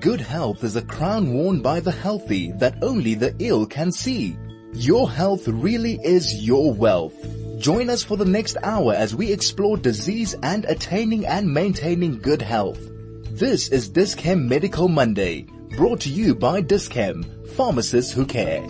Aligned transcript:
Good 0.00 0.22
health 0.22 0.64
is 0.64 0.76
a 0.76 0.82
crown 0.82 1.34
worn 1.34 1.60
by 1.60 1.80
the 1.80 1.92
healthy 1.92 2.52
that 2.52 2.82
only 2.82 3.12
the 3.12 3.34
ill 3.38 3.66
can 3.66 3.92
see. 3.92 4.34
Your 4.72 5.10
health 5.10 5.46
really 5.46 6.00
is 6.02 6.42
your 6.42 6.72
wealth. 6.72 7.14
Join 7.58 7.90
us 7.90 8.02
for 8.02 8.16
the 8.16 8.24
next 8.24 8.56
hour 8.62 8.94
as 8.94 9.14
we 9.14 9.30
explore 9.30 9.76
disease 9.76 10.34
and 10.42 10.64
attaining 10.64 11.26
and 11.26 11.52
maintaining 11.52 12.18
good 12.18 12.40
health. 12.40 12.80
This 13.28 13.68
is 13.68 13.90
Dis-Chem 13.90 14.48
Medical 14.48 14.88
Monday, 14.88 15.42
brought 15.76 16.00
to 16.00 16.08
you 16.08 16.34
by 16.34 16.62
Dis-Chem, 16.62 17.22
pharmacists 17.54 18.10
who 18.10 18.24
care. 18.24 18.62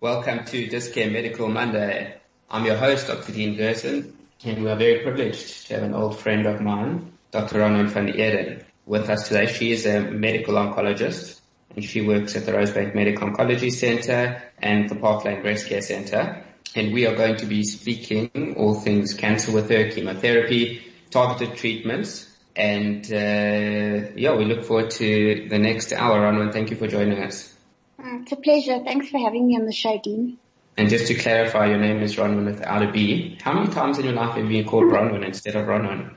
Welcome 0.00 0.46
to 0.46 0.66
Dis-Chem 0.66 1.12
Medical 1.12 1.46
Monday. 1.46 2.16
I'm 2.50 2.64
your 2.64 2.76
host, 2.76 3.06
Dr. 3.06 3.30
Dean 3.30 3.56
Gerson, 3.56 4.17
and 4.44 4.62
we 4.62 4.70
are 4.70 4.76
very 4.76 5.00
privileged 5.02 5.66
to 5.66 5.74
have 5.74 5.82
an 5.82 5.94
old 5.94 6.18
friend 6.18 6.46
of 6.46 6.60
mine, 6.60 7.12
Dr. 7.30 7.58
Ronwyn 7.58 7.88
van 7.88 8.08
Eeden, 8.08 8.64
with 8.86 9.10
us 9.10 9.28
today. 9.28 9.46
She 9.46 9.72
is 9.72 9.86
a 9.86 10.00
medical 10.00 10.54
oncologist 10.54 11.40
and 11.74 11.84
she 11.84 12.00
works 12.00 12.36
at 12.36 12.46
the 12.46 12.52
Rosebank 12.52 12.94
Medical 12.94 13.28
Oncology 13.28 13.70
Center 13.70 14.42
and 14.58 14.88
the 14.88 14.94
Park 14.94 15.24
Lane 15.24 15.42
Breast 15.42 15.66
Care 15.68 15.82
Center. 15.82 16.44
And 16.74 16.92
we 16.92 17.06
are 17.06 17.16
going 17.16 17.36
to 17.36 17.46
be 17.46 17.64
speaking 17.64 18.54
all 18.56 18.74
things 18.74 19.14
cancer 19.14 19.52
with 19.52 19.70
her, 19.70 19.90
chemotherapy, 19.90 20.82
targeted 21.10 21.56
treatments. 21.56 22.26
And 22.54 23.04
uh, 23.06 24.10
yeah, 24.16 24.36
we 24.36 24.44
look 24.44 24.64
forward 24.64 24.90
to 24.92 25.48
the 25.48 25.58
next 25.58 25.92
hour. 25.92 26.20
Ronwen, 26.20 26.52
thank 26.52 26.70
you 26.70 26.76
for 26.76 26.86
joining 26.88 27.22
us. 27.22 27.54
Uh, 27.98 28.18
it's 28.22 28.32
a 28.32 28.36
pleasure. 28.36 28.78
Thanks 28.84 29.08
for 29.08 29.18
having 29.18 29.46
me 29.46 29.56
on 29.56 29.66
the 29.66 29.72
show, 29.72 30.00
Dean. 30.02 30.38
And 30.78 30.88
just 30.88 31.08
to 31.08 31.14
clarify, 31.16 31.66
your 31.66 31.78
name 31.78 32.02
is 32.04 32.14
Ronwyn 32.14 32.44
without 32.44 32.84
a 32.84 32.92
B. 32.92 33.36
How 33.42 33.52
many 33.52 33.66
times 33.74 33.98
in 33.98 34.04
your 34.04 34.14
life 34.14 34.36
have 34.36 34.48
you 34.48 34.62
been 34.62 34.70
called 34.70 34.84
Ronwyn 34.84 35.26
instead 35.26 35.56
of 35.56 35.66
Ronwyn? 35.66 36.14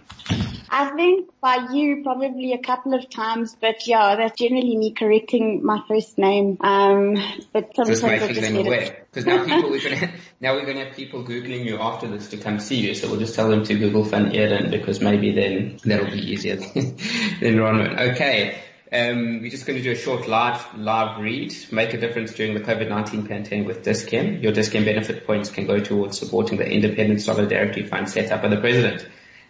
I 0.70 0.92
think 0.96 1.32
by 1.42 1.68
you 1.74 2.04
probably 2.04 2.54
a 2.54 2.60
couple 2.60 2.94
of 2.94 3.10
times, 3.10 3.58
but 3.60 3.88
yeah, 3.88 4.16
that's 4.16 4.38
generally 4.40 4.78
me 4.78 4.92
correcting 4.92 5.66
my 5.66 5.82
first 5.88 6.20
name. 6.20 6.58
Um, 6.62 7.16
but 7.52 7.76
sometimes 7.76 8.02
just 8.02 8.04
making 8.04 8.36
just 8.36 8.42
them 8.42 8.58
aware. 8.58 9.08
Because 9.10 9.26
now 9.26 9.44
people 9.44 9.72
we're 9.72 9.84
gonna 9.84 10.14
now 10.40 10.54
we're 10.54 10.68
gonna 10.68 10.86
have 10.86 10.96
people 10.96 11.24
googling 11.24 11.66
you 11.66 11.80
after 11.80 12.08
this 12.08 12.30
to 12.30 12.38
come 12.38 12.60
see 12.60 12.76
you. 12.76 12.94
So 12.94 13.10
we'll 13.10 13.20
just 13.20 13.34
tell 13.34 13.50
them 13.50 13.64
to 13.66 13.74
Google 13.74 14.04
Van 14.04 14.32
Eeden 14.32 14.70
because 14.70 15.02
maybe 15.02 15.32
then 15.34 15.80
that'll 15.84 16.12
be 16.12 16.32
easier 16.32 16.56
than, 16.58 16.96
than 17.42 17.56
Ronwyn. 17.56 18.12
Okay. 18.12 18.62
Um, 18.94 19.40
we're 19.40 19.50
just 19.50 19.66
going 19.66 19.78
to 19.78 19.84
do 19.84 19.92
a 19.92 19.96
short 19.96 20.28
live 20.28 20.66
live 20.76 21.22
read. 21.22 21.56
Make 21.72 21.94
a 21.94 21.98
difference 21.98 22.34
during 22.34 22.54
the 22.54 22.60
COVID-19 22.60 23.26
pandemic 23.26 23.66
with 23.66 23.84
Dis-Chem. 23.84 24.44
Your 24.44 24.52
Dis-Chem 24.52 24.84
benefit 24.84 25.26
points 25.26 25.50
can 25.50 25.66
go 25.66 25.80
towards 25.80 26.20
supporting 26.20 26.58
the 26.58 26.70
Independent 26.70 27.22
Solidarity 27.22 27.86
Fund 27.86 28.10
set 28.10 28.34
up 28.34 28.42
by 28.42 28.50
the 28.50 28.60
President. 28.60 29.08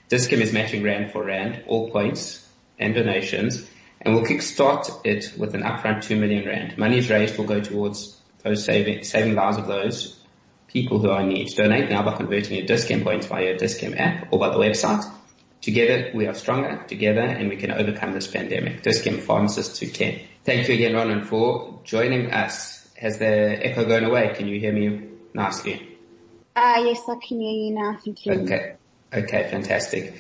Dis-Chem 0.10 0.44
is 0.44 0.54
matching 0.54 0.84
Rand 0.84 1.12
for 1.12 1.24
Rand, 1.24 1.64
all 1.66 1.90
points 1.90 2.48
and 2.78 2.94
donations, 2.94 3.68
and 4.00 4.14
we'll 4.14 4.26
kickstart 4.26 5.04
it 5.06 5.34
with 5.36 5.56
an 5.56 5.64
upfront 5.64 6.04
2 6.04 6.18
million 6.18 6.46
Rand. 6.46 6.78
Money 6.78 7.00
is 7.00 7.10
raised 7.10 7.36
will 7.40 7.46
go 7.46 7.62
towards 7.62 8.22
those 8.44 8.64
saving, 8.64 9.04
saving 9.04 9.34
lives 9.34 9.58
of 9.58 9.66
those 9.66 10.20
people 10.68 11.00
who 11.00 11.10
are 11.10 11.22
in 11.22 11.30
need. 11.30 11.48
Donate 11.56 11.90
now 11.90 12.04
by 12.04 12.16
converting 12.16 12.58
your 12.58 12.68
Dis-Chem 12.68 13.02
points 13.04 13.26
via 13.26 13.46
your 13.46 13.58
Dis-Chem 13.58 13.96
app 13.96 14.28
or 14.32 14.38
by 14.38 14.50
the 14.50 14.60
website. 14.60 15.04
Together 15.62 16.12
we 16.16 16.26
are 16.26 16.34
stronger, 16.34 16.84
together 16.88 17.22
and 17.22 17.50
we 17.50 17.56
can 17.56 17.72
overcome 17.72 18.14
this 18.14 18.28
pandemic. 18.28 18.82
Dis-Chem 18.82 19.20
pharmacists 19.20 19.80
who 19.80 19.88
can. 19.90 20.20
Thank 20.44 20.68
you 20.68 20.74
again, 20.74 20.94
Ronwyn, 20.94 21.26
for 21.26 21.82
joining 21.84 22.32
us. 22.32 22.90
Has 22.98 23.20
the 23.20 23.26
echo 23.26 23.86
gone 23.86 24.04
away? 24.04 24.34
Can 24.36 24.48
you 24.48 24.60
hear 24.60 24.74
me 24.74 25.08
nicely? 25.34 25.98
Ah, 26.56 26.76
uh, 26.76 26.84
yes, 26.84 27.02
I 27.08 27.16
can 27.16 27.40
hear 27.40 27.52
you 27.52 27.72
now. 27.72 27.98
Thank 28.04 28.26
you. 28.26 28.34
Okay. 28.34 28.76
Okay, 29.14 29.48
fantastic. 29.50 30.14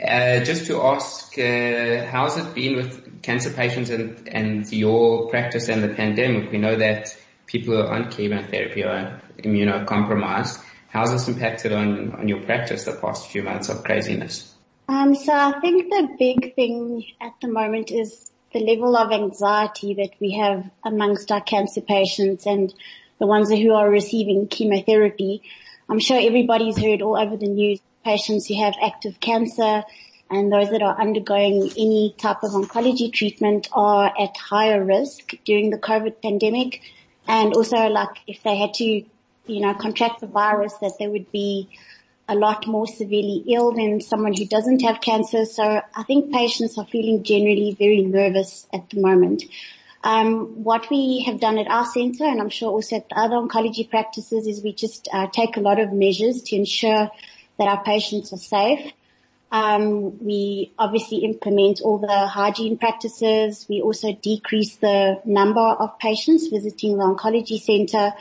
Uh, 0.00 0.40
just 0.44 0.66
to 0.66 0.80
ask, 0.82 1.38
uh, 1.38 2.06
how's 2.06 2.36
it 2.36 2.54
been 2.54 2.76
with 2.76 3.22
cancer 3.22 3.50
patients 3.50 3.90
and, 3.90 4.28
and 4.28 4.72
your 4.72 5.28
practice 5.28 5.68
and 5.68 5.82
the 5.82 5.88
pandemic? 5.88 6.50
We 6.50 6.58
know 6.58 6.76
that 6.76 7.16
people 7.46 7.74
who 7.74 7.80
are 7.80 7.92
on 7.92 8.10
chemotherapy 8.10 8.84
are 8.84 9.22
immunocompromised. 9.38 10.62
How's 10.88 11.12
this 11.12 11.28
impacted 11.28 11.72
on, 11.72 12.12
on 12.14 12.28
your 12.28 12.42
practice 12.42 12.84
the 12.84 12.92
past 12.92 13.30
few 13.30 13.42
months 13.42 13.68
of 13.68 13.82
craziness? 13.82 14.53
Um, 14.88 15.14
so 15.14 15.32
I 15.32 15.60
think 15.60 15.90
the 15.90 16.08
big 16.18 16.54
thing 16.54 17.04
at 17.20 17.32
the 17.40 17.48
moment 17.48 17.90
is 17.90 18.30
the 18.52 18.60
level 18.60 18.96
of 18.96 19.12
anxiety 19.12 19.94
that 19.94 20.10
we 20.20 20.32
have 20.32 20.70
amongst 20.84 21.32
our 21.32 21.40
cancer 21.40 21.80
patients 21.80 22.46
and 22.46 22.72
the 23.18 23.26
ones 23.26 23.50
who 23.50 23.72
are 23.72 23.88
receiving 23.88 24.46
chemotherapy. 24.46 25.42
I'm 25.88 25.98
sure 25.98 26.18
everybody's 26.20 26.78
heard 26.78 27.02
all 27.02 27.16
over 27.16 27.36
the 27.36 27.48
news 27.48 27.80
patients 28.04 28.46
who 28.46 28.62
have 28.62 28.74
active 28.82 29.18
cancer 29.18 29.82
and 30.30 30.52
those 30.52 30.70
that 30.70 30.82
are 30.82 31.00
undergoing 31.00 31.70
any 31.76 32.14
type 32.18 32.42
of 32.42 32.52
oncology 32.52 33.12
treatment 33.12 33.68
are 33.72 34.12
at 34.18 34.36
higher 34.36 34.84
risk 34.84 35.34
during 35.44 35.70
the 35.70 35.78
COVID 35.78 36.20
pandemic. 36.22 36.80
And 37.26 37.54
also 37.54 37.76
like 37.88 38.18
if 38.26 38.42
they 38.42 38.56
had 38.56 38.74
to, 38.74 38.84
you 38.84 39.60
know, 39.60 39.74
contract 39.74 40.20
the 40.20 40.26
virus 40.26 40.74
that 40.80 40.92
they 40.98 41.08
would 41.08 41.30
be 41.32 41.68
a 42.28 42.34
lot 42.34 42.66
more 42.66 42.86
severely 42.86 43.44
ill 43.48 43.72
than 43.72 44.00
someone 44.00 44.34
who 44.34 44.46
doesn't 44.46 44.82
have 44.82 45.00
cancer. 45.00 45.44
So 45.44 45.62
I 45.62 46.02
think 46.04 46.32
patients 46.32 46.78
are 46.78 46.86
feeling 46.86 47.22
generally 47.22 47.76
very 47.78 48.02
nervous 48.02 48.66
at 48.72 48.90
the 48.90 49.00
moment. 49.00 49.44
Um, 50.02 50.64
what 50.64 50.90
we 50.90 51.22
have 51.26 51.40
done 51.40 51.58
at 51.58 51.66
our 51.66 51.86
center, 51.86 52.24
and 52.24 52.40
I'm 52.40 52.50
sure 52.50 52.70
also 52.70 52.96
at 52.96 53.08
the 53.08 53.18
other 53.18 53.36
oncology 53.36 53.88
practices, 53.88 54.46
is 54.46 54.62
we 54.62 54.72
just 54.74 55.08
uh, 55.12 55.26
take 55.28 55.56
a 55.56 55.60
lot 55.60 55.80
of 55.80 55.92
measures 55.92 56.42
to 56.42 56.56
ensure 56.56 57.10
that 57.58 57.68
our 57.68 57.82
patients 57.84 58.32
are 58.32 58.38
safe. 58.38 58.92
Um, 59.50 60.18
we 60.24 60.72
obviously 60.78 61.18
implement 61.18 61.80
all 61.80 61.98
the 61.98 62.26
hygiene 62.26 62.76
practices. 62.76 63.66
We 63.68 63.80
also 63.80 64.12
decrease 64.12 64.76
the 64.76 65.20
number 65.24 65.60
of 65.60 65.98
patients 65.98 66.48
visiting 66.48 66.98
the 66.98 67.04
oncology 67.04 67.60
center 67.60 68.12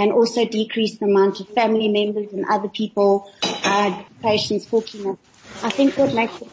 and 0.00 0.12
also 0.12 0.46
decrease 0.46 0.96
the 0.96 1.04
amount 1.04 1.40
of 1.40 1.48
family 1.48 1.88
members 1.88 2.32
and 2.32 2.46
other 2.48 2.68
people, 2.68 3.30
uh, 3.42 4.02
patients 4.22 4.64
for 4.64 4.80
chemo. 4.82 5.18
I 5.62 5.68
think 5.68 5.96
what 5.98 6.14
makes 6.14 6.40
it 6.40 6.48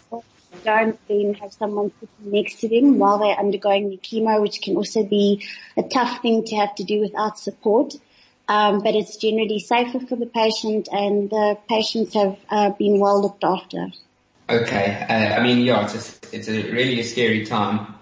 don't 0.63 0.99
then 1.07 1.33
have 1.35 1.53
someone 1.53 1.91
sitting 1.99 2.31
next 2.31 2.59
to 2.59 2.67
them 2.67 2.97
while 2.97 3.19
they're 3.19 3.39
undergoing 3.39 3.89
the 3.89 3.97
chemo, 3.97 4.41
which 4.41 4.61
can 4.61 4.75
also 4.75 5.03
be 5.03 5.45
a 5.77 5.83
tough 5.83 6.21
thing 6.21 6.43
to 6.43 6.55
have 6.57 6.75
to 6.75 6.83
do 6.83 6.99
without 6.99 7.39
support. 7.39 7.93
Um, 8.49 8.79
but 8.79 8.95
it's 8.95 9.15
generally 9.17 9.59
safer 9.59 9.99
for 9.99 10.15
the 10.15 10.25
patient 10.25 10.89
and 10.91 11.29
the 11.29 11.57
patients 11.69 12.13
have 12.15 12.37
uh, 12.49 12.69
been 12.71 12.99
well 12.99 13.21
looked 13.21 13.43
after. 13.43 13.87
Okay. 14.49 15.05
Uh, 15.09 15.39
I 15.39 15.43
mean, 15.43 15.59
yeah, 15.59 15.83
it's 15.85 15.95
a, 15.95 16.35
it's 16.35 16.47
a 16.49 16.71
really 16.71 16.99
a 16.99 17.03
scary 17.03 17.45
time, 17.45 17.95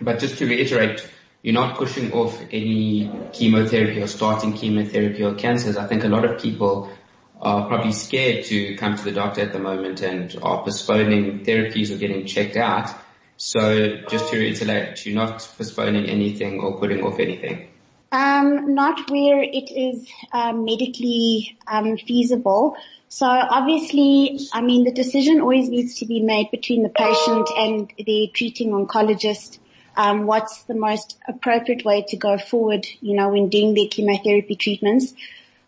but 0.00 0.18
just 0.18 0.38
to 0.38 0.46
reiterate 0.46 1.08
you're 1.44 1.52
not 1.52 1.76
pushing 1.76 2.10
off 2.12 2.40
any 2.50 3.10
chemotherapy 3.34 4.00
or 4.00 4.06
starting 4.06 4.54
chemotherapy 4.54 5.22
or 5.22 5.34
cancers. 5.34 5.76
I 5.76 5.86
think 5.86 6.02
a 6.02 6.08
lot 6.08 6.24
of 6.24 6.40
people 6.40 6.90
are 7.38 7.68
probably 7.68 7.92
scared 7.92 8.46
to 8.46 8.76
come 8.76 8.96
to 8.96 9.04
the 9.04 9.12
doctor 9.12 9.42
at 9.42 9.52
the 9.52 9.58
moment 9.58 10.00
and 10.00 10.34
are 10.42 10.64
postponing 10.64 11.44
therapies 11.44 11.94
or 11.94 11.98
getting 11.98 12.24
checked 12.24 12.56
out. 12.56 12.88
So 13.36 13.98
just 14.08 14.30
to 14.30 14.38
reiterate, 14.38 15.04
you're 15.04 15.16
not 15.16 15.46
postponing 15.58 16.06
anything 16.06 16.60
or 16.60 16.78
putting 16.78 17.02
off 17.02 17.20
anything. 17.20 17.68
Um, 18.10 18.74
not 18.74 19.10
where 19.10 19.42
it 19.42 19.70
is 19.70 20.08
um, 20.32 20.64
medically 20.64 21.58
um, 21.66 21.98
feasible. 21.98 22.78
So 23.10 23.26
obviously, 23.26 24.38
I 24.54 24.62
mean, 24.62 24.84
the 24.84 24.92
decision 24.92 25.42
always 25.42 25.68
needs 25.68 25.96
to 25.96 26.06
be 26.06 26.20
made 26.20 26.50
between 26.50 26.84
the 26.84 26.88
patient 26.88 27.50
and 27.54 27.92
the 27.98 28.30
treating 28.32 28.70
oncologist 28.70 29.58
um, 29.96 30.26
what's 30.26 30.62
the 30.64 30.74
most 30.74 31.18
appropriate 31.26 31.84
way 31.84 32.04
to 32.08 32.16
go 32.16 32.38
forward, 32.38 32.86
you 33.00 33.14
know, 33.14 33.28
when 33.28 33.48
doing 33.48 33.74
their 33.74 33.88
chemotherapy 33.88 34.56
treatments. 34.56 35.14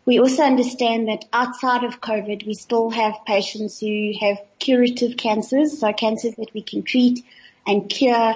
We 0.05 0.21
also 0.21 0.45
understand 0.45 1.09
that 1.09 1.25
outside 1.33 1.83
of 1.83 2.01
COVID, 2.01 2.47
we 2.47 2.55
still 2.55 2.91
have 2.91 3.15
patients 3.27 3.81
who 3.81 4.13
have 4.21 4.39
curative 4.59 5.17
cancers, 5.17 5.81
so 5.81 5.93
cancers 5.93 6.37
that 6.37 6.55
we 6.55 6.63
can 6.63 6.83
treat 6.83 7.25
and 7.67 7.89
cure. 7.89 8.35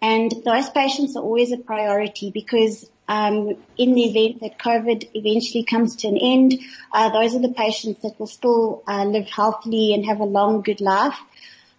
And 0.00 0.32
those 0.44 0.70
patients 0.70 1.16
are 1.16 1.22
always 1.22 1.52
a 1.52 1.58
priority 1.58 2.30
because 2.30 2.90
um, 3.06 3.56
in 3.76 3.94
the 3.94 4.04
event 4.04 4.40
that 4.40 4.58
COVID 4.58 5.10
eventually 5.14 5.64
comes 5.64 5.96
to 5.96 6.08
an 6.08 6.16
end, 6.16 6.58
uh, 6.92 7.10
those 7.10 7.34
are 7.34 7.40
the 7.40 7.52
patients 7.52 8.02
that 8.02 8.18
will 8.18 8.26
still 8.28 8.82
uh, 8.86 9.04
live 9.04 9.28
healthily 9.28 9.92
and 9.92 10.06
have 10.06 10.20
a 10.20 10.24
long, 10.24 10.62
good 10.62 10.80
life. 10.80 11.18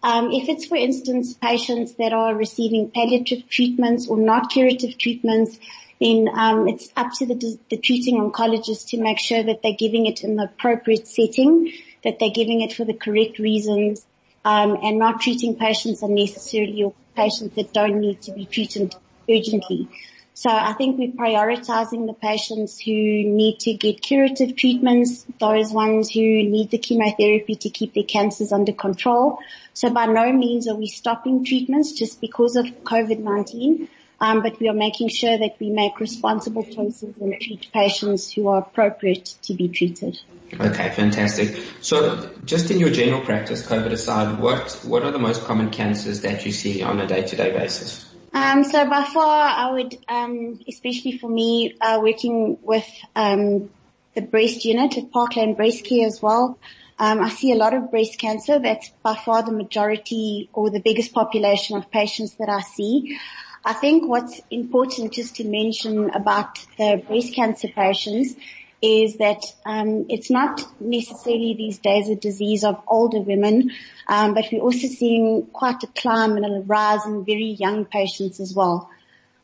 Um, 0.03 0.31
if 0.31 0.49
it's, 0.49 0.65
for 0.65 0.75
instance, 0.75 1.33
patients 1.35 1.93
that 1.93 2.11
are 2.11 2.33
receiving 2.33 2.89
palliative 2.89 3.47
treatments 3.47 4.07
or 4.07 4.17
not 4.17 4.49
curative 4.49 4.97
treatments, 4.97 5.59
then 5.99 6.27
um, 6.33 6.67
it's 6.67 6.89
up 6.95 7.11
to 7.19 7.27
the, 7.27 7.59
the 7.69 7.77
treating 7.77 8.15
oncologist 8.15 8.89
to 8.89 8.97
make 8.97 9.19
sure 9.19 9.43
that 9.43 9.61
they're 9.61 9.75
giving 9.77 10.07
it 10.07 10.23
in 10.23 10.35
the 10.35 10.45
appropriate 10.45 11.07
setting, 11.07 11.71
that 12.03 12.17
they're 12.19 12.31
giving 12.31 12.61
it 12.61 12.73
for 12.73 12.83
the 12.83 12.95
correct 12.95 13.37
reasons, 13.37 14.03
um, 14.43 14.77
and 14.81 14.97
not 14.97 15.21
treating 15.21 15.55
patients 15.55 16.01
unnecessarily 16.01 16.81
or 16.83 16.93
patients 17.15 17.55
that 17.55 17.71
don't 17.71 17.99
need 17.99 18.19
to 18.23 18.31
be 18.31 18.45
treated 18.45 18.95
urgently. 19.29 19.87
So 20.33 20.49
I 20.49 20.73
think 20.73 20.97
we're 20.97 21.11
prioritizing 21.11 22.07
the 22.07 22.13
patients 22.13 22.79
who 22.79 22.91
need 22.91 23.59
to 23.61 23.73
get 23.73 24.01
curative 24.01 24.55
treatments, 24.55 25.25
those 25.39 25.71
ones 25.71 26.09
who 26.09 26.21
need 26.21 26.71
the 26.71 26.77
chemotherapy 26.77 27.55
to 27.55 27.69
keep 27.69 27.93
their 27.93 28.03
cancers 28.03 28.51
under 28.51 28.71
control. 28.71 29.39
So 29.73 29.89
by 29.89 30.05
no 30.05 30.31
means 30.31 30.67
are 30.67 30.75
we 30.75 30.87
stopping 30.87 31.43
treatments 31.43 31.91
just 31.91 32.21
because 32.21 32.55
of 32.55 32.65
COVID-19. 32.65 33.89
Um, 34.21 34.43
but 34.43 34.59
we 34.59 34.69
are 34.69 34.73
making 34.73 35.09
sure 35.09 35.35
that 35.35 35.55
we 35.59 35.71
make 35.71 35.99
responsible 35.99 36.63
choices 36.63 37.15
and 37.19 37.33
treat 37.41 37.71
patients 37.73 38.31
who 38.31 38.49
are 38.49 38.59
appropriate 38.59 39.33
to 39.43 39.55
be 39.55 39.67
treated. 39.67 40.19
Okay, 40.53 40.89
fantastic. 40.91 41.59
So 41.81 42.29
just 42.45 42.69
in 42.69 42.79
your 42.79 42.91
general 42.91 43.21
practice, 43.21 43.65
COVID 43.65 43.91
aside, 43.91 44.39
what, 44.39 44.79
what 44.83 45.01
are 45.03 45.11
the 45.11 45.19
most 45.19 45.43
common 45.45 45.71
cancers 45.71 46.21
that 46.21 46.45
you 46.45 46.51
see 46.51 46.83
on 46.83 46.99
a 46.99 47.07
day-to-day 47.07 47.51
basis? 47.51 48.10
Um, 48.33 48.63
so 48.63 48.89
by 48.89 49.03
far, 49.03 49.47
I 49.47 49.71
would, 49.71 49.97
um, 50.07 50.59
especially 50.67 51.17
for 51.17 51.29
me, 51.29 51.75
uh, 51.81 51.99
working 52.01 52.57
with 52.61 52.87
um, 53.15 53.69
the 54.15 54.21
breast 54.21 54.63
unit 54.63 54.97
at 54.97 55.11
Park 55.11 55.35
Lane 55.35 55.53
Breast 55.55 55.83
Care 55.85 56.07
as 56.07 56.21
well. 56.21 56.57
Um, 56.97 57.21
I 57.21 57.29
see 57.29 57.51
a 57.51 57.55
lot 57.55 57.73
of 57.73 57.91
breast 57.91 58.19
cancer. 58.19 58.59
That's 58.59 58.89
by 59.03 59.15
far 59.15 59.43
the 59.43 59.51
majority 59.51 60.49
or 60.53 60.69
the 60.69 60.79
biggest 60.79 61.13
population 61.13 61.75
of 61.75 61.91
patients 61.91 62.35
that 62.35 62.47
I 62.47 62.61
see. 62.61 63.19
I 63.65 63.73
think 63.73 64.07
what's 64.07 64.39
important 64.49 65.13
just 65.13 65.35
to 65.37 65.43
mention 65.43 66.09
about 66.11 66.59
the 66.77 67.03
breast 67.07 67.33
cancer 67.33 67.67
patients 67.67 68.35
is 68.81 69.17
that 69.17 69.43
um, 69.65 70.07
it's 70.09 70.29
not 70.29 70.65
necessarily 70.79 71.53
these 71.55 71.77
days 71.77 72.09
a 72.09 72.15
disease 72.15 72.63
of 72.63 72.81
older 72.87 73.21
women, 73.21 73.71
um, 74.07 74.33
but 74.33 74.45
we're 74.51 74.61
also 74.61 74.87
seeing 74.87 75.47
quite 75.53 75.83
a 75.83 75.87
climb 75.87 76.35
and 76.35 76.45
a 76.45 76.61
rise 76.61 77.05
in 77.05 77.23
very 77.23 77.51
young 77.59 77.85
patients 77.85 78.39
as 78.39 78.53
well. 78.55 78.89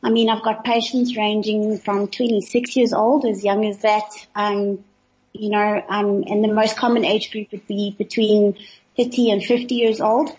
I 0.02 0.10
mean, 0.10 0.28
I've 0.28 0.42
got 0.42 0.64
patients 0.64 1.16
ranging 1.16 1.78
from 1.78 2.08
26 2.08 2.76
years 2.76 2.92
old, 2.92 3.24
as 3.24 3.44
young 3.44 3.64
as 3.64 3.78
that, 3.78 4.10
um, 4.34 4.84
you 5.32 5.50
know, 5.50 5.84
um, 5.88 6.24
and 6.26 6.42
the 6.42 6.52
most 6.52 6.76
common 6.76 7.04
age 7.04 7.30
group 7.30 7.52
would 7.52 7.66
be 7.66 7.94
between 7.96 8.56
30 8.96 9.30
and 9.30 9.44
50 9.44 9.74
years 9.74 10.00
old. 10.00 10.30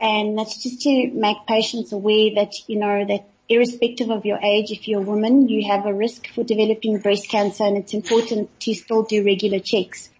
And 0.00 0.38
that's 0.38 0.62
just 0.62 0.82
to 0.82 1.10
make 1.12 1.38
patients 1.46 1.92
aware 1.92 2.34
that, 2.36 2.52
you 2.66 2.78
know, 2.78 3.06
that 3.06 3.26
irrespective 3.48 4.10
of 4.10 4.24
your 4.24 4.38
age, 4.38 4.70
if 4.70 4.88
you're 4.88 5.00
a 5.00 5.04
woman, 5.04 5.48
you 5.48 5.68
have 5.68 5.86
a 5.86 5.94
risk 5.94 6.28
for 6.28 6.44
developing 6.44 6.98
breast 6.98 7.28
cancer 7.28 7.64
and 7.64 7.76
it's 7.76 7.94
important 7.94 8.58
to 8.60 8.74
still 8.74 9.02
do 9.02 9.24
regular 9.24 9.60
checks. 9.60 10.10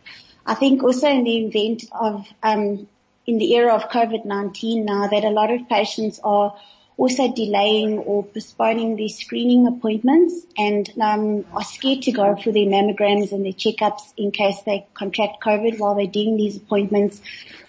I 0.44 0.54
think 0.54 0.82
also 0.82 1.08
in 1.08 1.24
the 1.24 1.46
event 1.46 1.84
of, 1.92 2.26
um, 2.42 2.86
in 3.26 3.38
the 3.38 3.54
era 3.54 3.74
of 3.74 3.90
COVID-19 3.90 4.84
now 4.84 5.08
that 5.08 5.24
a 5.24 5.30
lot 5.30 5.50
of 5.50 5.68
patients 5.68 6.20
are 6.22 6.56
also 6.96 7.30
delaying 7.32 7.98
or 7.98 8.24
postponing 8.24 8.96
their 8.96 9.08
screening 9.08 9.66
appointments 9.66 10.46
and 10.56 10.88
um, 11.00 11.44
are 11.52 11.64
scared 11.64 12.02
to 12.02 12.12
go 12.12 12.36
for 12.36 12.52
their 12.52 12.66
mammograms 12.66 13.32
and 13.32 13.44
their 13.44 13.52
checkups 13.52 14.14
in 14.16 14.30
case 14.30 14.62
they 14.64 14.86
contract 14.94 15.42
COVID 15.42 15.78
while 15.78 15.94
they're 15.94 16.06
doing 16.06 16.36
these 16.36 16.56
appointments. 16.56 17.20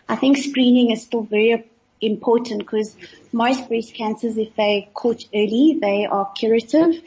I 0.08 0.16
think 0.16 0.38
screening 0.38 0.92
is 0.92 1.02
still 1.02 1.24
very 1.24 1.70
important 2.02 2.60
because 2.60 2.96
most 3.32 3.68
breast 3.68 3.94
cancers, 3.94 4.38
if 4.38 4.56
they 4.56 4.90
caught 4.94 5.24
early, 5.34 5.78
they 5.82 6.06
are 6.06 6.32
curative. 6.34 7.02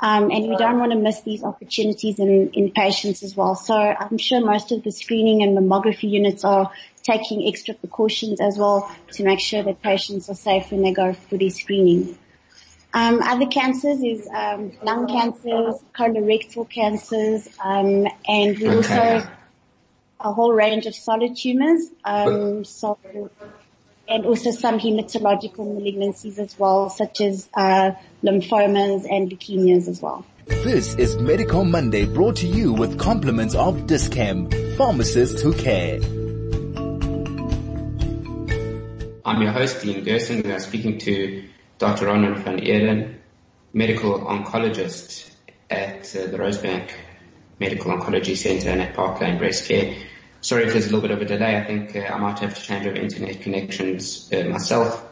Um, 0.00 0.30
and 0.30 0.48
we 0.48 0.56
don't 0.56 0.78
want 0.78 0.92
to 0.92 0.98
miss 0.98 1.22
these 1.22 1.42
opportunities 1.42 2.18
in, 2.18 2.50
in 2.50 2.70
patients 2.70 3.22
as 3.22 3.34
well. 3.34 3.54
So 3.54 3.74
I'm 3.74 4.18
sure 4.18 4.44
most 4.44 4.70
of 4.72 4.82
the 4.82 4.92
screening 4.92 5.42
and 5.42 5.56
mammography 5.56 6.10
units 6.10 6.44
are 6.44 6.70
taking 7.02 7.46
extra 7.46 7.74
precautions 7.74 8.40
as 8.40 8.58
well 8.58 8.90
to 9.12 9.24
make 9.24 9.40
sure 9.40 9.62
that 9.62 9.80
patients 9.80 10.28
are 10.28 10.34
safe 10.34 10.70
when 10.70 10.82
they 10.82 10.92
go 10.92 11.14
for 11.14 11.38
their 11.38 11.50
screening. 11.50 12.18
Um, 12.92 13.20
other 13.22 13.46
cancers 13.46 14.02
is 14.02 14.26
um, 14.28 14.72
lung 14.82 15.06
cancers, 15.06 15.76
colorectal 15.94 16.68
cancers, 16.68 17.48
um, 17.62 18.06
and 18.26 18.58
we 18.58 18.68
okay. 18.68 18.76
also 18.76 19.28
a 20.18 20.32
whole 20.32 20.52
range 20.52 20.86
of 20.86 20.94
solid 20.94 21.36
tumors. 21.36 21.90
Um, 22.04 22.64
so 22.64 22.98
and 24.08 24.24
also 24.24 24.50
some 24.50 24.78
hematological 24.78 25.66
malignancies 25.66 26.38
as 26.38 26.58
well, 26.58 26.90
such 26.90 27.20
as 27.20 27.48
uh, 27.54 27.92
lymphomas 28.22 29.06
and 29.10 29.30
leukemias 29.30 29.88
as 29.88 30.00
well. 30.00 30.24
This 30.46 30.94
is 30.94 31.16
Medical 31.16 31.64
Monday 31.64 32.06
brought 32.06 32.36
to 32.36 32.46
you 32.46 32.72
with 32.72 32.98
compliments 32.98 33.54
of 33.54 33.86
Dis-Chem, 33.86 34.50
pharmacists 34.76 35.42
who 35.42 35.52
care. 35.52 35.98
I'm 39.24 39.42
your 39.42 39.50
host, 39.50 39.82
Dean 39.82 40.04
Gerson. 40.04 40.42
We 40.42 40.52
are 40.52 40.60
speaking 40.60 40.98
to 40.98 41.48
Dr. 41.78 42.06
Ronwyn 42.06 42.38
van 42.44 42.60
Eeden, 42.60 43.16
medical 43.72 44.20
oncologist 44.20 45.30
at 45.68 46.14
uh, 46.14 46.26
the 46.26 46.38
Rosebank 46.38 46.92
Medical 47.58 47.90
Oncology 47.98 48.36
Center 48.36 48.70
and 48.70 48.82
at 48.82 48.94
Park 48.94 49.20
Lane 49.20 49.38
Breast 49.38 49.66
Care. 49.68 49.96
Sorry 50.46 50.62
if 50.62 50.74
there's 50.74 50.86
a 50.86 50.94
little 50.94 51.00
bit 51.00 51.10
of 51.10 51.20
a 51.20 51.24
delay. 51.24 51.56
I 51.56 51.64
think 51.64 51.96
uh, 51.96 52.14
I 52.14 52.18
might 52.18 52.38
have 52.38 52.54
to 52.54 52.62
change 52.62 52.86
over 52.86 52.94
internet 52.94 53.40
connections 53.40 54.32
uh, 54.32 54.44
myself. 54.44 55.04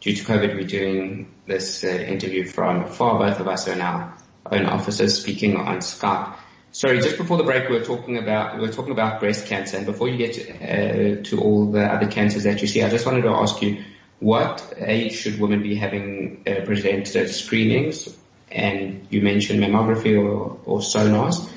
Due 0.00 0.14
to 0.14 0.22
COVID, 0.22 0.54
we're 0.54 0.66
doing 0.66 1.32
this 1.46 1.82
uh, 1.82 1.86
interview 1.86 2.44
from 2.44 2.84
far. 2.84 3.18
Both 3.18 3.40
of 3.40 3.48
us 3.48 3.66
are 3.68 3.72
in 3.72 3.80
our 3.80 4.14
own 4.50 4.66
offices 4.66 5.18
speaking 5.18 5.56
on 5.56 5.78
Skype. 5.78 6.36
Sorry, 6.72 7.00
just 7.00 7.16
before 7.16 7.38
the 7.38 7.42
break, 7.42 7.70
we 7.70 7.78
were 7.78 7.84
talking 7.86 8.18
about 8.18 8.56
we 8.56 8.60
were 8.60 8.72
talking 8.74 8.92
about 8.92 9.18
breast 9.18 9.46
cancer, 9.46 9.78
and 9.78 9.86
before 9.86 10.10
you 10.10 10.18
get 10.18 10.34
to, 10.34 10.42
uh, 10.52 11.22
to 11.22 11.40
all 11.40 11.72
the 11.72 11.84
other 11.84 12.08
cancers 12.08 12.42
that 12.42 12.60
you 12.60 12.68
see, 12.68 12.82
I 12.82 12.90
just 12.90 13.06
wanted 13.06 13.22
to 13.22 13.30
ask 13.30 13.62
you, 13.62 13.82
what 14.20 14.74
age 14.76 15.14
should 15.14 15.40
women 15.40 15.62
be 15.62 15.74
having 15.74 16.42
uh, 16.46 16.66
presented 16.66 17.30
screenings? 17.30 18.14
And 18.50 19.06
you 19.08 19.22
mentioned 19.22 19.58
mammography 19.62 20.22
or, 20.22 20.60
or 20.66 20.80
sonars. 20.80 21.50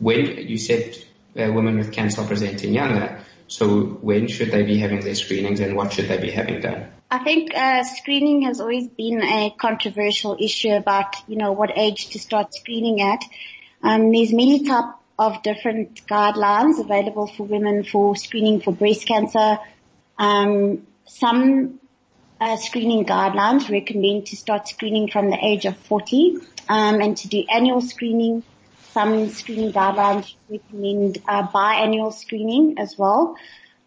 When 0.00 0.48
you 0.48 0.58
said 0.58 0.96
uh, 1.38 1.52
women 1.52 1.78
with 1.78 1.92
cancer 1.92 2.24
presenting 2.24 2.74
younger. 2.74 3.20
So 3.46 3.82
when 3.84 4.28
should 4.28 4.50
they 4.50 4.62
be 4.62 4.78
having 4.78 5.00
their 5.00 5.14
screenings 5.14 5.60
and 5.60 5.76
what 5.76 5.92
should 5.92 6.08
they 6.08 6.18
be 6.18 6.30
having 6.30 6.60
done? 6.60 6.90
I 7.10 7.18
think 7.18 7.54
uh, 7.54 7.84
screening 7.84 8.42
has 8.42 8.60
always 8.60 8.88
been 8.88 9.22
a 9.22 9.54
controversial 9.56 10.36
issue 10.40 10.70
about, 10.72 11.14
you 11.28 11.36
know, 11.36 11.52
what 11.52 11.76
age 11.76 12.08
to 12.10 12.18
start 12.18 12.54
screening 12.54 13.00
at. 13.00 13.22
Um, 13.82 14.10
there's 14.10 14.32
many 14.32 14.64
type 14.64 14.94
of 15.18 15.42
different 15.42 16.06
guidelines 16.06 16.80
available 16.80 17.26
for 17.26 17.44
women 17.44 17.84
for 17.84 18.16
screening 18.16 18.60
for 18.60 18.72
breast 18.72 19.06
cancer. 19.06 19.58
Um, 20.18 20.86
some 21.06 21.80
uh, 22.40 22.56
screening 22.56 23.04
guidelines 23.04 23.70
recommend 23.70 24.26
to 24.26 24.36
start 24.36 24.68
screening 24.68 25.08
from 25.08 25.30
the 25.30 25.38
age 25.40 25.66
of 25.66 25.76
40 25.76 26.38
um, 26.68 27.00
and 27.00 27.16
to 27.18 27.28
do 27.28 27.44
annual 27.52 27.80
screening 27.80 28.42
some 28.94 29.28
screening 29.28 29.72
guidelines 29.72 30.34
recommend 30.48 31.18
uh, 31.26 31.46
biannual 31.48 32.14
screening 32.14 32.78
as 32.78 32.96
well. 32.96 33.36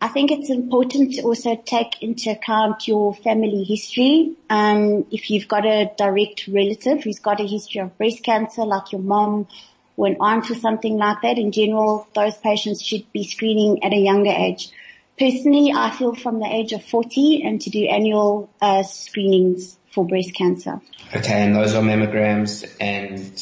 I 0.02 0.10
think 0.10 0.32
it's 0.32 0.50
important 0.52 1.14
to 1.14 1.22
also 1.24 1.56
take 1.56 2.04
into 2.04 2.30
account 2.30 2.88
your 2.88 3.16
family 3.16 3.64
history. 3.64 4.36
Um, 4.50 5.08
if 5.10 5.32
you've 5.32 5.48
got 5.48 5.66
a 5.66 5.90
direct 5.98 6.48
relative 6.48 7.04
who's 7.04 7.20
got 7.20 7.40
a 7.40 7.48
history 7.48 7.82
of 7.82 7.98
breast 7.98 8.22
cancer, 8.22 8.64
like 8.64 8.92
your 8.92 9.02
mom 9.02 9.48
or 9.96 10.08
an 10.08 10.18
aunt 10.20 10.52
or 10.52 10.56
something 10.56 10.98
like 10.98 11.22
that, 11.24 11.40
in 11.40 11.52
general, 11.52 12.08
those 12.14 12.38
patients 12.38 12.84
should 12.84 13.12
be 13.12 13.24
screening 13.24 13.84
at 13.84 13.94
a 13.94 13.98
younger 13.98 14.30
age. 14.30 14.70
Personally, 15.18 15.72
I 15.76 15.90
feel 15.90 16.14
from 16.14 16.40
the 16.40 16.46
age 16.46 16.74
of 16.74 16.84
40 16.84 17.44
and 17.44 17.60
to 17.62 17.72
do 17.72 17.88
annual 17.88 18.52
uh, 18.62 18.84
screenings 18.84 19.80
for 19.92 20.06
breast 20.06 20.36
cancer. 20.36 20.80
Okay, 21.16 21.34
and 21.34 21.56
those 21.56 21.74
are 21.74 21.82
mammograms 21.82 22.70
and 22.80 23.36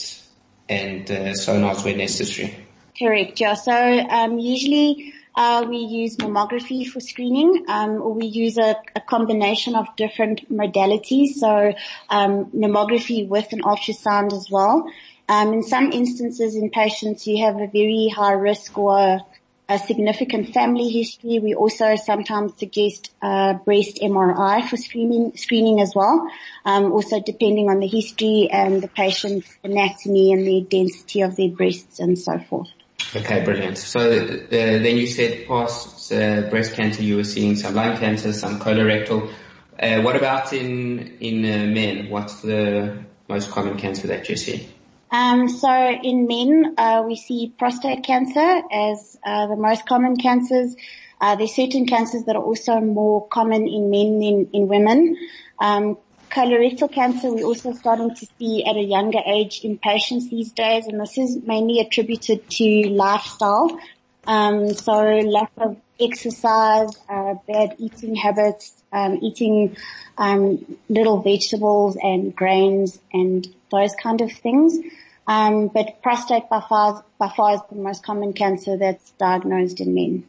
and 0.69 1.09
uh, 1.09 1.33
sonars 1.33 1.83
where 1.83 1.95
necessary. 1.95 2.55
Correct, 2.97 3.39
yeah. 3.39 3.55
So 3.55 3.73
um, 3.73 4.39
usually 4.39 5.13
uh, 5.35 5.65
we 5.67 5.77
use 5.77 6.15
mammography 6.17 6.87
for 6.87 6.99
screening, 7.01 7.65
um, 7.67 8.01
or 8.01 8.13
we 8.13 8.25
use 8.25 8.57
a, 8.57 8.77
a, 8.95 9.01
combination 9.01 9.75
of 9.75 9.87
different 9.97 10.49
modalities. 10.49 11.33
So 11.33 11.73
um, 12.09 12.45
mammography 12.51 13.27
with 13.27 13.51
an 13.51 13.61
ultrasound 13.61 14.31
as 14.31 14.49
well. 14.49 14.89
Um, 15.27 15.53
in 15.53 15.63
some 15.63 15.91
instances, 15.91 16.55
in 16.55 16.69
patients 16.69 17.25
who 17.25 17.37
have 17.41 17.55
a 17.55 17.67
very 17.67 18.07
high 18.07 18.33
risk 18.33 18.77
or 18.77 19.19
a 19.67 19.79
significant 19.79 20.53
family 20.53 20.89
history. 20.89 21.39
We 21.39 21.55
also 21.55 21.95
sometimes 21.95 22.57
suggest 22.57 23.11
uh, 23.21 23.53
breast 23.53 23.99
MRI 24.01 24.67
for 24.67 24.77
screening 24.77 25.35
screening 25.37 25.81
as 25.81 25.93
well. 25.95 26.29
Um, 26.65 26.91
also 26.91 27.19
depending 27.19 27.69
on 27.69 27.79
the 27.79 27.87
history 27.87 28.49
and 28.51 28.81
the 28.81 28.87
patient's 28.87 29.49
anatomy 29.63 30.33
and 30.33 30.45
the 30.45 30.61
density 30.69 31.21
of 31.21 31.35
their 31.35 31.49
breasts 31.49 31.99
and 31.99 32.17
so 32.17 32.39
forth. 32.39 32.69
Okay, 33.15 33.43
brilliant. 33.43 33.77
So 33.77 33.99
uh, 33.99 34.47
then 34.49 34.97
you 34.97 35.07
said 35.07 35.47
past 35.47 36.11
uh, 36.11 36.41
breast 36.49 36.73
cancer, 36.73 37.01
you 37.01 37.17
were 37.17 37.23
seeing 37.23 37.55
some 37.55 37.75
lung 37.75 37.97
cancer, 37.97 38.33
some 38.33 38.59
colorectal. 38.59 39.31
Uh, 39.79 40.01
what 40.01 40.15
about 40.15 40.53
in 40.53 41.17
in 41.19 41.45
uh, 41.45 41.65
men? 41.73 42.09
What's 42.09 42.41
the 42.41 43.03
most 43.27 43.51
common 43.51 43.77
cancer 43.77 44.07
that 44.07 44.29
you 44.29 44.35
see? 44.35 44.67
Um, 45.15 45.47
so 45.47 45.71
in 45.71 46.27
men, 46.27 46.75
uh, 46.77 47.03
we 47.07 47.15
see 47.15 47.53
prostate 47.57 48.03
cancer 48.03 48.61
as 48.69 49.17
uh, 49.25 49.47
the 49.47 49.55
most 49.55 49.85
common 49.85 50.17
cancers. 50.17 50.75
Uh, 51.21 51.37
there's 51.37 51.55
certain 51.55 51.85
cancers 51.85 52.25
that 52.25 52.35
are 52.35 52.43
also 52.43 52.81
more 52.81 53.25
common 53.29 53.65
in 53.65 53.89
men 53.89 54.19
than 54.19 54.49
in 54.51 54.67
women. 54.67 55.15
Um, 55.57 55.97
colorectal 56.29 56.91
cancer 56.91 57.31
we're 57.31 57.45
also 57.45 57.71
starting 57.71 58.13
to 58.13 58.27
see 58.37 58.65
at 58.65 58.75
a 58.75 58.81
younger 58.81 59.21
age 59.25 59.61
in 59.63 59.77
patients 59.77 60.29
these 60.29 60.51
days, 60.51 60.85
and 60.87 60.99
this 60.99 61.17
is 61.17 61.37
mainly 61.43 61.79
attributed 61.79 62.49
to 62.49 62.89
lifestyle. 62.89 63.79
Um, 64.27 64.73
so 64.73 64.95
lack 65.19 65.51
of 65.55 65.77
exercise, 65.97 66.89
uh, 67.07 67.35
bad 67.47 67.75
eating 67.77 68.15
habits, 68.15 68.73
um, 68.91 69.19
eating 69.21 69.77
um, 70.17 70.77
little 70.89 71.21
vegetables 71.21 71.95
and 71.95 72.35
grains 72.35 72.99
and 73.13 73.47
those 73.71 73.95
kind 73.95 74.19
of 74.19 74.29
things. 74.33 74.77
Um, 75.27 75.67
but 75.67 76.01
prostate 76.03 76.49
by 76.49 76.61
far, 76.67 77.03
by 77.17 77.29
far 77.35 77.55
is 77.55 77.61
the 77.69 77.75
most 77.75 78.03
common 78.03 78.33
cancer 78.33 78.77
that's 78.77 79.09
diagnosed 79.11 79.79
in 79.79 79.93
men. 79.95 80.27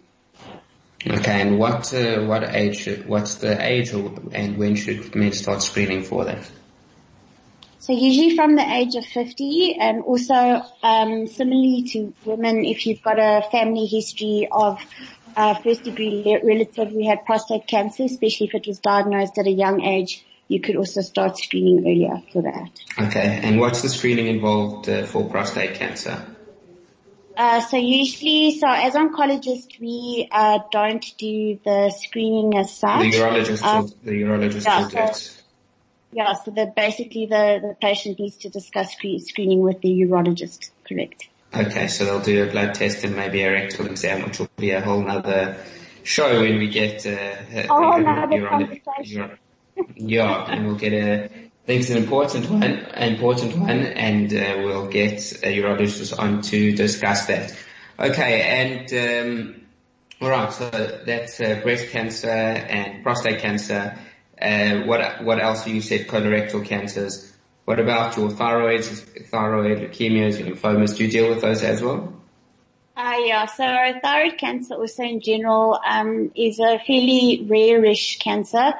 Okay, 1.06 1.40
and 1.42 1.58
what 1.58 1.92
uh, 1.92 2.24
what 2.24 2.42
age? 2.54 2.88
What's 3.06 3.36
the 3.36 3.64
age, 3.64 3.92
or, 3.92 4.12
and 4.32 4.56
when 4.56 4.74
should 4.74 5.14
men 5.14 5.32
start 5.32 5.62
screening 5.62 6.02
for 6.02 6.24
that? 6.24 6.50
So 7.86 7.92
usually 7.92 8.34
from 8.34 8.56
the 8.56 8.68
age 8.68 8.96
of 8.96 9.06
50 9.06 9.76
and 9.78 10.02
also 10.02 10.60
um, 10.82 11.28
similarly 11.28 11.84
to 11.92 12.12
women, 12.24 12.64
if 12.64 12.84
you've 12.84 13.00
got 13.00 13.20
a 13.20 13.48
family 13.52 13.86
history 13.86 14.48
of 14.50 14.80
uh, 15.36 15.54
first 15.54 15.84
degree 15.84 16.36
relative 16.42 16.88
who 16.88 17.06
had 17.06 17.24
prostate 17.24 17.68
cancer, 17.68 18.02
especially 18.02 18.48
if 18.48 18.56
it 18.56 18.66
was 18.66 18.80
diagnosed 18.80 19.38
at 19.38 19.46
a 19.46 19.52
young 19.52 19.82
age, 19.82 20.25
you 20.48 20.60
could 20.60 20.76
also 20.76 21.00
start 21.00 21.36
screening 21.38 21.80
earlier 21.80 22.22
for 22.32 22.42
that. 22.42 22.70
Okay, 23.08 23.40
and 23.42 23.58
what's 23.58 23.82
the 23.82 23.88
screening 23.88 24.28
involved 24.28 24.88
uh, 24.88 25.04
for 25.04 25.28
prostate 25.28 25.74
cancer? 25.74 26.24
Uh, 27.36 27.60
so 27.60 27.76
usually, 27.76 28.58
so 28.58 28.66
as 28.66 28.94
oncologists, 28.94 29.78
we 29.78 30.26
uh, 30.30 30.60
don't 30.72 31.04
do 31.18 31.58
the 31.64 31.90
screening 31.90 32.56
as 32.56 32.74
such. 32.78 33.00
The 33.00 33.10
urologist, 33.10 33.62
um, 33.62 33.92
the 34.02 34.12
urologist 34.12 34.64
yeah, 34.64 34.82
will 34.82 34.88
do 34.88 34.96
it. 34.98 35.42
Yeah, 36.12 36.32
so 36.32 36.50
the, 36.50 36.72
basically 36.74 37.26
the, 37.26 37.58
the 37.60 37.76
patient 37.78 38.18
needs 38.18 38.38
to 38.38 38.48
discuss 38.48 38.94
screening 38.94 39.60
with 39.60 39.82
the 39.82 39.90
urologist, 39.90 40.70
correct? 40.88 41.28
Okay, 41.54 41.88
so 41.88 42.04
they'll 42.04 42.20
do 42.20 42.44
a 42.44 42.50
blood 42.50 42.74
test 42.74 43.04
and 43.04 43.14
maybe 43.16 43.42
a 43.42 43.52
rectal 43.52 43.86
exam, 43.86 44.22
which 44.24 44.38
will 44.38 44.48
be 44.56 44.70
a 44.70 44.80
whole 44.80 45.06
other 45.08 45.62
show 46.04 46.40
when 46.40 46.58
we 46.58 46.68
get 46.68 47.04
uh, 47.06 47.36
a 47.54 47.66
whole 47.66 47.98
nother 48.00 48.48
conversation. 48.48 49.38
Yeah, 49.95 50.47
and 50.50 50.66
we'll 50.66 50.76
get 50.76 50.92
a, 50.92 51.25
I 51.25 51.28
think 51.66 51.80
it's 51.80 51.90
an 51.90 51.99
important 51.99 52.49
one, 52.49 52.62
an 52.62 53.14
important 53.14 53.56
one, 53.56 53.80
and 53.80 54.33
uh, 54.33 54.62
we'll 54.64 54.88
get 54.88 55.21
a 55.42 55.59
urologist 55.59 56.18
on 56.18 56.42
to 56.42 56.73
discuss 56.73 57.26
that. 57.26 57.56
Okay, 57.99 58.42
and 58.42 58.92
um, 58.92 59.66
all 60.21 60.30
right, 60.30 60.52
so 60.52 60.71
that's 61.04 61.40
uh, 61.40 61.61
breast 61.62 61.90
cancer 61.90 62.28
and 62.28 63.02
prostate 63.02 63.40
cancer. 63.40 63.99
Uh, 64.40 64.83
what 64.83 65.25
what 65.25 65.40
else 65.40 65.66
you 65.66 65.80
said? 65.80 66.06
Colorectal 66.06 66.64
cancers. 66.64 67.33
What 67.64 67.80
about 67.80 68.16
your 68.16 68.28
thyroids, 68.28 69.26
thyroid 69.26 69.78
leukemias, 69.78 70.37
lymphomas? 70.37 70.97
Do 70.97 71.04
you 71.04 71.11
deal 71.11 71.28
with 71.30 71.40
those 71.40 71.62
as 71.62 71.83
well? 71.83 72.12
Uh, 72.97 73.16
yeah, 73.25 73.45
so 73.45 73.64
thyroid 74.02 74.38
cancer 74.38 74.75
also 74.75 75.02
in 75.02 75.21
general 75.21 75.78
um, 75.85 76.30
is 76.35 76.61
a 76.61 76.78
fairly 76.87 77.45
rare-ish 77.47 78.18
cancer. 78.18 78.73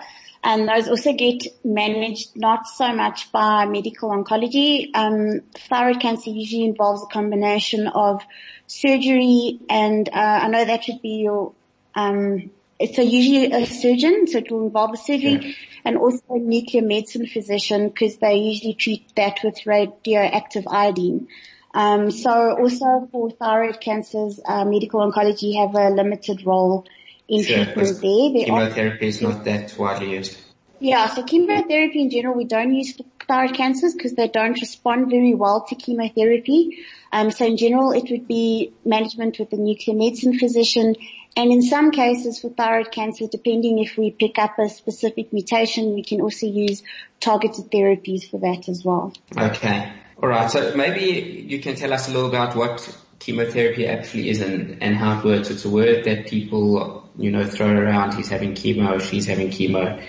And 0.47 0.69
those 0.69 0.89
also 0.89 1.13
get 1.13 1.43
managed 1.65 2.37
not 2.37 2.69
so 2.69 2.93
much 2.93 3.33
by 3.33 3.67
medical 3.67 4.11
oncology. 4.11 4.95
Um, 4.95 5.41
thyroid 5.69 5.99
cancer 5.99 6.31
usually 6.31 6.67
involves 6.67 7.03
a 7.03 7.07
combination 7.07 7.89
of 7.89 8.23
surgery 8.69 9.59
and 9.69 10.09
uh, 10.09 10.13
I 10.45 10.47
know 10.47 10.65
that 10.65 10.85
should 10.85 11.03
be 11.03 11.23
your 11.25 11.53
um, 11.97 12.51
so 12.95 13.03
usually 13.03 13.51
a 13.51 13.67
surgeon, 13.67 14.29
so 14.29 14.39
it 14.39 14.53
will 14.53 14.67
involve 14.67 14.93
a 14.95 14.97
surgery 14.97 15.39
yeah. 15.43 15.53
and 15.85 15.97
also 15.97 16.23
a 16.29 16.39
nuclear 16.39 16.83
medicine 16.83 17.27
physician 17.27 17.89
because 17.89 18.19
they 18.19 18.37
usually 18.37 18.75
treat 18.75 19.17
that 19.17 19.39
with 19.43 19.67
radioactive 19.67 20.69
iodine. 20.69 21.27
Um, 21.75 22.13
so 22.13 22.31
also 22.31 23.09
for 23.11 23.31
thyroid 23.33 23.81
cancers, 23.81 24.39
uh, 24.47 24.65
medical 24.65 25.01
oncology 25.01 25.57
have 25.59 25.75
a 25.75 25.91
limited 25.91 26.47
role 26.47 26.87
in 27.29 27.43
sure, 27.43 27.65
treatment 27.65 28.01
there. 28.01 28.33
there 28.33 28.45
chemotherapy 28.47 29.07
is 29.07 29.23
not 29.23 29.45
that 29.45 29.77
widely 29.79 30.13
used. 30.13 30.39
Yeah, 30.79 31.07
so 31.09 31.23
chemotherapy 31.23 32.03
in 32.03 32.11
general 32.11 32.37
we 32.37 32.45
don't 32.45 32.75
use 32.75 32.97
for 32.97 33.05
thyroid 33.27 33.55
cancers 33.55 33.95
because 33.95 34.13
they 34.13 34.29
don't 34.29 34.61
respond 34.61 35.11
very 35.11 35.35
well 35.35 35.65
to 35.69 35.75
chemotherapy. 35.75 36.85
Um, 37.13 37.31
so 37.31 37.47
in 37.47 37.57
general 37.57 37.93
it 37.93 38.11
would 38.11 38.29
be 38.29 38.73
management 38.85 39.39
with 39.39 39.53
a 39.53 39.57
nuclear 39.57 39.97
medicine 39.97 40.39
physician 40.39 40.97
and 41.37 41.53
in 41.53 41.63
some 41.63 41.91
cases 41.91 42.41
for 42.41 42.49
thyroid 42.49 42.91
cancer, 42.91 43.27
depending 43.31 43.79
if 43.79 43.99
we 43.99 44.11
pick 44.11 44.39
up 44.39 44.59
a 44.59 44.71
specific 44.71 45.35
mutation, 45.35 45.95
we 45.95 46.03
can 46.03 46.23
also 46.23 46.47
use 46.47 46.83
targeted 47.21 47.71
therapies 47.71 48.29
for 48.29 48.41
that 48.41 48.71
as 48.71 48.83
well. 48.83 49.13
Okay. 49.37 49.93
All 50.23 50.31
right. 50.31 50.51
So 50.51 50.75
maybe 50.75 51.45
you 51.47 51.61
can 51.61 51.77
tell 51.77 51.93
us 51.93 52.09
a 52.09 52.11
little 52.11 52.31
about 52.31 52.57
what 52.57 52.89
chemotherapy 53.19 53.87
actually 53.87 54.31
is 54.31 54.41
and, 54.41 54.83
and 54.83 54.97
how 54.97 55.19
it 55.19 55.25
works. 55.27 55.51
It's 55.51 55.67
a 55.67 55.69
word 55.69 56.05
that 56.05 56.27
people, 56.27 57.06
you 57.19 57.31
know, 57.31 57.45
throw 57.47 57.69
around. 57.69 58.15
He's 58.15 58.29
having 58.29 58.55
chemo, 58.55 59.01
she's 59.01 59.27
having 59.27 59.49
chemo. 59.49 60.03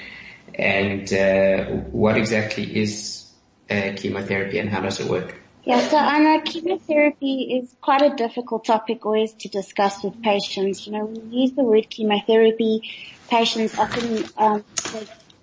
And 0.55 1.11
uh, 1.13 1.65
what 1.91 2.17
exactly 2.17 2.77
is 2.77 3.31
uh, 3.69 3.91
chemotherapy 3.95 4.59
and 4.59 4.69
how 4.69 4.81
does 4.81 4.99
it 4.99 5.07
work? 5.09 5.35
Yeah, 5.63 5.81
so 5.81 5.97
Anna, 5.97 6.41
chemotherapy 6.43 7.59
is 7.61 7.75
quite 7.81 8.01
a 8.01 8.15
difficult 8.15 8.63
topic 8.63 9.05
always 9.05 9.33
to 9.33 9.49
discuss 9.49 10.01
with 10.01 10.21
patients. 10.23 10.87
You 10.87 10.93
know, 10.93 11.05
we 11.05 11.41
use 11.41 11.51
the 11.51 11.63
word 11.63 11.89
chemotherapy, 11.89 12.89
patients 13.29 13.77
often 13.77 14.23
um, 14.37 14.63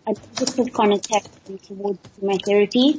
a 0.07 0.15
positive 0.15 0.73
connotation 0.73 1.59
towards 1.67 1.99
chemotherapy. 2.19 2.99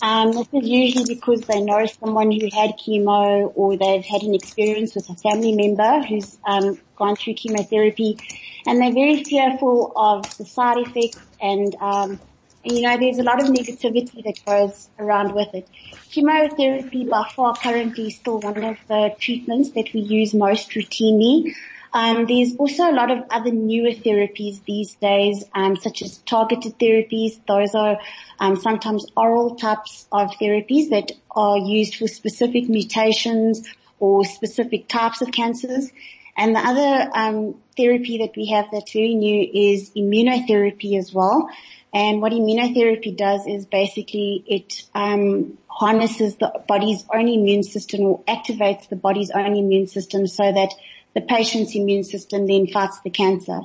Um, 0.00 0.32
this 0.32 0.46
is 0.52 0.68
usually 0.68 1.14
because 1.14 1.40
they 1.42 1.60
know 1.60 1.84
someone 1.86 2.30
who 2.30 2.48
had 2.52 2.78
chemo 2.78 3.50
or 3.54 3.76
they've 3.76 4.04
had 4.04 4.22
an 4.22 4.34
experience 4.34 4.94
with 4.94 5.08
a 5.10 5.14
family 5.14 5.54
member 5.54 6.06
who's 6.06 6.38
um, 6.46 6.78
gone 6.96 7.16
through 7.16 7.34
chemotherapy, 7.34 8.18
and 8.66 8.80
they're 8.80 8.92
very 8.92 9.24
fearful 9.24 9.92
of 9.96 10.24
the 10.38 10.44
side 10.44 10.76
effects 10.78 11.20
and 11.40 11.74
um, 11.80 12.20
you 12.64 12.82
know, 12.82 12.98
there's 12.98 13.18
a 13.18 13.22
lot 13.22 13.40
of 13.40 13.48
negativity 13.48 14.22
that 14.24 14.44
goes 14.44 14.90
around 14.98 15.34
with 15.34 15.54
it. 15.54 15.68
Chemotherapy 16.10 17.04
by 17.04 17.28
far 17.34 17.56
currently 17.56 18.08
is 18.08 18.16
still 18.16 18.40
one 18.40 18.62
of 18.64 18.76
the 18.88 19.14
treatments 19.20 19.70
that 19.70 19.92
we 19.94 20.00
use 20.00 20.34
most 20.34 20.70
routinely. 20.70 21.54
Um, 21.92 22.26
there's 22.26 22.56
also 22.56 22.90
a 22.90 22.92
lot 22.92 23.10
of 23.10 23.24
other 23.30 23.50
newer 23.50 23.90
therapies 23.90 24.62
these 24.64 24.94
days, 24.96 25.44
um, 25.54 25.76
such 25.76 26.02
as 26.02 26.18
targeted 26.18 26.78
therapies. 26.78 27.40
Those 27.46 27.74
are 27.74 27.98
um, 28.38 28.56
sometimes 28.56 29.06
oral 29.16 29.56
types 29.56 30.06
of 30.12 30.30
therapies 30.32 30.90
that 30.90 31.12
are 31.30 31.58
used 31.58 31.96
for 31.96 32.06
specific 32.06 32.68
mutations 32.68 33.66
or 33.98 34.24
specific 34.24 34.88
types 34.88 35.22
of 35.22 35.32
cancers. 35.32 35.90
And 36.36 36.54
the 36.54 36.60
other 36.60 37.10
um, 37.14 37.60
therapy 37.76 38.18
that 38.18 38.36
we 38.36 38.46
have 38.50 38.66
that's 38.70 38.92
very 38.92 39.14
new 39.14 39.48
is 39.52 39.90
immunotherapy 39.90 40.96
as 40.96 41.12
well. 41.12 41.50
And 41.92 42.20
what 42.20 42.32
immunotherapy 42.32 43.16
does 43.16 43.46
is 43.46 43.66
basically 43.66 44.44
it 44.46 44.84
um, 44.94 45.58
harnesses 45.66 46.36
the 46.36 46.52
body's 46.68 47.04
own 47.12 47.28
immune 47.28 47.62
system 47.62 48.02
or 48.02 48.22
activates 48.24 48.88
the 48.88 48.96
body's 48.96 49.30
own 49.30 49.56
immune 49.56 49.86
system 49.86 50.26
so 50.26 50.52
that 50.52 50.74
the 51.14 51.20
patient's 51.20 51.74
immune 51.74 52.04
system 52.04 52.46
then 52.46 52.66
fights 52.66 53.00
the 53.00 53.10
cancer. 53.10 53.60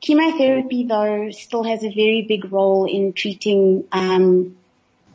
Chemotherapy 0.00 0.84
though 0.84 1.30
still 1.30 1.62
has 1.62 1.84
a 1.84 1.92
very 1.92 2.22
big 2.28 2.52
role 2.52 2.86
in 2.86 3.12
treating 3.12 3.84
um, 3.92 4.56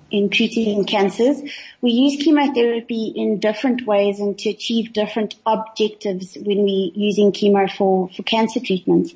in 0.10 0.30
treating 0.30 0.86
cancers. 0.86 1.42
We 1.82 1.92
use 1.92 2.24
chemotherapy 2.24 3.14
in 3.16 3.40
different 3.40 3.86
ways 3.86 4.20
and 4.20 4.38
to 4.40 4.50
achieve 4.50 4.94
different 4.94 5.36
objectives 5.46 6.36
when 6.36 6.64
we're 6.64 6.92
using 6.96 7.32
chemo 7.32 7.70
for, 7.70 8.10
for 8.10 8.24
cancer 8.24 8.60
treatments. 8.62 9.14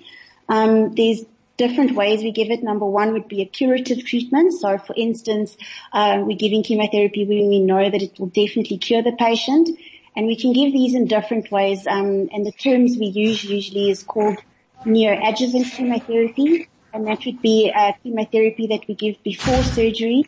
Um, 0.50 0.94
there's 0.96 1.24
different 1.58 1.96
ways 1.96 2.24
we 2.24 2.32
give 2.32 2.50
it. 2.50 2.64
Number 2.64 2.86
one 2.86 3.14
would 3.14 3.28
be 3.28 3.42
a 3.42 3.46
curative 3.46 4.06
treatment. 4.06 4.54
So 4.54 4.78
for 4.78 4.96
instance, 4.96 5.56
uh, 5.94 6.24
we're 6.26 6.38
giving 6.38 6.64
chemotherapy 6.64 7.26
when 7.26 7.48
we 7.50 7.60
know 7.62 7.90
that 7.90 8.02
it 8.02 8.20
will 8.20 8.28
definitely 8.28 8.78
cure 8.78 9.04
the 9.04 9.14
patient. 9.14 9.70
And 10.16 10.28
we 10.28 10.36
can 10.36 10.54
give 10.54 10.74
these 10.74 10.94
in 10.94 11.08
different 11.08 11.52
ways. 11.52 11.88
Um, 11.88 12.30
and 12.34 12.46
the 12.46 12.52
terms 12.52 12.98
we 12.98 13.08
use 13.08 13.44
usually 13.44 13.90
is 13.90 14.04
called 14.04 14.38
neoadjuvant 14.86 15.72
chemotherapy. 15.72 16.68
And 16.94 17.08
that 17.08 17.26
would 17.26 17.42
be 17.42 17.72
chemotherapy 18.04 18.68
that 18.68 18.88
we 18.88 18.96
give 18.96 19.24
before 19.24 19.64
surgery. 19.64 20.26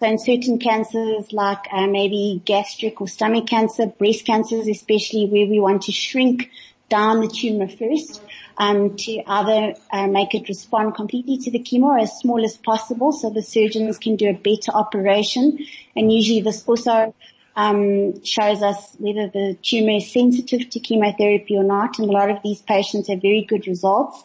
So 0.00 0.06
in 0.06 0.18
certain 0.18 0.58
cancers 0.58 1.30
like 1.30 1.66
uh, 1.70 1.86
maybe 1.86 2.40
gastric 2.44 3.02
or 3.02 3.06
stomach 3.06 3.46
cancer, 3.46 3.86
breast 3.86 4.24
cancers 4.24 4.66
especially 4.66 5.26
where 5.26 5.46
we 5.46 5.60
want 5.60 5.82
to 5.82 5.92
shrink 5.92 6.50
down 6.88 7.20
the 7.20 7.28
tumor 7.28 7.68
first, 7.68 8.20
um, 8.56 8.96
to 8.96 9.22
either 9.26 9.74
uh, 9.92 10.06
make 10.06 10.34
it 10.34 10.48
respond 10.48 10.94
completely 10.94 11.36
to 11.38 11.50
the 11.50 11.58
chemo 11.58 12.00
as 12.00 12.18
small 12.18 12.42
as 12.42 12.56
possible 12.56 13.12
so 13.12 13.28
the 13.28 13.42
surgeons 13.42 13.98
can 13.98 14.16
do 14.16 14.30
a 14.30 14.32
better 14.32 14.72
operation. 14.72 15.58
And 15.94 16.10
usually 16.10 16.40
this 16.40 16.66
also 16.66 17.14
um, 17.60 18.24
shows 18.24 18.62
us 18.62 18.96
whether 18.98 19.28
the 19.28 19.56
tumor 19.62 19.96
is 19.96 20.10
sensitive 20.10 20.70
to 20.70 20.80
chemotherapy 20.80 21.56
or 21.56 21.62
not. 21.62 21.98
And 21.98 22.08
a 22.08 22.12
lot 22.12 22.30
of 22.30 22.38
these 22.42 22.62
patients 22.62 23.08
have 23.08 23.20
very 23.20 23.42
good 23.42 23.66
results. 23.66 24.24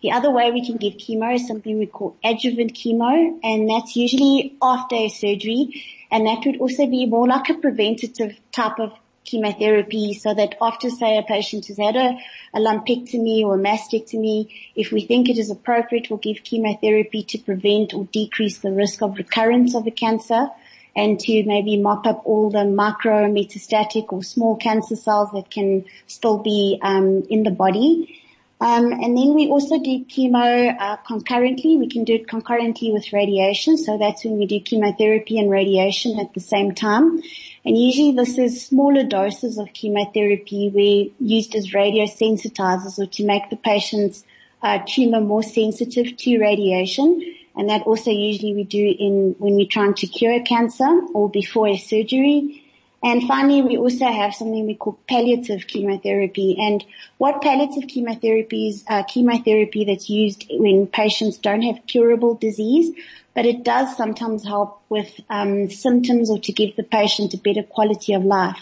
The 0.00 0.12
other 0.12 0.30
way 0.30 0.52
we 0.52 0.64
can 0.64 0.76
give 0.76 0.94
chemo 0.94 1.34
is 1.34 1.48
something 1.48 1.76
we 1.76 1.86
call 1.86 2.16
adjuvant 2.22 2.74
chemo, 2.74 3.40
and 3.42 3.68
that's 3.68 3.96
usually 3.96 4.56
after 4.62 4.94
a 4.94 5.08
surgery, 5.08 5.84
and 6.12 6.24
that 6.28 6.44
would 6.46 6.60
also 6.60 6.86
be 6.86 7.06
more 7.06 7.26
like 7.26 7.48
a 7.50 7.54
preventative 7.54 8.38
type 8.52 8.78
of 8.78 8.92
chemotherapy 9.24 10.14
so 10.14 10.32
that 10.32 10.54
after 10.62 10.88
say 10.88 11.18
a 11.18 11.24
patient 11.24 11.66
has 11.66 11.78
had 11.78 11.96
a, 11.96 12.16
a 12.54 12.60
lumpectomy 12.60 13.42
or 13.42 13.56
a 13.56 13.58
mastectomy, 13.58 14.48
if 14.76 14.92
we 14.92 15.04
think 15.04 15.28
it 15.28 15.36
is 15.36 15.50
appropriate, 15.50 16.08
we'll 16.08 16.20
give 16.20 16.44
chemotherapy 16.44 17.24
to 17.24 17.38
prevent 17.38 17.92
or 17.92 18.04
decrease 18.04 18.58
the 18.58 18.70
risk 18.70 19.02
of 19.02 19.18
recurrence 19.18 19.74
of 19.74 19.84
the 19.84 19.90
cancer 19.90 20.48
and 20.96 21.18
to 21.20 21.44
maybe 21.44 21.76
mop 21.76 22.06
up 22.06 22.22
all 22.24 22.50
the 22.50 22.64
micro 22.64 23.30
metastatic 23.30 24.12
or 24.12 24.22
small 24.22 24.56
cancer 24.56 24.96
cells 24.96 25.30
that 25.32 25.50
can 25.50 25.84
still 26.06 26.38
be 26.38 26.78
um, 26.82 27.22
in 27.30 27.42
the 27.42 27.50
body. 27.50 28.22
Um, 28.60 28.92
and 28.92 29.16
then 29.16 29.34
we 29.34 29.48
also 29.48 29.78
do 29.78 30.04
chemo 30.04 30.76
uh, 30.76 30.96
concurrently. 31.06 31.76
We 31.76 31.88
can 31.88 32.02
do 32.02 32.14
it 32.14 32.26
concurrently 32.26 32.90
with 32.90 33.12
radiation. 33.12 33.78
So 33.78 33.98
that's 33.98 34.24
when 34.24 34.36
we 34.36 34.46
do 34.46 34.58
chemotherapy 34.60 35.38
and 35.38 35.48
radiation 35.48 36.18
at 36.18 36.34
the 36.34 36.40
same 36.40 36.74
time. 36.74 37.22
And 37.64 37.78
usually 37.78 38.12
this 38.12 38.36
is 38.36 38.66
smaller 38.66 39.04
doses 39.04 39.58
of 39.58 39.72
chemotherapy 39.72 40.70
where 40.70 41.14
used 41.20 41.54
as 41.54 41.70
radiosensitizers 41.70 42.98
or 42.98 43.06
to 43.06 43.24
make 43.24 43.48
the 43.48 43.56
patient's 43.56 44.24
uh, 44.60 44.80
tumor 44.84 45.20
more 45.20 45.44
sensitive 45.44 46.16
to 46.16 46.38
radiation. 46.40 47.22
And 47.58 47.68
that 47.70 47.82
also 47.82 48.12
usually 48.12 48.54
we 48.54 48.62
do 48.62 48.78
in 48.78 49.34
when 49.38 49.56
we're 49.56 49.66
trying 49.66 49.94
to 49.94 50.06
cure 50.06 50.40
cancer 50.44 51.00
or 51.12 51.28
before 51.28 51.66
a 51.66 51.76
surgery. 51.76 52.64
And 53.02 53.24
finally, 53.26 53.62
we 53.62 53.76
also 53.76 54.06
have 54.06 54.32
something 54.34 54.64
we 54.64 54.76
call 54.76 54.96
palliative 55.08 55.66
chemotherapy. 55.66 56.56
And 56.58 56.84
what 57.18 57.42
palliative 57.42 57.88
chemotherapy 57.88 58.68
is, 58.68 58.84
uh, 58.86 59.02
chemotherapy 59.02 59.84
that's 59.84 60.08
used 60.08 60.46
when 60.50 60.86
patients 60.86 61.38
don't 61.38 61.62
have 61.62 61.84
curable 61.86 62.34
disease, 62.34 62.96
but 63.34 63.44
it 63.44 63.64
does 63.64 63.96
sometimes 63.96 64.44
help 64.44 64.80
with 64.88 65.10
um, 65.28 65.68
symptoms 65.68 66.30
or 66.30 66.38
to 66.38 66.52
give 66.52 66.76
the 66.76 66.84
patient 66.84 67.34
a 67.34 67.38
better 67.38 67.64
quality 67.64 68.14
of 68.14 68.24
life. 68.24 68.60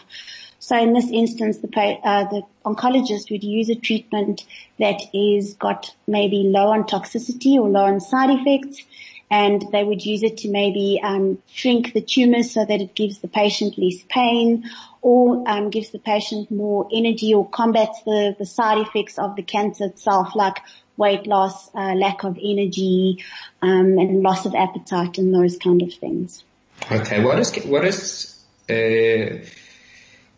So 0.66 0.76
in 0.76 0.94
this 0.94 1.08
instance, 1.12 1.58
the, 1.58 1.68
uh, 1.78 2.24
the 2.28 2.42
oncologist 2.64 3.30
would 3.30 3.44
use 3.44 3.68
a 3.70 3.76
treatment 3.76 4.44
that 4.80 5.00
is 5.14 5.54
got 5.54 5.94
maybe 6.08 6.42
low 6.42 6.70
on 6.70 6.82
toxicity 6.82 7.54
or 7.54 7.68
low 7.68 7.84
on 7.84 8.00
side 8.00 8.30
effects 8.30 8.82
and 9.30 9.64
they 9.70 9.84
would 9.84 10.04
use 10.04 10.24
it 10.24 10.38
to 10.38 10.48
maybe 10.48 11.00
um, 11.00 11.38
shrink 11.46 11.92
the 11.92 12.00
tumor 12.00 12.42
so 12.42 12.64
that 12.64 12.80
it 12.80 12.96
gives 12.96 13.20
the 13.20 13.28
patient 13.28 13.78
less 13.78 14.02
pain 14.08 14.68
or 15.02 15.48
um, 15.48 15.70
gives 15.70 15.90
the 15.90 16.00
patient 16.00 16.50
more 16.50 16.88
energy 16.92 17.32
or 17.32 17.48
combats 17.48 18.02
the, 18.02 18.34
the 18.36 18.46
side 18.46 18.78
effects 18.78 19.20
of 19.20 19.36
the 19.36 19.42
cancer 19.42 19.84
itself 19.84 20.34
like 20.34 20.56
weight 20.96 21.28
loss, 21.28 21.72
uh, 21.76 21.94
lack 21.94 22.24
of 22.24 22.36
energy, 22.42 23.24
um, 23.62 23.98
and 23.98 24.20
loss 24.20 24.44
of 24.46 24.54
appetite 24.56 25.18
and 25.18 25.32
those 25.32 25.58
kind 25.58 25.82
of 25.82 25.94
things. 25.94 26.42
Okay, 26.90 27.22
what 27.22 27.38
is 27.38 27.54
what 27.66 27.84
is 27.84 28.42
uh, 28.68 29.46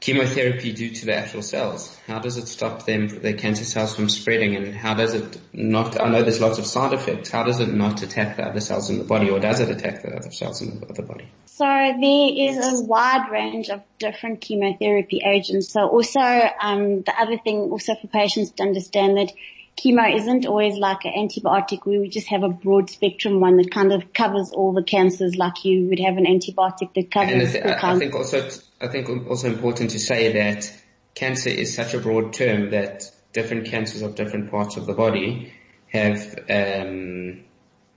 chemotherapy 0.01 0.73
do 0.73 0.91
to 0.91 1.07
the 1.07 1.15
actual 1.15 1.43
cells? 1.43 1.97
How 2.07 2.19
does 2.21 2.37
it 2.37 2.47
stop 2.47 2.87
them, 2.87 3.09
the 3.09 3.35
cancer 3.35 3.65
cells 3.65 3.97
from 3.97 4.09
spreading 4.09 4.55
and 4.55 4.75
how 4.75 4.95
does 4.95 5.15
it 5.15 5.41
not, 5.53 6.01
I 6.01 6.09
know 6.09 6.23
there's 6.23 6.41
lots 6.41 6.59
of 6.59 6.67
side 6.67 6.93
effects, 6.93 7.31
how 7.31 7.43
does 7.43 7.61
it 7.61 7.69
not 7.69 8.03
attack 8.03 8.37
the 8.37 8.45
other 8.45 8.61
cells 8.61 8.91
in 8.91 8.99
the 8.99 9.05
body 9.05 9.31
or 9.31 9.41
does 9.41 9.61
it 9.61 9.71
attack 9.71 10.03
the 10.03 10.17
other 10.17 10.31
cells 10.31 10.63
in 10.63 10.81
the 10.81 10.87
other 10.87 11.03
body? 11.03 11.29
So 11.47 11.65
there 11.65 12.31
is 12.33 12.81
a 12.81 12.85
wide 12.85 13.31
range 13.33 13.69
of 13.71 13.83
different 13.99 14.41
chemotherapy 14.41 15.21
agents. 15.27 15.71
So 15.71 15.89
also, 15.89 16.21
um, 16.21 17.03
the 17.03 17.15
other 17.19 17.37
thing 17.39 17.73
also 17.73 17.97
for 17.97 18.07
patients 18.07 18.53
to 18.53 18.63
understand 18.63 19.17
that 19.17 19.33
chemo 19.79 20.15
isn't 20.15 20.47
always 20.47 20.77
like 20.77 21.05
an 21.05 21.13
antibiotic 21.13 21.87
where 21.87 22.01
we 22.01 22.09
just 22.09 22.29
have 22.29 22.43
a 22.43 22.49
broad 22.49 22.91
spectrum 22.91 23.41
one 23.41 23.57
that 23.57 23.71
kind 23.71 23.93
of 23.93 24.13
covers 24.13 24.51
all 24.51 24.73
the 24.73 24.83
cancers 24.83 25.37
like 25.37 25.65
you 25.65 25.87
would 25.89 26.01
have 26.01 26.17
an 26.17 26.27
antibiotic 26.27 26.93
that 26.95 27.11
covers 27.11 27.55
and 27.55 27.71
I, 27.71 27.95
I 27.95 27.99
think 27.99 28.15
also, 28.15 28.49
I 28.81 28.89
think 28.89 29.09
also 29.29 29.49
important 29.49 29.91
to 29.91 29.99
say 29.99 30.33
that 30.33 30.73
cancer 31.15 31.51
is 31.51 31.75
such 31.75 31.95
a 31.95 31.99
broad 31.99 32.33
term 32.33 32.71
that 32.71 33.05
different 33.33 33.67
cancers 33.67 34.03
of 34.03 34.15
different 34.15 34.51
parts 34.51 34.77
of 34.77 34.87
the 34.87 34.95
body 34.95 35.53
have, 35.93 36.39
um, 36.51 37.45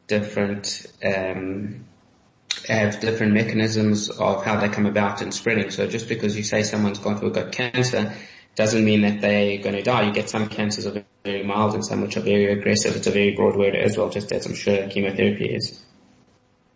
different, 0.07 0.85
um, 1.03 1.85
have 2.67 2.99
different 2.99 3.33
mechanisms 3.33 4.09
of 4.09 4.43
how 4.43 4.59
they 4.59 4.69
come 4.69 4.85
about 4.85 5.21
and 5.21 5.33
spreading. 5.33 5.71
So 5.71 5.87
just 5.87 6.07
because 6.07 6.37
you 6.37 6.43
say 6.43 6.63
someone's 6.63 6.99
gone 6.99 7.19
got, 7.19 7.33
got 7.33 7.51
cancer 7.51 8.13
doesn't 8.55 8.83
mean 8.83 9.01
that 9.01 9.21
they're 9.21 9.57
going 9.59 9.75
to 9.75 9.81
die. 9.81 10.03
You 10.03 10.13
get 10.13 10.29
some 10.29 10.47
cancers 10.47 10.85
that 10.85 10.97
are 10.97 11.05
very 11.23 11.43
mild 11.43 11.73
and 11.73 11.85
some 11.85 12.01
which 12.01 12.17
are 12.17 12.21
very 12.21 12.51
aggressive. 12.51 12.95
It's 12.95 13.07
a 13.07 13.11
very 13.11 13.35
broad 13.35 13.55
word 13.55 13.75
as 13.75 13.97
well, 13.97 14.09
just 14.09 14.31
as 14.31 14.45
I'm 14.45 14.55
sure 14.55 14.87
chemotherapy 14.89 15.45
is. 15.45 15.81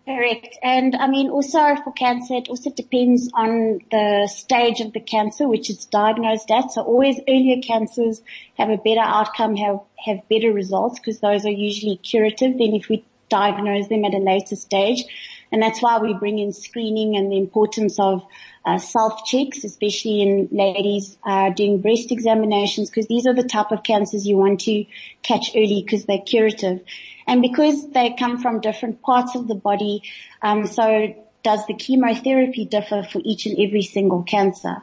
Correct. 0.06 0.56
And 0.62 0.96
I 0.96 1.08
mean 1.08 1.30
also 1.32 1.76
for 1.84 1.92
cancer, 1.92 2.36
it 2.36 2.48
also 2.48 2.70
depends 2.70 3.32
on 3.34 3.80
the 3.90 4.28
stage 4.32 4.80
of 4.80 4.94
the 4.94 5.00
cancer 5.00 5.48
which 5.48 5.72
it's 5.72 5.86
diagnosed 5.86 6.52
at. 6.52 6.72
So 6.72 6.84
always 6.84 7.20
earlier 7.28 7.60
cancers 7.62 8.22
have 8.56 8.70
a 8.70 8.78
better 8.78 9.02
outcome, 9.02 9.56
have, 9.56 9.80
have 9.98 10.30
better 10.30 10.54
results 10.54 11.00
because 11.00 11.20
those 11.22 11.46
are 11.46 11.52
usually 11.52 11.98
curative 11.98 12.52
than 12.52 12.76
if 12.76 12.88
we 12.88 13.04
diagnose 13.30 13.88
them 13.88 14.06
at 14.06 14.14
a 14.14 14.20
later 14.20 14.56
stage. 14.56 15.04
And 15.52 15.62
that's 15.62 15.82
why 15.82 16.00
we 16.00 16.14
bring 16.14 16.40
in 16.40 16.54
screening 16.54 17.16
and 17.16 17.32
the 17.32 17.38
importance 17.38 18.00
of 18.00 18.26
uh, 18.66 18.78
self 18.78 19.26
checks, 19.26 19.64
especially 19.64 20.22
in 20.22 20.50
ladies 20.52 21.18
uh, 21.24 21.52
doing 21.52 21.82
breast 21.82 22.12
examinations, 22.12 22.90
because 22.90 23.08
these 23.08 23.28
are 23.28 23.34
the 23.34 23.44
type 23.44 23.72
of 23.72 23.84
cancers 23.84 24.26
you 24.26 24.38
want 24.38 24.62
to 24.62 24.86
catch 25.22 25.52
early 25.56 25.84
because 25.86 26.06
they're 26.06 26.26
curative, 26.26 26.82
and 27.28 27.42
because 27.42 27.90
they 27.92 28.16
come 28.18 28.42
from 28.42 28.62
different 28.62 29.02
parts 29.02 29.36
of 29.36 29.48
the 29.48 29.56
body. 29.56 30.04
Um, 30.42 30.66
so 30.66 31.14
does 31.44 31.66
the 31.68 31.76
chemotherapy 31.76 32.66
differ 32.66 33.04
for 33.04 33.22
each 33.24 33.46
and 33.46 33.60
every 33.60 33.84
single 33.84 34.24
cancer? 34.24 34.78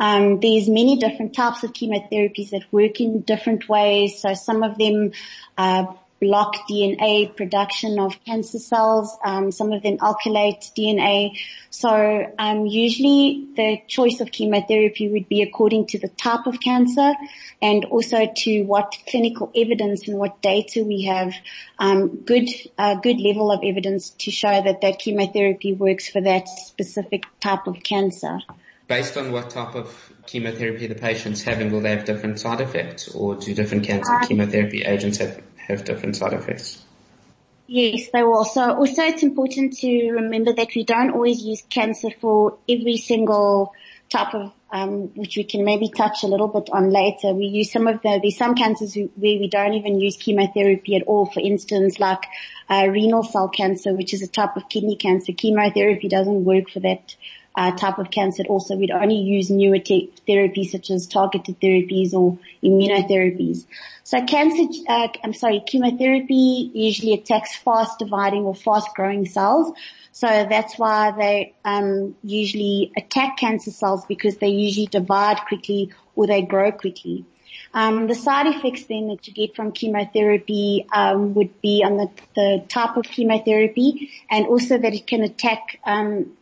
Um, 0.00 0.40
there's 0.40 0.66
many 0.66 0.96
different 0.96 1.34
types 1.34 1.62
of 1.62 1.74
chemotherapies 1.74 2.50
that 2.50 2.64
work 2.72 3.00
in 3.00 3.20
different 3.20 3.68
ways. 3.68 4.20
So 4.22 4.32
some 4.32 4.62
of 4.62 4.78
them 4.78 5.12
uh, 5.58 5.84
block 6.20 6.56
DNA 6.68 7.34
production 7.36 7.98
of 7.98 8.22
cancer 8.24 8.58
cells. 8.58 9.16
Um, 9.22 9.52
some 9.52 9.72
of 9.72 9.82
them 9.82 9.98
alkylate 9.98 10.72
DNA. 10.76 11.38
So 11.70 12.32
um, 12.38 12.66
usually 12.66 13.48
the 13.54 13.82
choice 13.86 14.20
of 14.20 14.30
chemotherapy 14.30 15.08
would 15.08 15.28
be 15.28 15.42
according 15.42 15.86
to 15.88 15.98
the 15.98 16.08
type 16.08 16.46
of 16.46 16.60
cancer 16.60 17.12
and 17.60 17.84
also 17.86 18.32
to 18.34 18.62
what 18.62 18.96
clinical 19.08 19.50
evidence 19.54 20.08
and 20.08 20.18
what 20.18 20.40
data 20.40 20.84
we 20.84 21.04
have. 21.04 21.34
Um, 21.78 22.22
good, 22.24 22.48
uh, 22.78 22.94
good 22.94 23.20
level 23.20 23.50
of 23.52 23.60
evidence 23.62 24.10
to 24.10 24.30
show 24.30 24.62
that 24.62 24.80
that 24.80 24.98
chemotherapy 24.98 25.74
works 25.74 26.08
for 26.08 26.20
that 26.22 26.48
specific 26.48 27.24
type 27.40 27.66
of 27.66 27.82
cancer. 27.82 28.40
Based 28.88 29.16
on 29.16 29.32
what 29.32 29.50
type 29.50 29.74
of 29.74 30.12
chemotherapy 30.26 30.86
the 30.86 30.94
patient's 30.94 31.42
having, 31.42 31.72
will 31.72 31.80
they 31.80 31.90
have 31.90 32.04
different 32.04 32.38
side 32.38 32.60
effects, 32.60 33.08
or 33.08 33.34
do 33.34 33.52
different 33.52 33.84
cancer 33.84 34.14
um, 34.14 34.22
chemotherapy 34.22 34.82
agents 34.82 35.18
have 35.18 35.42
have 35.68 35.84
different 35.84 36.16
side 36.16 36.32
effects. 36.32 36.84
Yes, 37.66 38.10
they 38.12 38.22
will. 38.22 38.44
So 38.44 38.74
also 38.74 39.02
it's 39.02 39.22
important 39.22 39.76
to 39.78 40.10
remember 40.12 40.52
that 40.52 40.68
we 40.74 40.84
don't 40.84 41.10
always 41.10 41.42
use 41.42 41.62
cancer 41.68 42.10
for 42.20 42.58
every 42.68 42.96
single 42.96 43.72
type 44.08 44.34
of, 44.34 44.52
um, 44.70 45.08
which 45.16 45.36
we 45.36 45.42
can 45.42 45.64
maybe 45.64 45.88
touch 45.88 46.22
a 46.22 46.28
little 46.28 46.46
bit 46.46 46.70
on 46.70 46.90
later. 46.90 47.34
We 47.34 47.46
use 47.46 47.72
some 47.72 47.88
of 47.88 48.02
the, 48.02 48.20
there's 48.22 48.36
some 48.36 48.54
cancers 48.54 48.94
where 48.94 49.10
we 49.16 49.48
don't 49.50 49.74
even 49.74 49.98
use 49.98 50.16
chemotherapy 50.16 50.94
at 50.94 51.02
all. 51.02 51.26
For 51.26 51.40
instance, 51.40 51.98
like 51.98 52.22
uh, 52.70 52.86
renal 52.88 53.24
cell 53.24 53.48
cancer, 53.48 53.92
which 53.94 54.14
is 54.14 54.22
a 54.22 54.28
type 54.28 54.56
of 54.56 54.68
kidney 54.68 54.94
cancer. 54.94 55.32
Chemotherapy 55.32 56.08
doesn't 56.08 56.44
work 56.44 56.70
for 56.70 56.78
that 56.80 57.16
uh, 57.56 57.72
type 57.72 57.98
of 57.98 58.10
cancer. 58.10 58.44
Also, 58.48 58.76
we'd 58.76 58.90
only 58.90 59.16
use 59.16 59.50
newer 59.50 59.78
te- 59.78 60.12
therapies 60.28 60.70
such 60.70 60.90
as 60.90 61.06
targeted 61.06 61.58
therapies 61.60 62.12
or 62.12 62.38
immunotherapies. 62.62 63.64
So 64.04 64.24
cancer, 64.24 64.64
uh, 64.88 65.08
I'm 65.24 65.32
sorry, 65.32 65.62
chemotherapy 65.66 66.70
usually 66.74 67.14
attacks 67.14 67.56
fast 67.56 67.98
dividing 67.98 68.42
or 68.42 68.54
fast 68.54 68.94
growing 68.94 69.26
cells. 69.26 69.72
So 70.12 70.26
that's 70.26 70.78
why 70.78 71.12
they 71.18 71.54
um, 71.64 72.14
usually 72.22 72.92
attack 72.96 73.38
cancer 73.38 73.70
cells 73.70 74.04
because 74.06 74.36
they 74.36 74.48
usually 74.48 74.86
divide 74.86 75.38
quickly 75.48 75.92
or 76.14 76.26
they 76.26 76.42
grow 76.42 76.72
quickly. 76.72 77.24
Um, 77.74 78.06
the 78.06 78.14
side 78.14 78.46
effects 78.46 78.84
then 78.84 79.08
that 79.08 79.26
you 79.28 79.34
get 79.34 79.54
from 79.54 79.72
chemotherapy 79.72 80.86
um, 80.92 81.34
would 81.34 81.60
be 81.60 81.82
on 81.84 81.98
the, 81.98 82.10
the, 82.34 82.64
type 82.68 82.96
of 82.96 83.04
chemotherapy 83.04 84.10
and 84.30 84.46
also 84.46 84.78
that 84.78 84.94
it 84.94 85.06
can 85.06 85.22
attack 85.22 85.78
um, 85.84 86.36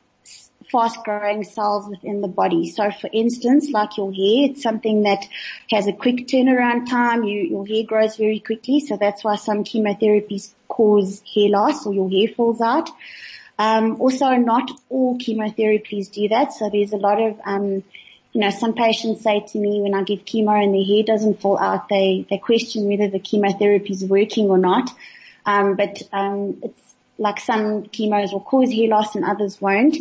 fast 0.70 1.02
growing 1.04 1.44
cells 1.44 1.88
within 1.88 2.20
the 2.20 2.28
body. 2.28 2.70
So 2.70 2.90
for 2.90 3.10
instance, 3.12 3.70
like 3.70 3.96
your 3.96 4.12
hair, 4.12 4.50
it's 4.50 4.62
something 4.62 5.02
that 5.02 5.24
has 5.70 5.86
a 5.86 5.92
quick 5.92 6.26
turnaround 6.26 6.88
time. 6.88 7.24
You, 7.24 7.42
your 7.42 7.66
hair 7.66 7.84
grows 7.84 8.16
very 8.16 8.40
quickly. 8.40 8.80
So 8.80 8.96
that's 8.96 9.24
why 9.24 9.36
some 9.36 9.64
chemotherapies 9.64 10.52
cause 10.68 11.22
hair 11.34 11.48
loss 11.48 11.86
or 11.86 11.94
your 11.94 12.10
hair 12.10 12.28
falls 12.34 12.60
out. 12.60 12.90
Um, 13.58 14.00
also 14.00 14.30
not 14.30 14.70
all 14.88 15.18
chemotherapies 15.18 16.10
do 16.10 16.28
that. 16.28 16.52
So 16.52 16.70
there's 16.70 16.92
a 16.92 16.96
lot 16.96 17.20
of, 17.20 17.40
um, 17.44 17.84
you 18.32 18.40
know, 18.40 18.50
some 18.50 18.74
patients 18.74 19.22
say 19.22 19.44
to 19.48 19.58
me 19.58 19.80
when 19.80 19.94
I 19.94 20.02
give 20.02 20.24
chemo 20.24 20.60
and 20.60 20.74
their 20.74 20.84
hair 20.84 21.04
doesn't 21.04 21.40
fall 21.40 21.58
out, 21.58 21.88
they, 21.88 22.26
they 22.28 22.38
question 22.38 22.88
whether 22.88 23.08
the 23.08 23.20
chemotherapy 23.20 23.92
is 23.92 24.04
working 24.04 24.50
or 24.50 24.58
not. 24.58 24.90
Um, 25.46 25.76
but, 25.76 26.02
um, 26.12 26.60
it's 26.62 26.94
like 27.16 27.38
some 27.38 27.84
chemos 27.84 28.32
will 28.32 28.40
cause 28.40 28.72
hair 28.72 28.88
loss 28.88 29.14
and 29.14 29.24
others 29.24 29.60
won't. 29.60 29.96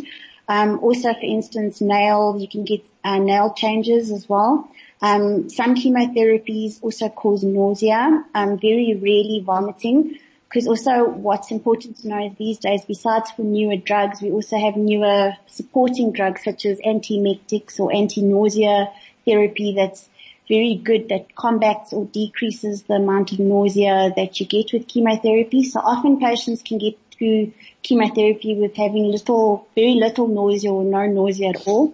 Um, 0.47 0.79
also, 0.79 1.13
for 1.13 1.23
instance, 1.23 1.81
nail, 1.81 2.37
you 2.39 2.47
can 2.47 2.65
get 2.65 2.83
uh, 3.03 3.19
nail 3.19 3.53
changes 3.53 4.11
as 4.11 4.27
well. 4.27 4.69
Um, 5.01 5.49
some 5.49 5.75
chemotherapies 5.75 6.81
also 6.81 7.09
cause 7.09 7.43
nausea, 7.43 8.23
um, 8.33 8.59
very 8.59 8.93
rarely 8.95 9.41
vomiting. 9.45 10.19
Because 10.47 10.67
also 10.67 11.09
what's 11.09 11.49
important 11.49 11.97
to 11.97 12.07
know 12.07 12.27
is 12.27 12.33
these 12.37 12.59
days, 12.59 12.85
besides 12.85 13.31
for 13.31 13.41
newer 13.41 13.77
drugs, 13.77 14.21
we 14.21 14.29
also 14.29 14.57
have 14.57 14.75
newer 14.77 15.33
supporting 15.47 16.11
drugs 16.11 16.43
such 16.43 16.65
as 16.67 16.79
antiemetics 16.79 17.79
or 17.79 17.91
anti-nausea 17.91 18.91
therapy 19.25 19.73
that's 19.75 20.07
very 20.47 20.75
good 20.75 21.09
that 21.09 21.35
combats 21.35 21.91
or 21.91 22.05
decreases 22.05 22.83
the 22.83 22.95
amount 22.95 23.31
of 23.31 23.39
nausea 23.39 24.13
that 24.15 24.39
you 24.39 24.45
get 24.45 24.71
with 24.73 24.87
chemotherapy. 24.87 25.63
So 25.63 25.79
often 25.79 26.19
patients 26.19 26.61
can 26.61 26.77
get 26.77 26.97
through 27.23 27.53
chemotherapy 27.81 28.55
with 28.55 28.75
having 28.75 29.05
little, 29.05 29.65
very 29.75 29.93
little 29.93 30.27
nausea 30.27 30.71
or 30.71 30.83
no 30.83 31.05
nausea 31.05 31.49
at 31.49 31.67
all. 31.67 31.93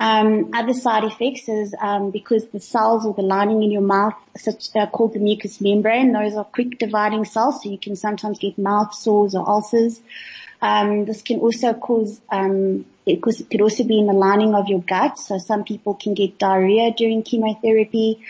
Um, 0.00 0.50
other 0.54 0.72
side 0.72 1.04
effects 1.04 1.48
is 1.48 1.74
um, 1.80 2.10
because 2.10 2.46
the 2.48 2.58
cells 2.58 3.04
or 3.04 3.12
the 3.14 3.22
lining 3.22 3.62
in 3.62 3.70
your 3.70 3.82
mouth, 3.82 4.14
such 4.36 4.74
uh, 4.74 4.86
called 4.86 5.12
the 5.12 5.18
mucous 5.18 5.60
membrane, 5.60 6.12
those 6.12 6.34
are 6.34 6.44
quick 6.44 6.78
dividing 6.78 7.26
cells, 7.26 7.62
so 7.62 7.70
you 7.70 7.78
can 7.78 7.96
sometimes 7.96 8.38
get 8.38 8.58
mouth 8.58 8.94
sores 8.94 9.34
or 9.34 9.48
ulcers. 9.48 10.00
Um, 10.62 11.04
this 11.04 11.22
can 11.22 11.40
also 11.40 11.74
cause, 11.74 12.20
um, 12.30 12.86
it 13.06 13.22
could 13.22 13.60
also 13.60 13.84
be 13.84 13.98
in 13.98 14.06
the 14.06 14.14
lining 14.14 14.54
of 14.54 14.68
your 14.68 14.80
gut. 14.80 15.18
So 15.18 15.38
some 15.38 15.64
people 15.64 15.94
can 15.94 16.14
get 16.14 16.38
diarrhea 16.38 16.92
during 16.96 17.22
chemotherapy. 17.22 18.20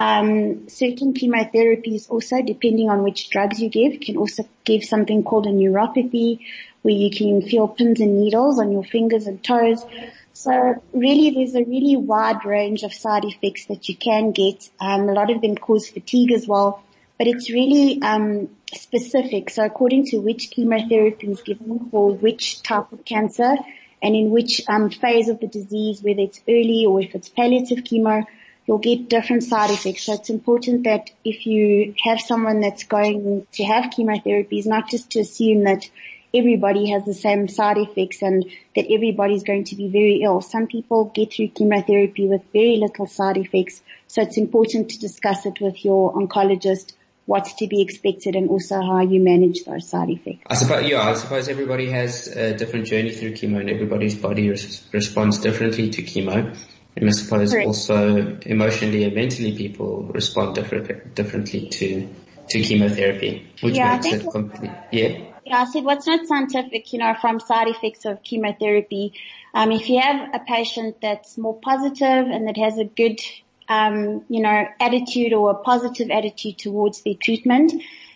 Um, 0.00 0.66
certain 0.70 1.12
chemotherapies 1.12 2.08
also, 2.08 2.40
depending 2.40 2.88
on 2.88 3.02
which 3.02 3.28
drugs 3.28 3.60
you 3.60 3.68
give, 3.68 4.00
can 4.00 4.16
also 4.16 4.48
give 4.64 4.82
something 4.82 5.22
called 5.22 5.46
a 5.46 5.50
neuropathy, 5.50 6.40
where 6.80 6.94
you 6.94 7.10
can 7.10 7.42
feel 7.42 7.68
pins 7.68 8.00
and 8.00 8.18
needles 8.18 8.58
on 8.58 8.72
your 8.72 8.82
fingers 8.82 9.26
and 9.26 9.44
toes. 9.44 9.84
So 10.32 10.82
really 10.94 11.30
there's 11.30 11.54
a 11.54 11.64
really 11.64 11.96
wide 11.96 12.46
range 12.46 12.82
of 12.82 12.94
side 12.94 13.26
effects 13.26 13.66
that 13.66 13.90
you 13.90 13.96
can 13.96 14.32
get. 14.32 14.70
Um, 14.80 15.06
a 15.06 15.12
lot 15.12 15.30
of 15.30 15.42
them 15.42 15.54
cause 15.54 15.90
fatigue 15.90 16.32
as 16.32 16.48
well, 16.48 16.82
but 17.18 17.26
it's 17.26 17.50
really 17.50 18.00
um, 18.00 18.48
specific. 18.72 19.50
So 19.50 19.66
according 19.66 20.06
to 20.06 20.18
which 20.18 20.50
chemotherapy 20.50 21.30
is 21.30 21.42
given 21.42 21.90
for 21.90 22.14
which 22.14 22.62
type 22.62 22.90
of 22.90 23.04
cancer 23.04 23.54
and 24.02 24.16
in 24.16 24.30
which 24.30 24.62
um, 24.66 24.88
phase 24.88 25.28
of 25.28 25.40
the 25.40 25.46
disease, 25.46 26.02
whether 26.02 26.20
it's 26.20 26.40
early 26.48 26.86
or 26.88 27.02
if 27.02 27.14
it's 27.14 27.28
palliative 27.28 27.84
chemo, 27.84 28.24
you'll 28.66 28.78
get 28.78 29.08
different 29.08 29.42
side 29.42 29.70
effects. 29.70 30.04
So 30.04 30.14
it's 30.14 30.30
important 30.30 30.84
that 30.84 31.10
if 31.24 31.46
you 31.46 31.94
have 32.04 32.20
someone 32.20 32.60
that's 32.60 32.84
going 32.84 33.46
to 33.52 33.64
have 33.64 33.90
chemotherapies, 33.90 34.66
not 34.66 34.88
just 34.90 35.10
to 35.10 35.20
assume 35.20 35.64
that 35.64 35.88
everybody 36.32 36.90
has 36.90 37.04
the 37.04 37.14
same 37.14 37.48
side 37.48 37.78
effects 37.78 38.22
and 38.22 38.44
that 38.76 38.86
everybody's 38.90 39.42
going 39.42 39.64
to 39.64 39.76
be 39.76 39.88
very 39.88 40.20
ill. 40.22 40.40
Some 40.40 40.66
people 40.66 41.06
get 41.06 41.32
through 41.32 41.48
chemotherapy 41.48 42.28
with 42.28 42.42
very 42.52 42.76
little 42.76 43.06
side 43.06 43.36
effects. 43.36 43.82
So 44.06 44.22
it's 44.22 44.36
important 44.36 44.90
to 44.90 45.00
discuss 45.00 45.46
it 45.46 45.60
with 45.60 45.84
your 45.84 46.12
oncologist 46.14 46.92
what's 47.26 47.54
to 47.54 47.68
be 47.68 47.80
expected 47.80 48.34
and 48.34 48.50
also 48.50 48.80
how 48.80 49.00
you 49.00 49.20
manage 49.20 49.64
those 49.64 49.88
side 49.88 50.10
effects. 50.10 50.42
I 50.48 50.56
suppose, 50.56 50.88
yeah, 50.88 51.08
I 51.08 51.14
suppose 51.14 51.48
everybody 51.48 51.88
has 51.90 52.26
a 52.26 52.54
different 52.56 52.86
journey 52.86 53.12
through 53.12 53.34
chemo 53.34 53.60
and 53.60 53.70
everybody's 53.70 54.16
body 54.16 54.50
res- 54.50 54.82
responds 54.92 55.38
differently 55.38 55.90
to 55.90 56.02
chemo. 56.02 56.56
And 56.96 57.08
I 57.08 57.12
suppose 57.12 57.52
Correct. 57.52 57.66
also 57.66 58.38
emotionally 58.42 59.04
and 59.04 59.14
mentally 59.14 59.56
people 59.56 60.04
respond 60.12 60.54
different, 60.54 61.14
differently 61.14 61.68
to, 61.68 62.08
to 62.48 62.60
chemotherapy, 62.62 63.48
which 63.60 63.76
yeah, 63.76 63.98
makes 64.02 64.24
it 64.24 64.30
completely, 64.30 64.70
yeah. 64.90 65.30
Yeah, 65.46 65.62
I 65.62 65.64
said 65.64 65.84
what's 65.84 66.06
not 66.06 66.26
scientific, 66.26 66.92
you 66.92 66.98
know, 66.98 67.14
from 67.20 67.40
side 67.40 67.68
effects 67.68 68.04
of 68.04 68.22
chemotherapy. 68.22 69.14
Um, 69.54 69.72
if 69.72 69.88
you 69.88 70.00
have 70.00 70.34
a 70.34 70.38
patient 70.40 71.00
that's 71.00 71.38
more 71.38 71.58
positive 71.58 72.26
and 72.26 72.46
that 72.46 72.56
has 72.56 72.78
a 72.78 72.84
good, 72.84 73.20
um, 73.68 74.24
you 74.28 74.42
know, 74.42 74.66
attitude 74.78 75.32
or 75.32 75.50
a 75.50 75.54
positive 75.54 76.10
attitude 76.10 76.58
towards 76.58 77.02
their 77.02 77.14
treatment 77.14 77.72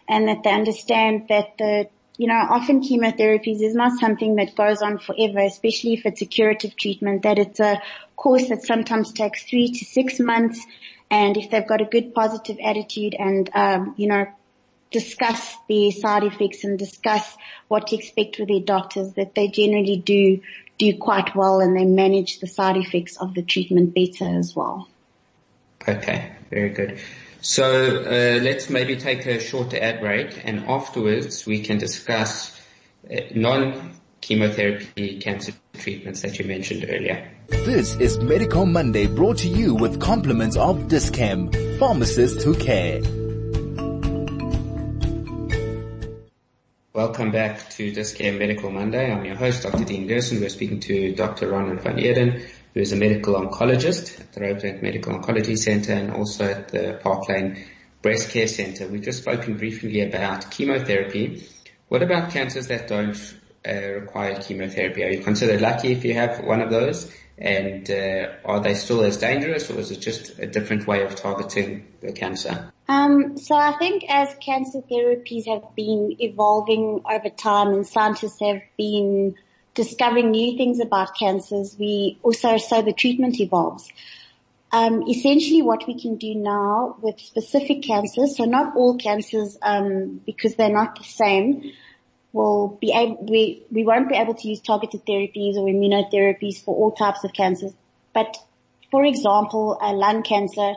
and 0.06 0.28
that 0.28 0.42
they 0.42 0.50
understand 0.50 1.28
that 1.28 1.56
the, 1.58 1.88
you 2.16 2.28
know, 2.28 2.34
often 2.34 2.82
chemotherapies 2.82 3.60
is 3.60 3.74
not 3.74 3.98
something 3.98 4.36
that 4.36 4.54
goes 4.54 4.82
on 4.82 4.98
forever, 4.98 5.40
especially 5.40 5.94
if 5.94 6.06
it's 6.06 6.22
a 6.22 6.26
curative 6.26 6.76
treatment, 6.76 7.22
that 7.22 7.38
it's 7.38 7.60
a 7.60 7.82
course 8.16 8.48
that 8.48 8.62
sometimes 8.62 9.12
takes 9.12 9.42
three 9.44 9.68
to 9.68 9.84
six 9.84 10.20
months. 10.20 10.64
And 11.10 11.36
if 11.36 11.50
they've 11.50 11.66
got 11.66 11.80
a 11.80 11.84
good 11.84 12.14
positive 12.14 12.58
attitude 12.64 13.14
and, 13.18 13.50
um, 13.54 13.94
you 13.96 14.08
know, 14.08 14.26
discuss 14.90 15.56
the 15.68 15.90
side 15.90 16.22
effects 16.22 16.62
and 16.62 16.78
discuss 16.78 17.36
what 17.66 17.88
to 17.88 17.96
expect 17.96 18.38
with 18.38 18.48
their 18.48 18.60
doctors 18.60 19.12
that 19.14 19.34
they 19.34 19.48
generally 19.48 19.96
do 19.96 20.40
do 20.78 20.96
quite 20.96 21.34
well 21.36 21.60
and 21.60 21.76
they 21.76 21.84
manage 21.84 22.40
the 22.40 22.46
side 22.46 22.76
effects 22.76 23.16
of 23.16 23.34
the 23.34 23.42
treatment 23.42 23.94
better 23.94 24.38
as 24.38 24.54
well. 24.56 24.88
Okay, 25.86 26.32
very 26.50 26.70
good. 26.70 26.98
So 27.44 27.98
uh, 27.98 28.40
let's 28.42 28.70
maybe 28.70 28.96
take 28.96 29.26
a 29.26 29.38
shorter 29.38 29.78
ad 29.78 30.00
break 30.00 30.40
and 30.44 30.64
afterwards 30.64 31.44
we 31.44 31.60
can 31.60 31.76
discuss 31.76 32.58
uh, 33.04 33.16
non-chemotherapy 33.34 35.20
cancer 35.20 35.52
treatments 35.74 36.22
that 36.22 36.38
you 36.38 36.46
mentioned 36.46 36.86
earlier. 36.88 37.30
This 37.48 37.96
is 37.96 38.18
Medical 38.18 38.64
Monday 38.64 39.06
brought 39.08 39.36
to 39.38 39.48
you 39.48 39.74
with 39.74 40.00
compliments 40.00 40.56
of 40.56 40.88
Dis-Chem, 40.88 41.50
pharmacists 41.78 42.42
who 42.42 42.54
care. 42.54 43.02
Welcome 46.94 47.30
back 47.30 47.68
to 47.72 47.92
Dis-Chem 47.92 48.38
Medical 48.38 48.70
Monday. 48.70 49.12
I'm 49.12 49.22
your 49.26 49.36
host, 49.36 49.64
Dr. 49.64 49.84
Dean 49.84 50.06
Gerson. 50.06 50.40
We're 50.40 50.48
speaking 50.48 50.80
to 50.80 51.14
Dr. 51.14 51.50
Ronwyn 51.50 51.82
van 51.82 51.98
Eeden, 51.98 52.42
who 52.74 52.80
is 52.80 52.92
a 52.92 52.96
medical 52.96 53.34
oncologist 53.34 54.20
at 54.20 54.32
the 54.32 54.40
Rosebank 54.40 54.82
Medical 54.82 55.18
Oncology 55.18 55.56
Center 55.56 55.92
and 55.92 56.10
also 56.10 56.44
at 56.44 56.68
the 56.68 56.98
Park 57.02 57.28
Lane 57.28 57.64
Breast 58.02 58.30
Care 58.30 58.48
Center. 58.48 58.88
We've 58.88 59.00
just 59.00 59.22
spoken 59.22 59.56
briefly 59.56 60.00
about 60.02 60.50
chemotherapy. 60.50 61.48
What 61.88 62.02
about 62.02 62.32
cancers 62.32 62.66
that 62.66 62.88
don't 62.88 63.16
uh, 63.66 63.72
require 64.00 64.40
chemotherapy? 64.40 65.04
Are 65.04 65.10
you 65.10 65.22
considered 65.22 65.60
lucky 65.60 65.92
if 65.92 66.04
you 66.04 66.14
have 66.14 66.40
one 66.40 66.60
of 66.60 66.70
those? 66.70 67.10
And 67.38 67.88
uh, 67.90 68.32
are 68.44 68.60
they 68.60 68.74
still 68.74 69.02
as 69.02 69.16
dangerous 69.18 69.70
or 69.70 69.78
is 69.78 69.90
it 69.90 70.00
just 70.00 70.38
a 70.38 70.46
different 70.46 70.86
way 70.86 71.02
of 71.02 71.14
targeting 71.14 71.86
the 72.00 72.12
cancer? 72.12 72.72
Um, 72.88 73.38
so 73.38 73.54
I 73.54 73.76
think 73.78 74.04
as 74.08 74.34
cancer 74.44 74.80
therapies 74.82 75.46
have 75.46 75.74
been 75.74 76.16
evolving 76.18 77.02
over 77.10 77.30
time 77.30 77.68
and 77.68 77.86
scientists 77.86 78.40
have 78.40 78.62
been 78.76 79.36
discovering 79.74 80.30
new 80.30 80.56
things 80.56 80.80
about 80.80 81.16
cancers, 81.18 81.76
we 81.78 82.18
also, 82.22 82.56
so 82.56 82.82
the 82.82 82.92
treatment 82.92 83.40
evolves. 83.40 83.88
Um, 84.72 85.04
essentially 85.08 85.62
what 85.62 85.86
we 85.86 86.00
can 86.00 86.16
do 86.16 86.34
now 86.34 86.96
with 87.00 87.20
specific 87.20 87.82
cancers, 87.82 88.36
so 88.36 88.44
not 88.44 88.74
all 88.76 88.96
cancers, 88.96 89.56
um, 89.62 90.20
because 90.26 90.56
they're 90.56 90.68
not 90.68 90.96
the 90.96 91.04
same, 91.04 91.72
will 92.32 92.76
be 92.80 92.92
able, 92.92 93.24
we, 93.24 93.62
we 93.70 93.84
won't 93.84 94.08
be 94.08 94.16
able 94.16 94.34
to 94.34 94.48
use 94.48 94.60
targeted 94.60 95.06
therapies 95.06 95.54
or 95.54 95.68
immunotherapies 95.68 96.64
for 96.64 96.74
all 96.74 96.90
types 96.90 97.22
of 97.22 97.32
cancers. 97.32 97.72
But 98.12 98.36
for 98.90 99.04
example, 99.04 99.78
a 99.80 99.92
lung 99.92 100.22
cancer, 100.24 100.74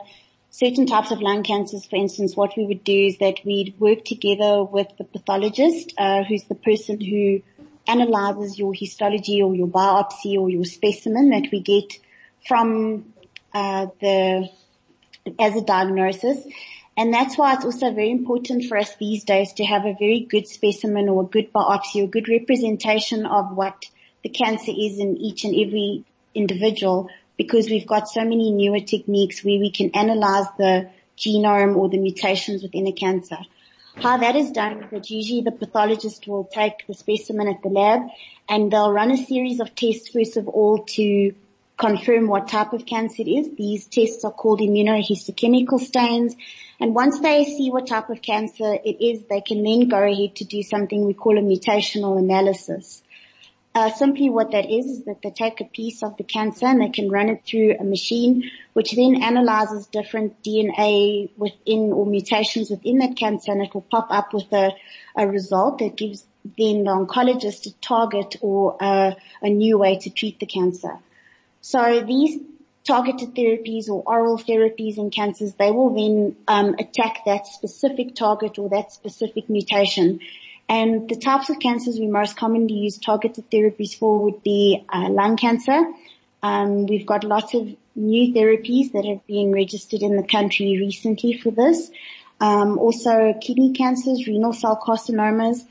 certain 0.50 0.86
types 0.86 1.10
of 1.10 1.20
lung 1.20 1.42
cancers, 1.42 1.84
for 1.86 1.96
instance, 1.96 2.36
what 2.36 2.56
we 2.56 2.64
would 2.66 2.84
do 2.84 3.06
is 3.06 3.18
that 3.18 3.40
we'd 3.44 3.74
work 3.78 4.04
together 4.04 4.62
with 4.62 4.88
the 4.98 5.04
pathologist, 5.04 5.92
uh, 5.98 6.22
who's 6.22 6.44
the 6.44 6.54
person 6.54 7.00
who 7.00 7.42
analyzes 7.88 8.58
your 8.58 8.72
histology 8.74 9.42
or 9.42 9.54
your 9.54 9.66
biopsy 9.66 10.38
or 10.38 10.48
your 10.48 10.64
specimen 10.64 11.30
that 11.30 11.48
we 11.50 11.60
get 11.60 11.98
from 12.46 13.14
uh, 13.54 13.86
the 14.00 14.48
as 15.38 15.56
a 15.56 15.60
diagnosis 15.62 16.46
and 16.98 17.14
that's 17.14 17.38
why 17.38 17.54
it's 17.54 17.64
also 17.64 17.92
very 17.92 18.10
important 18.10 18.64
for 18.64 18.76
us 18.76 18.96
these 18.96 19.22
days 19.22 19.52
to 19.52 19.64
have 19.64 19.84
a 19.84 19.94
very 19.98 20.26
good 20.28 20.48
specimen 20.48 21.08
or 21.08 21.22
a 21.22 21.26
good 21.26 21.52
biopsy 21.52 22.02
or 22.02 22.08
good 22.08 22.28
representation 22.28 23.24
of 23.24 23.56
what 23.56 23.84
the 24.24 24.28
cancer 24.28 24.72
is 24.76 24.98
in 24.98 25.16
each 25.16 25.44
and 25.44 25.54
every 25.54 26.04
individual 26.34 27.08
because 27.36 27.70
we've 27.70 27.86
got 27.86 28.08
so 28.08 28.22
many 28.24 28.50
newer 28.50 28.80
techniques 28.80 29.44
where 29.44 29.60
we 29.60 29.70
can 29.70 29.92
analyze 29.94 30.46
the 30.58 30.90
genome 31.16 31.76
or 31.76 31.88
the 31.88 31.98
mutations 31.98 32.64
within 32.64 32.88
a 32.88 32.92
cancer. 32.92 33.38
How 34.00 34.16
that 34.18 34.36
is 34.36 34.52
done 34.52 34.84
is 34.84 34.90
that 34.90 35.10
usually 35.10 35.40
the 35.40 35.50
pathologist 35.50 36.28
will 36.28 36.44
take 36.44 36.86
the 36.86 36.94
specimen 36.94 37.48
at 37.48 37.62
the 37.62 37.68
lab 37.68 38.02
and 38.48 38.70
they'll 38.70 38.92
run 38.92 39.10
a 39.10 39.16
series 39.16 39.58
of 39.58 39.74
tests 39.74 40.10
first 40.10 40.36
of 40.36 40.46
all 40.46 40.84
to 40.96 41.34
confirm 41.76 42.28
what 42.28 42.46
type 42.46 42.72
of 42.72 42.86
cancer 42.86 43.22
it 43.22 43.28
is. 43.28 43.56
These 43.56 43.86
tests 43.86 44.24
are 44.24 44.30
called 44.30 44.60
immunohistochemical 44.60 45.80
stains 45.80 46.36
and 46.78 46.94
once 46.94 47.18
they 47.18 47.44
see 47.44 47.70
what 47.70 47.88
type 47.88 48.08
of 48.08 48.22
cancer 48.22 48.78
it 48.84 49.02
is, 49.02 49.24
they 49.24 49.40
can 49.40 49.64
then 49.64 49.88
go 49.88 50.00
ahead 50.00 50.36
to 50.36 50.44
do 50.44 50.62
something 50.62 51.04
we 51.04 51.14
call 51.14 51.36
a 51.36 51.42
mutational 51.42 52.18
analysis. 52.18 53.02
Uh, 53.74 53.90
simply 53.92 54.28
what 54.28 54.50
that 54.52 54.68
is 54.68 54.86
is 54.86 55.04
that 55.04 55.22
they 55.22 55.30
take 55.30 55.60
a 55.60 55.64
piece 55.64 56.02
of 56.02 56.16
the 56.16 56.24
cancer 56.24 56.66
and 56.66 56.80
they 56.80 56.88
can 56.88 57.08
run 57.10 57.28
it 57.28 57.44
through 57.44 57.76
a 57.78 57.84
machine 57.84 58.50
which 58.72 58.92
then 58.92 59.22
analyzes 59.22 59.86
different 59.86 60.42
DNA 60.42 61.30
within 61.36 61.92
or 61.92 62.06
mutations 62.06 62.70
within 62.70 62.98
that 62.98 63.16
cancer 63.16 63.52
and 63.52 63.62
it 63.62 63.72
will 63.74 63.82
pop 63.82 64.08
up 64.10 64.32
with 64.32 64.50
a, 64.52 64.72
a 65.16 65.28
result 65.28 65.78
that 65.78 65.96
gives 65.96 66.24
then 66.56 66.84
the 66.84 66.90
oncologist 66.90 67.66
a 67.66 67.72
target 67.80 68.36
or 68.40 68.76
a, 68.80 69.16
a 69.42 69.50
new 69.50 69.78
way 69.78 69.98
to 69.98 70.10
treat 70.10 70.40
the 70.40 70.46
cancer. 70.46 70.98
So 71.60 72.02
these 72.06 72.40
targeted 72.84 73.34
therapies 73.34 73.88
or 73.88 74.02
oral 74.06 74.38
therapies 74.38 74.96
in 74.96 75.10
cancers, 75.10 75.52
they 75.54 75.70
will 75.70 75.94
then 75.94 76.36
um, 76.48 76.74
attack 76.78 77.20
that 77.26 77.46
specific 77.46 78.14
target 78.14 78.58
or 78.58 78.70
that 78.70 78.92
specific 78.92 79.50
mutation. 79.50 80.20
And 80.68 81.08
the 81.08 81.16
types 81.16 81.48
of 81.50 81.58
cancers 81.58 81.98
we 81.98 82.06
most 82.06 82.36
commonly 82.36 82.74
use 82.74 82.98
targeted 82.98 83.50
therapies 83.50 83.96
for 83.96 84.18
would 84.24 84.42
be 84.42 84.84
uh, 84.88 85.08
lung 85.08 85.36
cancer. 85.36 85.82
Um, 86.42 86.86
we've 86.86 87.06
got 87.06 87.24
lots 87.24 87.54
of 87.54 87.68
new 87.94 88.34
therapies 88.34 88.92
that 88.92 89.04
have 89.04 89.26
been 89.26 89.52
registered 89.52 90.02
in 90.02 90.16
the 90.16 90.22
country 90.22 90.78
recently 90.78 91.38
for 91.38 91.50
this. 91.50 91.90
Um, 92.40 92.78
also 92.78 93.34
kidney 93.40 93.72
cancers, 93.72 94.26
renal 94.26 94.52
cell 94.52 94.80
carcinomas, 94.80 95.64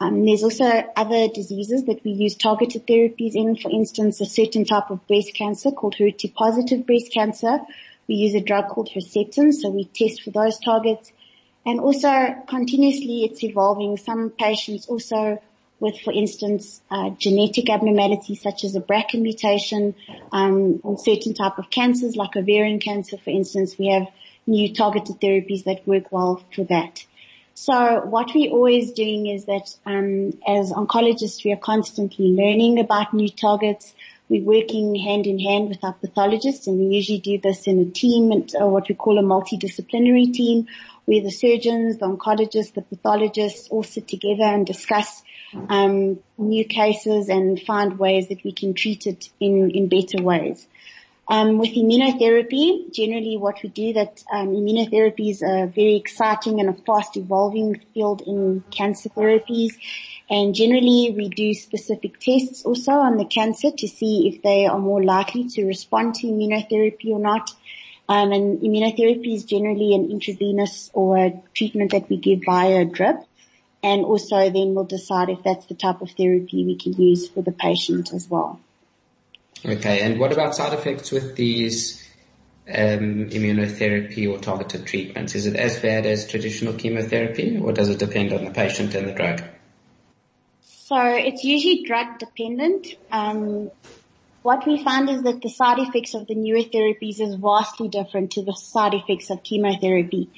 um, 0.00 0.24
there's 0.24 0.44
also 0.44 0.64
other 0.96 1.28
diseases 1.28 1.84
that 1.86 2.04
we 2.04 2.12
use 2.12 2.36
targeted 2.36 2.86
therapies 2.86 3.34
in. 3.34 3.56
For 3.56 3.70
instance, 3.70 4.20
a 4.20 4.26
certain 4.26 4.64
type 4.64 4.90
of 4.90 5.06
breast 5.08 5.34
cancer 5.34 5.72
called 5.72 5.96
HER2 5.96 6.34
positive 6.34 6.86
breast 6.86 7.12
cancer. 7.12 7.60
We 8.06 8.14
use 8.14 8.34
a 8.34 8.40
drug 8.40 8.68
called 8.68 8.90
Herceptin, 8.94 9.52
so 9.52 9.70
we 9.70 9.84
test 9.84 10.22
for 10.22 10.30
those 10.30 10.58
targets. 10.60 11.12
And 11.68 11.80
also 11.80 12.34
continuously 12.48 13.24
it's 13.24 13.44
evolving. 13.44 13.98
Some 13.98 14.30
patients 14.30 14.86
also 14.86 15.38
with, 15.80 16.00
for 16.00 16.14
instance, 16.14 16.80
uh, 16.90 17.10
genetic 17.10 17.68
abnormalities 17.68 18.40
such 18.40 18.64
as 18.64 18.74
a 18.74 18.80
BRCA 18.80 19.20
mutation, 19.20 19.94
um, 20.32 20.80
on 20.82 20.96
certain 20.96 21.34
type 21.34 21.58
of 21.58 21.68
cancers 21.68 22.16
like 22.16 22.36
ovarian 22.36 22.80
cancer, 22.80 23.18
for 23.18 23.28
instance, 23.28 23.76
we 23.76 23.88
have 23.88 24.06
new 24.46 24.72
targeted 24.72 25.20
therapies 25.20 25.64
that 25.64 25.86
work 25.86 26.10
well 26.10 26.42
for 26.56 26.64
that. 26.64 27.04
So 27.52 28.00
what 28.00 28.34
we're 28.34 28.50
always 28.50 28.92
doing 28.92 29.26
is 29.26 29.44
that 29.44 29.68
um, 29.84 30.32
as 30.46 30.72
oncologists, 30.72 31.44
we 31.44 31.52
are 31.52 31.56
constantly 31.56 32.28
learning 32.28 32.80
about 32.80 33.12
new 33.12 33.28
targets. 33.28 33.94
We're 34.30 34.42
working 34.42 34.94
hand 34.94 35.26
in 35.26 35.38
hand 35.38 35.68
with 35.68 35.84
our 35.84 35.92
pathologists, 35.92 36.66
and 36.66 36.78
we 36.78 36.96
usually 36.96 37.18
do 37.18 37.38
this 37.38 37.66
in 37.66 37.78
a 37.80 37.90
team, 37.90 38.46
or 38.58 38.70
what 38.70 38.88
we 38.88 38.94
call 38.94 39.18
a 39.18 39.22
multidisciplinary 39.22 40.32
team, 40.32 40.66
where 41.08 41.22
the 41.22 41.30
surgeons, 41.30 41.96
the 41.96 42.06
oncologists, 42.06 42.74
the 42.74 42.82
pathologists 42.82 43.68
all 43.70 43.82
sit 43.82 44.06
together 44.06 44.44
and 44.44 44.66
discuss 44.66 45.22
um, 45.70 46.18
new 46.36 46.66
cases 46.66 47.30
and 47.30 47.58
find 47.58 47.98
ways 47.98 48.28
that 48.28 48.44
we 48.44 48.52
can 48.52 48.74
treat 48.74 49.06
it 49.06 49.30
in 49.40 49.70
in 49.70 49.88
better 49.88 50.22
ways. 50.22 50.68
Um, 51.30 51.56
with 51.58 51.70
immunotherapy, 51.70 52.92
generally 52.92 53.38
what 53.38 53.62
we 53.62 53.70
do 53.70 53.94
that 53.94 54.22
um, 54.30 54.48
immunotherapy 54.48 55.30
is 55.30 55.42
a 55.42 55.66
very 55.66 55.96
exciting 55.96 56.60
and 56.60 56.68
a 56.68 56.72
fast 56.72 57.16
evolving 57.16 57.80
field 57.94 58.22
in 58.26 58.62
cancer 58.70 59.08
therapies. 59.08 59.74
And 60.30 60.54
generally 60.54 61.14
we 61.16 61.30
do 61.30 61.54
specific 61.54 62.20
tests 62.20 62.64
also 62.66 62.92
on 62.92 63.16
the 63.16 63.24
cancer 63.24 63.70
to 63.70 63.88
see 63.88 64.28
if 64.28 64.42
they 64.42 64.66
are 64.66 64.78
more 64.78 65.02
likely 65.02 65.48
to 65.48 65.64
respond 65.64 66.16
to 66.16 66.26
immunotherapy 66.26 67.10
or 67.12 67.18
not. 67.18 67.50
Um, 68.08 68.32
and 68.32 68.60
immunotherapy 68.60 69.34
is 69.34 69.44
generally 69.44 69.94
an 69.94 70.10
intravenous 70.10 70.90
or 70.94 71.18
a 71.18 71.42
treatment 71.54 71.92
that 71.92 72.08
we 72.08 72.16
give 72.16 72.40
via 72.46 72.80
a 72.80 72.84
drip. 72.84 73.16
And 73.82 74.04
also 74.04 74.50
then 74.50 74.74
we'll 74.74 74.84
decide 74.84 75.28
if 75.28 75.42
that's 75.42 75.66
the 75.66 75.74
type 75.74 76.00
of 76.00 76.10
therapy 76.12 76.64
we 76.64 76.76
can 76.76 76.94
use 76.94 77.28
for 77.28 77.42
the 77.42 77.52
patient 77.52 78.12
as 78.12 78.28
well. 78.28 78.60
Okay, 79.64 80.00
and 80.00 80.18
what 80.18 80.32
about 80.32 80.54
side 80.54 80.72
effects 80.72 81.10
with 81.10 81.36
these 81.36 82.02
um, 82.68 83.30
immunotherapy 83.30 84.30
or 84.30 84.38
targeted 84.38 84.86
treatments? 84.86 85.34
Is 85.34 85.46
it 85.46 85.56
as 85.56 85.78
bad 85.80 86.06
as 86.06 86.28
traditional 86.28 86.74
chemotherapy 86.74 87.58
or 87.58 87.72
does 87.72 87.88
it 87.88 87.98
depend 87.98 88.32
on 88.32 88.44
the 88.44 88.50
patient 88.50 88.94
and 88.94 89.08
the 89.08 89.12
drug? 89.12 89.42
So 90.62 90.96
it's 90.96 91.44
usually 91.44 91.84
drug 91.84 92.18
dependent. 92.18 92.94
Um, 93.10 93.70
what 94.42 94.66
we 94.66 94.82
found 94.82 95.10
is 95.10 95.22
that 95.22 95.42
the 95.42 95.48
side 95.48 95.78
effects 95.78 96.14
of 96.14 96.26
the 96.26 96.34
newer 96.34 96.62
therapies 96.62 97.20
is 97.20 97.34
vastly 97.34 97.88
different 97.88 98.32
to 98.32 98.42
the 98.42 98.52
side 98.52 98.94
effects 98.94 99.30
of 99.30 99.42
chemotherapy. 99.42 100.30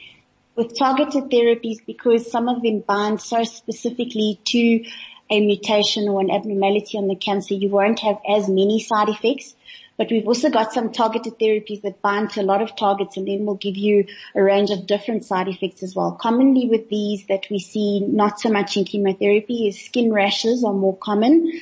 With 0.56 0.76
targeted 0.76 1.30
therapies, 1.30 1.78
because 1.86 2.30
some 2.30 2.48
of 2.48 2.62
them 2.62 2.80
bind 2.80 3.20
so 3.20 3.44
specifically 3.44 4.40
to 4.46 4.84
a 5.30 5.40
mutation 5.40 6.08
or 6.08 6.20
an 6.20 6.30
abnormality 6.30 6.98
on 6.98 7.06
the 7.06 7.14
cancer, 7.14 7.54
you 7.54 7.68
won't 7.68 8.00
have 8.00 8.18
as 8.28 8.48
many 8.48 8.80
side 8.80 9.08
effects. 9.08 9.54
But 9.96 10.10
we've 10.10 10.26
also 10.26 10.48
got 10.48 10.72
some 10.72 10.92
targeted 10.92 11.38
therapies 11.38 11.82
that 11.82 12.00
bind 12.00 12.30
to 12.30 12.40
a 12.40 12.42
lot 12.42 12.62
of 12.62 12.74
targets 12.74 13.18
and 13.18 13.28
then 13.28 13.44
will 13.44 13.56
give 13.56 13.76
you 13.76 14.06
a 14.34 14.42
range 14.42 14.70
of 14.70 14.86
different 14.86 15.24
side 15.26 15.46
effects 15.46 15.82
as 15.82 15.94
well. 15.94 16.12
Commonly 16.12 16.68
with 16.68 16.88
these 16.88 17.26
that 17.26 17.46
we 17.50 17.58
see 17.58 18.00
not 18.00 18.40
so 18.40 18.50
much 18.50 18.78
in 18.78 18.84
chemotherapy 18.84 19.68
is 19.68 19.78
skin 19.78 20.10
rashes 20.10 20.64
are 20.64 20.72
more 20.72 20.96
common. 20.96 21.52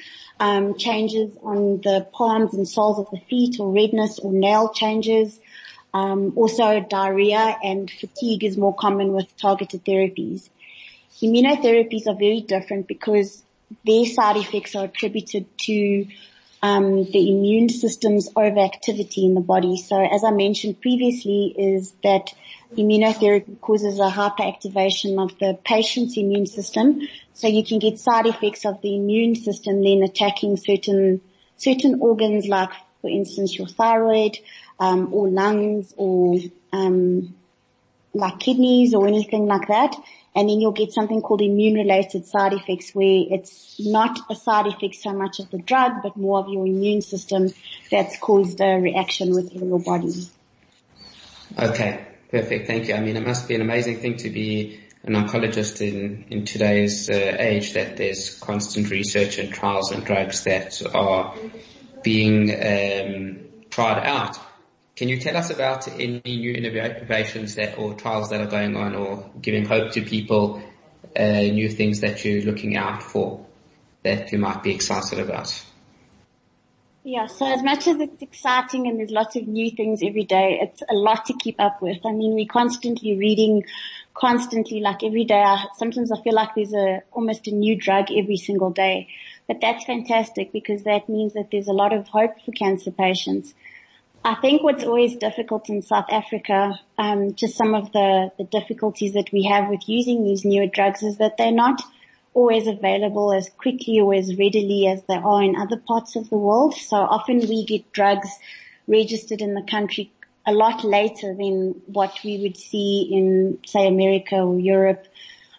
Um, 0.41 0.79
changes 0.79 1.37
on 1.43 1.81
the 1.81 2.07
palms 2.13 2.55
and 2.55 2.69
soles 2.69 3.01
of 3.01 3.09
the 3.11 3.19
feet 3.29 3.59
or 3.59 3.73
redness 3.73 4.21
or 4.21 4.33
nail 4.33 4.69
changes. 4.73 5.39
Um, 5.93 6.33
also 6.37 6.81
diarrhea 6.81 7.57
and 7.65 7.91
fatigue 7.91 8.45
is 8.45 8.57
more 8.57 8.75
common 8.75 9.13
with 9.13 9.37
targeted 9.37 9.85
therapies. 9.85 10.49
Immunotherapies 11.21 12.07
are 12.07 12.15
very 12.15 12.41
different 12.41 12.87
because 12.87 13.43
their 13.85 14.07
side 14.07 14.37
effects 14.37 14.77
are 14.77 14.85
attributed 14.85 15.47
to 15.59 16.07
um, 16.63 17.05
the 17.05 17.31
immune 17.31 17.69
system's 17.69 18.33
overactivity 18.33 19.25
in 19.25 19.35
the 19.35 19.41
body. 19.41 19.77
So 19.77 20.03
as 20.03 20.25
I 20.25 20.31
mentioned 20.31 20.81
previously 20.81 21.55
is 21.57 21.93
that 22.03 22.33
immunotherapy 22.77 23.61
causes 23.61 23.99
a 23.99 24.11
hyperactivation 24.11 25.23
of 25.23 25.39
the 25.39 25.59
patient's 25.65 26.17
immune 26.17 26.47
system. 26.47 27.01
So 27.35 27.47
you 27.47 27.65
can 27.65 27.79
get 27.79 27.99
side 27.99 28.27
effects 28.27 28.65
of 28.65 28.83
the 28.83 28.97
immune 28.97 29.37
system 29.37 29.83
then 29.83 30.03
attacking 30.03 30.57
certain, 30.57 31.21
certain 31.57 32.01
organs 32.01 32.47
like 32.47 32.71
for 33.01 33.11
instance 33.11 33.57
your 33.57 33.69
thyroid, 33.69 34.39
um, 34.81 35.13
or 35.13 35.29
lungs 35.29 35.95
or, 35.97 36.39
um, 36.73 37.35
like 38.15 38.41
kidneys 38.41 38.95
or 38.95 39.07
anything 39.07 39.47
like 39.47 39.69
that 39.69 39.95
and 40.35 40.49
then 40.49 40.61
you'll 40.61 40.73
get 40.73 40.93
something 40.93 41.23
called 41.23 41.41
immune 41.41 41.75
related 41.75 42.27
side 42.27 42.53
effects 42.53 42.95
where 42.95 43.25
it's 43.31 43.77
not 43.79 44.19
a 44.31 44.35
side 44.35 44.67
effect 44.67 44.95
so 44.95 45.13
much 45.13 45.41
of 45.41 45.51
the 45.51 45.59
drug, 45.59 46.03
but 46.03 46.17
more 46.17 46.39
of 46.39 46.49
your 46.49 46.67
immune 46.67 47.01
system 47.01 47.49
that's 47.91 48.19
caused 48.19 48.61
a 48.61 48.79
reaction 48.79 49.35
within 49.35 49.69
your 49.69 49.81
body. 49.81 50.13
Okay, 51.59 52.07
perfect. 52.31 52.67
Thank 52.67 52.89
you. 52.89 52.95
I 52.95 53.01
mean, 53.01 53.17
it 53.17 53.27
must 53.27 53.49
be 53.49 53.55
an 53.55 53.63
amazing 53.63 54.01
thing 54.01 54.19
to 54.19 54.31
be 54.31 54.81
an 55.03 55.15
oncologist 55.15 55.81
in, 55.81 56.27
in 56.31 56.45
today's 56.45 57.09
uh, 57.09 57.37
age 57.39 57.73
that 57.73 57.97
there's 57.97 58.39
constant 58.39 58.91
research 58.91 59.39
and 59.39 59.53
trials 59.53 59.93
and 59.93 60.05
drugs 60.05 60.45
that 60.45 60.83
are 60.95 61.35
being 62.03 62.51
um, 62.51 63.39
tried 63.71 64.05
out. 64.05 64.39
Can 64.99 65.09
you 65.09 65.21
tell 65.21 65.37
us 65.37 65.51
about 65.51 65.87
any 65.87 66.21
new 66.25 66.55
innovations 66.55 67.55
that 67.55 67.79
or 67.79 67.95
trials 67.95 68.31
that 68.31 68.41
are 68.41 68.49
going 68.49 68.75
on 68.75 68.97
or 68.97 69.31
giving 69.41 69.65
hope 69.65 69.93
to 69.93 70.03
people, 70.03 70.61
uh, 71.17 71.23
new 71.23 71.69
things 71.69 72.01
that 72.01 72.25
you're 72.25 72.43
looking 72.43 72.77
out 72.77 73.01
for 73.05 73.47
that 74.03 74.33
you 74.33 74.39
might 74.39 74.65
be 74.65 74.75
excited 74.75 75.21
about? 75.21 75.55
Yeah, 77.05 77.29
so 77.29 77.47
as 77.47 77.63
much 77.63 77.87
as 77.87 78.01
it's 78.01 78.23
exciting 78.23 78.89
and 78.89 78.99
there's 78.99 79.13
lots 79.13 79.37
of 79.37 79.47
new 79.47 79.71
things 79.71 80.03
every 80.03 80.25
day, 80.25 80.59
it's 80.63 80.83
a 80.83 80.95
lot 80.95 81.27
to 81.27 81.35
keep 81.35 81.61
up 81.61 81.81
with. 81.81 82.05
I 82.05 82.11
mean, 82.11 82.35
we're 82.35 82.47
constantly 82.47 83.17
reading, 83.17 83.67
constantly, 84.15 84.81
like 84.81 85.05
every 85.05 85.27
day. 85.27 85.41
I, 85.41 85.67
sometimes 85.77 86.11
I 86.11 86.21
feel 86.21 86.35
like 86.35 86.57
there's 86.57 86.75
a 86.75 87.03
almost 87.13 87.47
a 87.47 87.53
new 87.53 87.77
drug 87.77 88.07
every 88.11 88.37
single 88.37 88.71
day, 88.71 89.07
but 89.47 89.61
that's 89.61 89.85
fantastic 89.85 90.51
because 90.51 90.83
that 90.83 91.09
means 91.09 91.35
that 91.35 91.53
there's 91.53 91.69
a 91.69 91.73
lot 91.73 91.93
of 91.93 92.09
hope 92.09 92.41
for 92.45 92.51
cancer 92.51 92.91
patients. 92.91 93.55
I 94.25 94.35
think 94.35 94.63
what's 94.63 94.85
always 94.85 95.17
difficult 95.17 95.69
in 95.69 95.83
South 95.83 96.07
Africa, 96.11 96.79
um, 96.99 97.35
just 97.35 97.57
some 97.57 97.75
of 97.75 97.93
the, 97.93 98.31
the 98.37 98.45
difficulties 98.45 99.15
that 99.15 99.31
we 99.33 99.45
have 99.45 99.69
with 99.69 99.89
using 99.89 100.25
these 100.25 100.45
newer 100.45 100.67
drugs 100.67 101.03
is 101.03 101.19
that 101.19 101.37
they're 101.39 101.53
not 101.53 101.81
always 102.35 102.67
available 102.67 103.33
as 103.33 103.49
quickly 103.51 104.01
or 104.01 104.15
as 104.15 104.37
readily 104.37 104.87
as 104.87 105.03
they 105.05 105.15
are 105.15 105.43
in 105.43 105.57
other 105.57 105.77
parts 105.77 106.15
of 106.17 106.29
the 106.31 106.37
world. 106.37 106.75
So 106.75 106.97
often 106.97 107.39
we 107.39 107.65
get 107.65 107.93
drugs 107.93 108.29
registered 108.87 109.41
in 109.41 109.55
the 109.55 109.63
country 109.63 110.13
a 110.47 110.53
lot 110.53 110.85
later 110.85 111.35
than 111.35 111.81
what 111.87 112.19
we 112.25 112.39
would 112.43 112.57
see 112.57 113.09
in, 113.13 113.59
say, 113.67 113.87
America 113.87 114.37
or 114.37 114.59
Europe. 114.59 115.07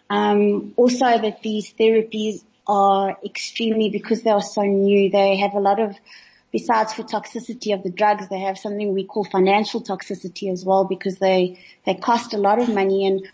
Um, 0.08 0.74
also 0.76 1.06
that 1.06 1.42
these 1.42 1.72
therapies 1.72 2.42
are 2.66 3.16
extremely, 3.24 3.90
because 3.90 4.22
they 4.22 4.30
are 4.30 4.42
so 4.42 4.62
new, 4.62 5.10
they 5.10 5.36
have 5.38 5.54
a 5.54 5.60
lot 5.60 5.80
of 5.80 5.96
besides 6.52 6.92
for 6.92 7.02
toxicity 7.02 7.74
of 7.74 7.82
the 7.82 7.90
drugs, 7.90 8.28
they 8.28 8.40
have 8.40 8.58
something 8.58 8.92
we 8.92 9.04
call 9.04 9.24
financial 9.24 9.82
toxicity 9.82 10.52
as 10.52 10.64
well 10.64 10.84
because 10.84 11.16
they, 11.18 11.58
they 11.84 11.94
cost 11.94 12.34
a 12.34 12.38
lot 12.38 12.58
of 12.58 12.68
money 12.68 13.06
and 13.06 13.26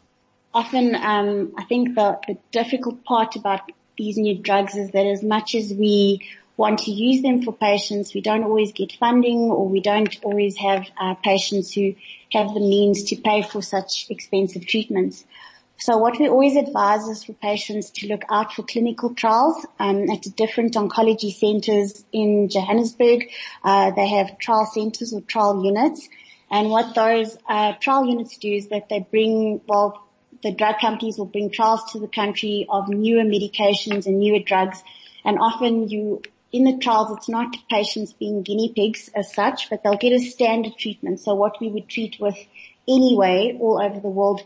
often, 0.53 0.95
um, 0.95 1.53
I 1.59 1.65
think 1.65 1.95
the, 1.95 2.19
the 2.27 2.39
difficult 2.51 3.05
part 3.05 3.37
about 3.37 3.61
these 3.99 4.17
new 4.17 4.39
drugs 4.39 4.75
is 4.75 4.91
that 4.91 5.07
as 5.07 5.23
much 5.23 5.55
as 5.55 5.73
we 5.73 6.21
want 6.57 6.81
to 6.81 6.91
use 6.91 7.23
them 7.23 7.43
for 7.43 7.53
patients. 7.53 8.15
We 8.15 8.21
don't 8.21 8.45
always 8.45 8.73
get 8.73 8.93
funding 8.93 9.51
or 9.51 9.69
we 9.69 9.81
don't 9.81 10.17
always 10.23 10.57
have 10.57 10.87
uh, 10.99 11.15
patients 11.15 11.73
who 11.73 11.95
have 12.33 12.55
the 12.55 12.61
means 12.61 13.05
to 13.05 13.17
pay 13.17 13.43
for 13.43 13.63
such 13.63 14.07
expensive 14.11 14.67
treatments. 14.67 15.25
So 15.79 15.99
what 15.99 16.19
we 16.19 16.29
always 16.29 16.57
advise 16.57 17.07
is 17.07 17.25
for 17.25 17.35
patients 17.35 17.91
to 17.91 18.09
look 18.09 18.23
out 18.31 18.55
for 18.55 18.63
clinical 18.63 19.15
trials 19.15 19.67
um, 19.79 20.09
at 20.09 20.23
different 20.35 20.75
oncology 20.75 21.33
centres 21.33 22.03
in 22.13 22.49
Johannesburg. 22.49 23.29
Uh, 23.63 23.91
they 23.91 24.09
have 24.09 24.39
trial 24.39 24.67
centres 24.73 25.13
or 25.13 25.21
trial 25.21 25.63
units. 25.63 26.09
And 26.51 26.71
what 26.71 26.95
those 26.95 27.37
uh, 27.47 27.75
trial 27.75 28.07
units 28.07 28.39
do 28.39 28.51
is 28.51 28.69
that 28.69 28.89
they 28.89 29.01
bring, 29.01 29.61
well, 29.67 30.03
the 30.43 30.53
drug 30.53 30.77
companies 30.81 31.19
will 31.19 31.27
bring 31.27 31.51
trials 31.51 31.93
to 31.93 31.99
the 31.99 32.09
country 32.09 32.67
of 32.71 32.89
newer 32.89 33.23
medications 33.23 34.07
and 34.07 34.19
newer 34.19 34.39
drugs. 34.39 34.83
And 35.25 35.39
often 35.39 35.89
you, 35.89 36.23
in 36.53 36.65
the 36.65 36.79
trials, 36.79 37.19
it's 37.19 37.29
not 37.29 37.55
patients 37.69 38.15
being 38.15 38.43
guinea 38.43 38.73
pigs 38.75 39.11
as 39.15 39.35
such, 39.35 39.69
but 39.69 39.83
they'll 39.83 39.99
get 39.99 40.13
a 40.13 40.21
standard 40.21 40.79
treatment. 40.79 41.21
So 41.21 41.35
what 41.35 41.61
we 41.61 41.69
would 41.69 41.89
treat 41.89 42.17
with 42.19 42.39
anyway 42.89 43.59
all 43.61 43.81
over 43.83 44.01
the 44.01 44.09
world 44.09 44.43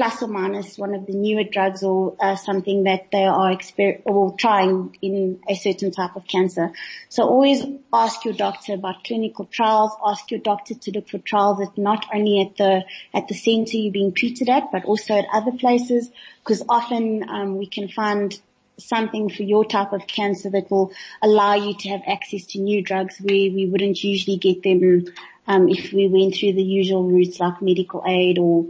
plus 0.00 0.22
or 0.22 0.28
minus 0.28 0.78
one 0.78 0.94
of 0.94 1.04
the 1.04 1.12
newer 1.12 1.44
drugs 1.44 1.82
or 1.82 2.16
uh, 2.20 2.34
something 2.34 2.84
that 2.84 3.10
they 3.12 3.24
are 3.24 3.54
exper- 3.54 4.00
or 4.06 4.34
trying 4.34 4.96
in 5.02 5.38
a 5.46 5.54
certain 5.54 5.90
type 5.90 6.16
of 6.16 6.26
cancer. 6.26 6.72
So 7.10 7.24
always 7.24 7.62
ask 7.92 8.24
your 8.24 8.32
doctor 8.32 8.72
about 8.72 9.04
clinical 9.04 9.44
trials. 9.44 9.92
Ask 10.02 10.30
your 10.30 10.40
doctor 10.40 10.74
to 10.74 10.90
look 10.92 11.10
for 11.10 11.18
trials 11.18 11.58
that 11.58 11.76
not 11.76 12.06
only 12.14 12.40
at 12.40 12.56
the 12.56 12.82
at 13.12 13.28
the 13.28 13.34
center 13.34 13.76
you're 13.76 13.92
being 13.92 14.14
treated 14.14 14.48
at, 14.48 14.72
but 14.72 14.86
also 14.86 15.18
at 15.18 15.26
other 15.34 15.52
places, 15.52 16.10
because 16.42 16.62
often 16.66 17.28
um, 17.28 17.58
we 17.58 17.66
can 17.66 17.88
find 17.88 18.40
something 18.78 19.28
for 19.28 19.42
your 19.42 19.66
type 19.66 19.92
of 19.92 20.06
cancer 20.06 20.48
that 20.48 20.70
will 20.70 20.94
allow 21.20 21.56
you 21.56 21.74
to 21.76 21.90
have 21.90 22.00
access 22.06 22.46
to 22.46 22.58
new 22.58 22.82
drugs 22.82 23.18
where 23.18 23.50
we 23.52 23.68
wouldn't 23.70 24.02
usually 24.02 24.38
get 24.38 24.62
them 24.62 25.04
um, 25.46 25.68
if 25.68 25.92
we 25.92 26.08
went 26.08 26.34
through 26.34 26.54
the 26.54 26.62
usual 26.62 27.04
routes 27.04 27.38
like 27.38 27.60
medical 27.60 28.02
aid 28.06 28.38
or 28.38 28.64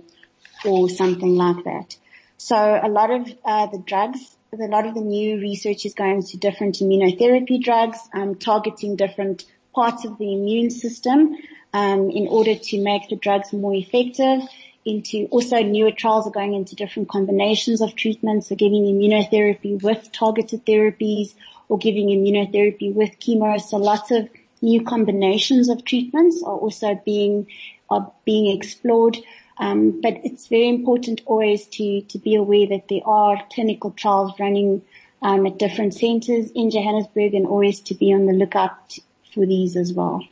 or 0.64 0.88
something 0.88 1.36
like 1.36 1.64
that. 1.64 1.96
So 2.36 2.56
a 2.56 2.88
lot 2.88 3.10
of 3.10 3.32
uh, 3.44 3.66
the 3.66 3.78
drugs, 3.78 4.36
a 4.52 4.56
lot 4.56 4.86
of 4.86 4.94
the 4.94 5.00
new 5.00 5.38
research 5.40 5.84
is 5.84 5.94
going 5.94 6.22
to 6.22 6.36
different 6.36 6.76
immunotherapy 6.76 7.62
drugs, 7.62 7.98
um, 8.14 8.34
targeting 8.34 8.96
different 8.96 9.44
parts 9.74 10.04
of 10.04 10.18
the 10.18 10.32
immune 10.32 10.70
system 10.70 11.36
um, 11.72 12.10
in 12.10 12.28
order 12.28 12.54
to 12.54 12.82
make 12.82 13.08
the 13.08 13.16
drugs 13.16 13.52
more 13.52 13.74
effective. 13.74 14.40
Into 14.82 15.26
also 15.30 15.62
newer 15.62 15.90
trials 15.90 16.26
are 16.26 16.30
going 16.30 16.54
into 16.54 16.74
different 16.74 17.10
combinations 17.10 17.82
of 17.82 17.94
treatments, 17.94 18.48
so 18.48 18.56
giving 18.56 18.84
immunotherapy 18.84 19.80
with 19.82 20.10
targeted 20.10 20.64
therapies 20.64 21.34
or 21.68 21.76
giving 21.76 22.08
immunotherapy 22.08 22.92
with 22.94 23.20
chemo. 23.20 23.60
So 23.60 23.76
lots 23.76 24.10
of 24.10 24.30
new 24.62 24.82
combinations 24.82 25.68
of 25.68 25.84
treatments 25.84 26.42
are 26.42 26.56
also 26.56 26.98
being 27.04 27.48
are 27.90 28.10
being 28.24 28.56
explored. 28.56 29.18
Um, 29.60 30.00
but 30.00 30.14
it's 30.24 30.46
very 30.46 30.68
important 30.68 31.20
always 31.26 31.66
to, 31.66 32.00
to 32.00 32.18
be 32.18 32.34
aware 32.34 32.66
that 32.68 32.88
there 32.88 33.06
are 33.06 33.44
clinical 33.52 33.90
trials 33.90 34.32
running 34.40 34.80
um, 35.20 35.46
at 35.46 35.58
different 35.58 35.92
centres 35.92 36.50
in 36.52 36.70
Johannesburg 36.70 37.34
and 37.34 37.46
always 37.46 37.80
to 37.80 37.94
be 37.94 38.14
on 38.14 38.24
the 38.24 38.32
lookout 38.32 38.98
for 39.34 39.44
these 39.44 39.76
as 39.76 39.92
well. 39.92 40.24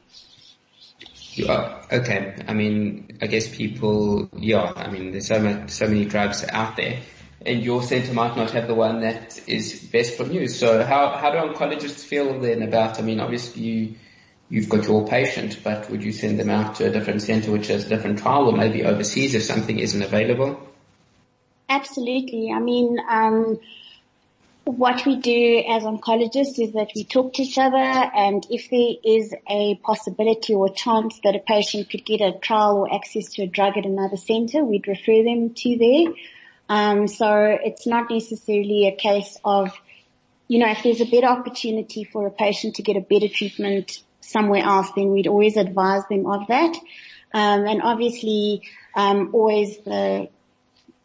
Yeah, 1.34 1.84
okay. 1.92 2.36
I 2.48 2.54
mean, 2.54 3.18
I 3.20 3.26
guess 3.26 3.54
people, 3.54 4.30
yeah, 4.32 4.72
I 4.74 4.90
mean, 4.90 5.12
there's 5.12 5.26
so 5.28 5.40
much, 5.40 5.70
so 5.70 5.86
many 5.86 6.06
drugs 6.06 6.42
out 6.48 6.76
there 6.76 7.00
and 7.44 7.62
your 7.62 7.82
center 7.82 8.14
might 8.14 8.34
not 8.34 8.50
have 8.52 8.66
the 8.66 8.74
one 8.74 9.02
that 9.02 9.40
is 9.46 9.88
best 9.92 10.16
for 10.16 10.24
you. 10.24 10.48
So 10.48 10.84
how, 10.84 11.16
how 11.16 11.30
do 11.30 11.36
oncologists 11.36 12.02
feel 12.02 12.40
then 12.40 12.62
about, 12.62 12.98
I 12.98 13.02
mean, 13.02 13.20
obviously 13.20 13.62
you, 13.62 13.94
you've 14.50 14.68
got 14.68 14.86
your 14.86 15.06
patient, 15.06 15.60
but 15.62 15.90
would 15.90 16.02
you 16.02 16.12
send 16.12 16.38
them 16.38 16.50
out 16.50 16.76
to 16.76 16.86
a 16.86 16.90
different 16.90 17.22
center 17.22 17.50
which 17.50 17.66
has 17.68 17.84
a 17.86 17.88
different 17.88 18.18
trial 18.18 18.48
or 18.48 18.56
maybe 18.56 18.84
overseas 18.84 19.34
if 19.34 19.42
something 19.42 19.78
isn't 19.78 20.02
available? 20.02 20.60
Absolutely. 21.68 22.50
I 22.50 22.60
mean, 22.60 22.98
um, 23.08 23.60
what 24.64 25.04
we 25.04 25.16
do 25.16 25.64
as 25.68 25.82
oncologists 25.82 26.58
is 26.58 26.72
that 26.72 26.90
we 26.94 27.04
talk 27.04 27.34
to 27.34 27.42
each 27.42 27.58
other 27.58 27.76
and 27.76 28.46
if 28.50 28.70
there 28.70 28.96
is 29.04 29.34
a 29.48 29.76
possibility 29.76 30.54
or 30.54 30.70
chance 30.70 31.20
that 31.24 31.34
a 31.34 31.40
patient 31.40 31.90
could 31.90 32.04
get 32.04 32.20
a 32.20 32.38
trial 32.38 32.78
or 32.78 32.94
access 32.94 33.32
to 33.32 33.42
a 33.42 33.46
drug 33.46 33.76
at 33.76 33.84
another 33.84 34.16
center, 34.16 34.64
we'd 34.64 34.88
refer 34.88 35.22
them 35.22 35.54
to 35.54 35.76
there. 35.78 36.14
Um, 36.70 37.06
so 37.06 37.58
it's 37.62 37.86
not 37.86 38.10
necessarily 38.10 38.88
a 38.88 38.96
case 38.96 39.38
of, 39.44 39.72
you 40.48 40.58
know, 40.58 40.70
if 40.70 40.82
there's 40.82 41.00
a 41.00 41.06
better 41.06 41.26
opportunity 41.26 42.04
for 42.04 42.26
a 42.26 42.30
patient 42.30 42.76
to 42.76 42.82
get 42.82 42.96
a 42.96 43.00
better 43.00 43.28
treatment 43.28 44.02
somewhere 44.28 44.62
else, 44.62 44.90
then 44.94 45.10
we'd 45.10 45.26
always 45.26 45.56
advise 45.56 46.02
them 46.10 46.26
of 46.26 46.46
that. 46.48 46.76
Um, 47.32 47.66
and 47.66 47.82
obviously, 47.82 48.62
um, 48.94 49.30
always 49.32 49.78
the, 49.78 50.28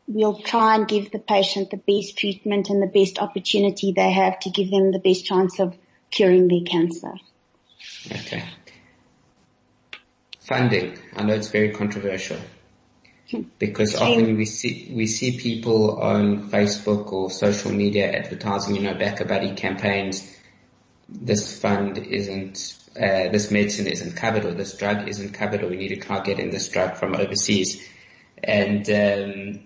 we'll 0.07 0.39
try 0.39 0.75
and 0.75 0.87
give 0.87 1.11
the 1.11 1.19
patient 1.19 1.69
the 1.69 1.77
best 1.77 2.17
treatment 2.17 2.69
and 2.69 2.81
the 2.81 2.87
best 2.87 3.19
opportunity 3.19 3.93
they 3.93 4.11
have 4.11 4.39
to 4.39 4.49
give 4.49 4.69
them 4.69 4.91
the 4.91 4.99
best 4.99 5.25
chance 5.25 5.59
of 5.59 5.75
curing 6.11 6.47
their 6.47 6.61
cancer. 6.65 7.13
Okay. 8.11 8.43
Funding. 10.41 10.97
I 11.15 11.23
know 11.23 11.33
it's 11.33 11.49
very 11.49 11.71
controversial 11.71 12.39
hmm. 13.31 13.43
because 13.57 13.95
often 13.95 14.35
we 14.35 14.45
see 14.45 14.91
we 14.93 15.07
see 15.07 15.37
people 15.37 16.01
on 16.01 16.49
Facebook 16.49 17.13
or 17.13 17.31
social 17.31 17.71
media 17.71 18.11
advertising, 18.11 18.75
you 18.75 18.81
know, 18.81 18.93
BackaBuddy 18.93 19.55
campaigns. 19.55 20.29
This 21.07 21.57
fund 21.59 21.97
isn't 21.97 22.82
uh, 22.95 23.29
this 23.29 23.49
medicine 23.51 23.87
isn't 23.87 24.15
covered 24.15 24.45
or 24.45 24.51
this 24.53 24.77
drug 24.77 25.07
isn't 25.07 25.33
covered 25.33 25.63
or 25.63 25.67
we 25.67 25.77
need 25.77 25.89
to 25.89 25.97
try 25.97 26.21
getting 26.21 26.51
this 26.51 26.69
drug 26.69 26.95
from 26.95 27.15
overseas. 27.15 27.87
And 28.43 28.87
um, 28.89 29.59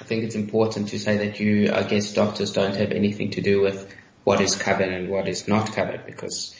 I 0.00 0.04
think 0.04 0.24
it's 0.24 0.34
important 0.34 0.88
to 0.88 0.98
say 0.98 1.16
that 1.18 1.40
you, 1.40 1.72
I 1.72 1.82
guess 1.82 2.12
doctors 2.12 2.52
don't 2.52 2.76
have 2.76 2.92
anything 2.92 3.30
to 3.32 3.40
do 3.40 3.60
with 3.60 3.94
what 4.24 4.40
is 4.40 4.54
covered 4.54 4.88
and 4.88 5.08
what 5.08 5.28
is 5.28 5.48
not 5.48 5.72
covered 5.72 6.06
because 6.06 6.54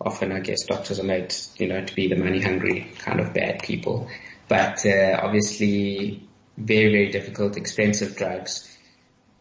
often 0.00 0.32
I 0.32 0.40
guess 0.40 0.64
doctors 0.64 1.00
are 1.00 1.04
made, 1.04 1.34
you 1.56 1.66
know, 1.66 1.84
to 1.84 1.94
be 1.94 2.08
the 2.08 2.16
money 2.16 2.40
hungry 2.40 2.92
kind 2.98 3.20
of 3.20 3.32
bad 3.32 3.62
people. 3.62 4.08
But 4.48 4.84
uh, 4.86 5.18
obviously 5.22 6.28
very, 6.56 6.90
very 6.90 7.10
difficult, 7.10 7.56
expensive 7.56 8.16
drugs 8.16 8.76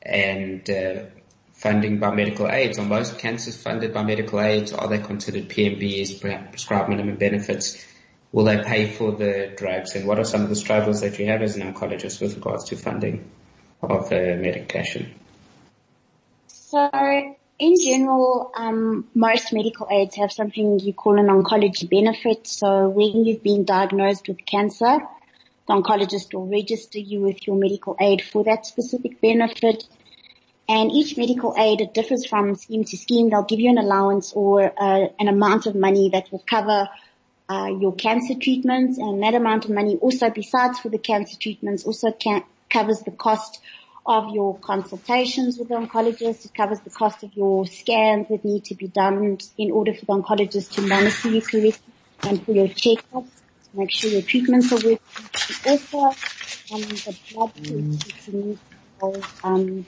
and 0.01 0.69
uh, 0.69 1.03
funding 1.57 1.99
by 1.99 2.13
medical 2.13 2.49
aids? 2.49 2.79
Are 2.79 2.85
most 2.85 3.17
cancers 3.17 3.61
funded 3.61 3.93
by 3.93 4.03
medical 4.03 4.39
aids? 4.39 4.71
Are 4.71 4.87
they 4.87 4.99
considered 4.99 5.49
PMBs, 5.49 6.21
prescribed 6.49 6.89
minimum 6.89 7.15
benefits? 7.15 7.83
Will 8.31 8.43
they 8.43 8.61
pay 8.63 8.89
for 8.89 9.11
the 9.11 9.53
drugs? 9.57 9.95
And 9.95 10.07
what 10.07 10.19
are 10.19 10.23
some 10.23 10.43
of 10.43 10.49
the 10.49 10.55
struggles 10.55 11.01
that 11.01 11.17
you 11.17 11.25
have 11.27 11.41
as 11.41 11.55
an 11.55 11.73
oncologist 11.73 12.21
with 12.21 12.35
regards 12.35 12.65
to 12.65 12.75
funding 12.75 13.29
of 13.81 14.09
the 14.09 14.37
medication? 14.39 15.15
So 16.47 16.89
in 17.59 17.73
general, 17.83 18.51
um, 18.55 19.07
most 19.15 19.51
medical 19.51 19.87
aids 19.89 20.15
have 20.17 20.31
something 20.31 20.79
you 20.79 20.93
call 20.93 21.19
an 21.19 21.27
oncology 21.27 21.89
benefit. 21.89 22.45
So 22.45 22.89
when 22.89 23.25
you've 23.25 23.41
been 23.41 23.65
diagnosed 23.65 24.27
with 24.27 24.45
cancer, 24.45 24.99
the 25.67 25.73
oncologist 25.73 26.33
will 26.33 26.45
register 26.45 26.99
you 26.99 27.21
with 27.21 27.47
your 27.47 27.55
medical 27.55 27.95
aid 27.99 28.21
for 28.21 28.43
that 28.43 28.67
specific 28.67 29.19
benefit. 29.21 29.85
And 30.69 30.91
each 30.91 31.17
medical 31.17 31.55
aid, 31.57 31.79
it 31.79 31.93
differs 31.93 32.25
from 32.25 32.55
scheme 32.55 32.83
to 32.83 32.97
scheme. 32.97 33.29
They'll 33.29 33.43
give 33.43 33.59
you 33.59 33.69
an 33.69 33.77
allowance 33.77 34.33
or 34.33 34.73
uh, 34.77 35.07
an 35.17 35.27
amount 35.29 35.65
of 35.65 35.75
money 35.75 36.09
that 36.09 36.29
will 36.31 36.43
cover 36.45 36.89
uh, 37.49 37.67
your 37.79 37.93
cancer 37.95 38.33
treatments 38.35 38.97
and 38.97 39.23
that 39.23 39.33
amount 39.33 39.63
of 39.63 39.71
money 39.71 39.95
also 40.01 40.29
besides 40.29 40.79
for 40.79 40.89
the 40.89 40.97
cancer 40.97 41.37
treatments 41.39 41.85
also 41.85 42.11
can, 42.11 42.43
covers 42.69 42.99
the 43.01 43.11
cost 43.11 43.61
of 44.05 44.33
your 44.33 44.57
consultations 44.59 45.57
with 45.57 45.69
the 45.69 45.75
oncologist. 45.75 46.45
It 46.45 46.53
covers 46.53 46.81
the 46.81 46.89
cost 46.89 47.23
of 47.23 47.33
your 47.35 47.65
scans 47.65 48.27
that 48.29 48.43
need 48.43 48.65
to 48.65 48.75
be 48.75 48.87
done 48.87 49.37
in 49.57 49.71
order 49.71 49.93
for 49.93 50.05
the 50.05 50.13
oncologist 50.13 50.73
to 50.73 50.81
monitor 50.81 51.29
you 51.29 51.41
correctly 51.41 51.93
and 52.23 52.43
for 52.43 52.51
your 52.51 52.67
checkups 52.67 53.31
to 53.71 53.77
make 53.77 53.91
sure 53.91 54.09
your 54.11 54.21
treatments 54.21 54.71
are 54.71 54.75
working. 54.75 54.99
Also, 55.65 55.99
um, 56.73 56.81
the 56.81 57.17
blood 57.31 57.53
tests 57.55 58.25
that 58.25 58.33
you 58.33 58.43
need 58.43 58.59
um, 59.43 59.85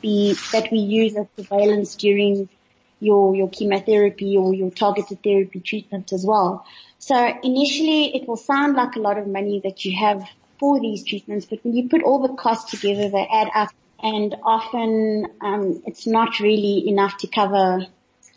be 0.00 0.34
that 0.52 0.70
we 0.70 0.78
use 0.78 1.16
as 1.16 1.26
surveillance 1.36 1.94
during 1.96 2.48
your 3.00 3.34
your 3.34 3.48
chemotherapy 3.48 4.36
or 4.36 4.54
your 4.54 4.70
targeted 4.70 5.22
therapy 5.22 5.60
treatment 5.60 6.12
as 6.12 6.24
well. 6.24 6.66
So 6.98 7.16
initially, 7.42 8.14
it 8.14 8.28
will 8.28 8.36
sound 8.36 8.76
like 8.76 8.96
a 8.96 9.00
lot 9.00 9.18
of 9.18 9.26
money 9.26 9.60
that 9.64 9.84
you 9.84 9.96
have 9.98 10.22
for 10.58 10.78
these 10.78 11.04
treatments, 11.04 11.46
but 11.46 11.64
when 11.64 11.74
you 11.74 11.88
put 11.88 12.02
all 12.02 12.20
the 12.20 12.34
costs 12.34 12.70
together, 12.70 13.08
they 13.08 13.26
add 13.32 13.48
up, 13.54 13.70
and 14.02 14.36
often 14.44 15.26
um, 15.40 15.82
it's 15.86 16.06
not 16.06 16.38
really 16.38 16.86
enough 16.86 17.16
to 17.18 17.26
cover 17.26 17.86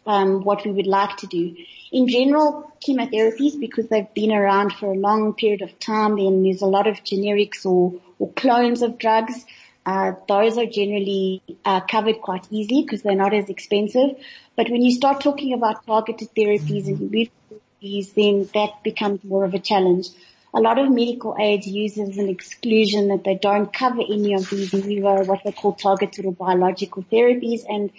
um, 0.07 0.43
what 0.43 0.65
we 0.65 0.71
would 0.71 0.87
like 0.87 1.17
to 1.17 1.27
do. 1.27 1.55
In 1.91 2.07
general, 2.07 2.71
chemotherapies, 2.85 3.59
because 3.59 3.87
they've 3.89 4.13
been 4.13 4.31
around 4.31 4.73
for 4.73 4.93
a 4.93 4.95
long 4.95 5.33
period 5.33 5.61
of 5.61 5.77
time, 5.79 6.15
then 6.15 6.43
there's 6.43 6.61
a 6.61 6.65
lot 6.65 6.87
of 6.87 7.03
generics 7.03 7.65
or, 7.65 7.93
or 8.19 8.31
clones 8.31 8.81
of 8.81 8.97
drugs 8.97 9.45
uh, 9.85 10.13
those 10.27 10.57
are 10.57 10.65
generally 10.65 11.41
uh, 11.65 11.81
covered 11.81 12.21
quite 12.21 12.47
easily 12.49 12.83
because 12.83 13.01
they're 13.01 13.15
not 13.15 13.33
as 13.33 13.49
expensive. 13.49 14.15
But 14.55 14.69
when 14.69 14.81
you 14.81 14.91
start 14.91 15.21
talking 15.21 15.53
about 15.53 15.85
targeted 15.85 16.29
therapies 16.35 16.87
and 16.87 17.11
therapies, 17.11 18.13
then 18.13 18.49
that 18.53 18.83
becomes 18.83 19.23
more 19.23 19.43
of 19.43 19.53
a 19.53 19.59
challenge. 19.59 20.07
A 20.53 20.61
lot 20.61 20.77
of 20.77 20.91
medical 20.91 21.35
aids 21.39 21.65
uses 21.65 22.17
an 22.17 22.29
exclusion 22.29 23.07
that 23.07 23.23
they 23.23 23.35
don't 23.35 23.73
cover 23.73 24.01
any 24.01 24.35
of 24.35 24.49
these 24.49 24.71
newer, 24.73 25.23
what 25.23 25.41
they 25.43 25.51
call 25.51 25.73
targeted 25.73 26.25
or 26.25 26.31
biological 26.31 27.03
therapies, 27.11 27.61
and 27.67 27.89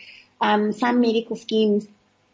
um, 0.40 0.72
some 0.72 1.00
medical 1.00 1.36
schemes 1.36 1.86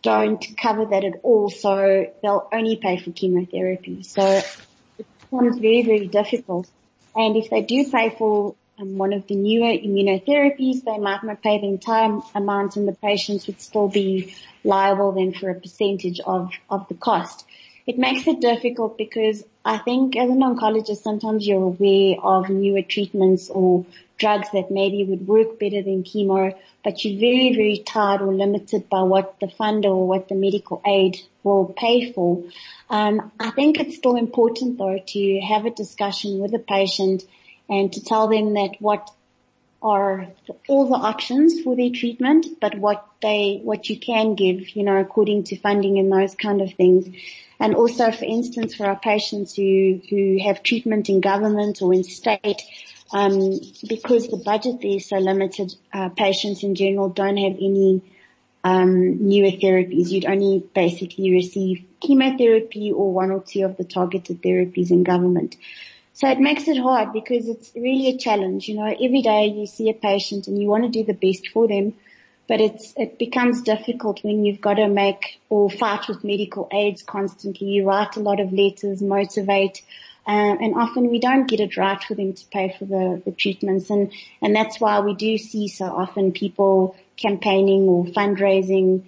don't 0.02 0.44
cover 0.60 0.86
that 0.86 1.04
at 1.04 1.14
all, 1.22 1.50
so 1.50 2.06
they'll 2.22 2.48
only 2.52 2.76
pay 2.76 2.98
for 2.98 3.10
chemotherapy. 3.12 4.02
So 4.02 4.42
it 4.98 5.06
becomes 5.30 5.58
very, 5.58 5.82
very 5.82 6.06
difficult. 6.06 6.68
And 7.16 7.36
if 7.36 7.50
they 7.50 7.62
do 7.62 7.90
pay 7.90 8.14
for 8.16 8.54
um, 8.80 8.98
one 8.98 9.12
of 9.12 9.26
the 9.26 9.34
newer 9.34 9.72
immunotherapies, 9.72 10.84
they 10.84 10.98
might 10.98 11.22
not 11.22 11.42
pay 11.42 11.60
the 11.60 11.66
entire 11.66 12.20
amount 12.34 12.76
and 12.76 12.88
the 12.88 12.92
patients 12.92 13.46
would 13.46 13.60
still 13.60 13.88
be 13.88 14.34
liable 14.64 15.12
then 15.12 15.32
for 15.32 15.50
a 15.50 15.54
percentage 15.54 16.20
of, 16.20 16.50
of 16.68 16.88
the 16.88 16.94
cost. 16.94 17.44
It 17.86 17.98
makes 17.98 18.26
it 18.26 18.40
difficult 18.40 18.96
because 18.96 19.42
I 19.64 19.78
think 19.78 20.16
as 20.16 20.30
an 20.30 20.40
oncologist, 20.40 21.02
sometimes 21.02 21.46
you're 21.46 21.62
aware 21.62 22.16
of 22.22 22.48
newer 22.48 22.82
treatments 22.82 23.50
or 23.50 23.84
drugs 24.16 24.48
that 24.52 24.70
maybe 24.70 25.04
would 25.04 25.26
work 25.26 25.58
better 25.58 25.82
than 25.82 26.04
chemo, 26.04 26.54
but 26.84 27.04
you're 27.04 27.18
very, 27.18 27.54
very 27.54 27.78
tied 27.78 28.20
or 28.20 28.32
limited 28.32 28.88
by 28.88 29.02
what 29.02 29.40
the 29.40 29.46
funder 29.46 29.86
or 29.86 30.06
what 30.06 30.28
the 30.28 30.34
medical 30.34 30.80
aid 30.86 31.18
will 31.42 31.74
pay 31.76 32.12
for. 32.12 32.44
Um, 32.88 33.32
I 33.40 33.50
think 33.50 33.80
it's 33.80 33.96
still 33.96 34.16
important 34.16 34.78
though 34.78 34.98
to 35.04 35.40
have 35.40 35.64
a 35.64 35.70
discussion 35.70 36.38
with 36.38 36.52
the 36.52 36.58
patient 36.58 37.24
and 37.70 37.92
to 37.92 38.04
tell 38.04 38.28
them 38.28 38.54
that 38.54 38.74
what 38.80 39.10
are 39.82 40.26
all 40.68 40.86
the 40.86 40.94
options 40.94 41.62
for 41.62 41.74
their 41.74 41.90
treatment, 41.90 42.46
but 42.60 42.76
what 42.76 43.06
they, 43.22 43.60
what 43.62 43.88
you 43.88 43.98
can 43.98 44.34
give, 44.34 44.76
you 44.76 44.82
know, 44.82 44.98
according 44.98 45.44
to 45.44 45.56
funding 45.56 45.98
and 45.98 46.12
those 46.12 46.34
kind 46.34 46.60
of 46.60 46.74
things. 46.74 47.08
And 47.58 47.74
also, 47.74 48.10
for 48.10 48.24
instance, 48.24 48.74
for 48.74 48.86
our 48.86 48.98
patients 48.98 49.54
who, 49.54 50.00
who 50.10 50.38
have 50.44 50.62
treatment 50.62 51.08
in 51.08 51.20
government 51.20 51.80
or 51.80 51.94
in 51.94 52.04
state, 52.04 52.60
um, 53.12 53.58
because 53.88 54.28
the 54.28 54.36
budget 54.44 54.80
there 54.82 54.96
is 54.96 55.06
so 55.06 55.18
limited, 55.18 55.74
uh, 55.92 56.10
patients 56.10 56.62
in 56.62 56.74
general 56.74 57.08
don't 57.08 57.36
have 57.36 57.54
any 57.54 58.02
um, 58.64 59.26
newer 59.28 59.50
therapies. 59.50 60.10
You'd 60.10 60.26
only 60.26 60.62
basically 60.74 61.30
receive 61.30 61.84
chemotherapy 62.00 62.92
or 62.92 63.12
one 63.12 63.30
or 63.30 63.42
two 63.42 63.64
of 63.64 63.76
the 63.76 63.84
targeted 63.84 64.42
therapies 64.42 64.90
in 64.90 65.04
government. 65.04 65.56
So 66.20 66.28
it 66.28 66.38
makes 66.38 66.68
it 66.68 66.76
hard 66.76 67.14
because 67.14 67.48
it's 67.48 67.72
really 67.74 68.08
a 68.08 68.18
challenge. 68.18 68.68
You 68.68 68.74
know, 68.76 68.84
every 68.84 69.22
day 69.22 69.46
you 69.46 69.66
see 69.66 69.88
a 69.88 69.94
patient 69.94 70.48
and 70.48 70.60
you 70.60 70.68
want 70.68 70.84
to 70.84 70.90
do 70.90 71.02
the 71.02 71.14
best 71.14 71.48
for 71.48 71.66
them, 71.66 71.94
but 72.46 72.60
it's, 72.60 72.92
it 72.98 73.18
becomes 73.18 73.62
difficult 73.62 74.22
when 74.22 74.44
you've 74.44 74.60
got 74.60 74.74
to 74.74 74.86
make 74.86 75.40
or 75.48 75.70
fight 75.70 76.08
with 76.08 76.22
medical 76.22 76.68
aids 76.72 77.02
constantly. 77.02 77.68
You 77.68 77.86
write 77.86 78.18
a 78.18 78.20
lot 78.20 78.38
of 78.38 78.52
letters, 78.52 79.00
motivate, 79.00 79.80
um, 80.26 80.58
and 80.60 80.74
often 80.74 81.10
we 81.10 81.20
don't 81.20 81.48
get 81.48 81.58
it 81.58 81.78
right 81.78 82.04
for 82.04 82.14
them 82.14 82.34
to 82.34 82.46
pay 82.48 82.76
for 82.78 82.84
the, 82.84 83.22
the 83.24 83.32
treatments 83.32 83.88
and, 83.88 84.12
and 84.42 84.54
that's 84.54 84.78
why 84.78 85.00
we 85.00 85.14
do 85.14 85.38
see 85.38 85.68
so 85.68 85.86
often 85.86 86.32
people 86.32 86.96
campaigning 87.16 87.88
or 87.88 88.04
fundraising 88.04 89.04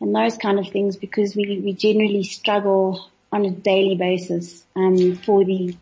and 0.00 0.14
those 0.14 0.38
kind 0.38 0.58
of 0.58 0.68
things 0.68 0.96
because 0.96 1.36
we, 1.36 1.60
we 1.62 1.74
generally 1.74 2.22
struggle 2.22 3.06
on 3.30 3.44
a 3.44 3.50
daily 3.50 3.96
basis 3.96 4.64
um, 4.74 5.16
for 5.16 5.44
the 5.44 5.76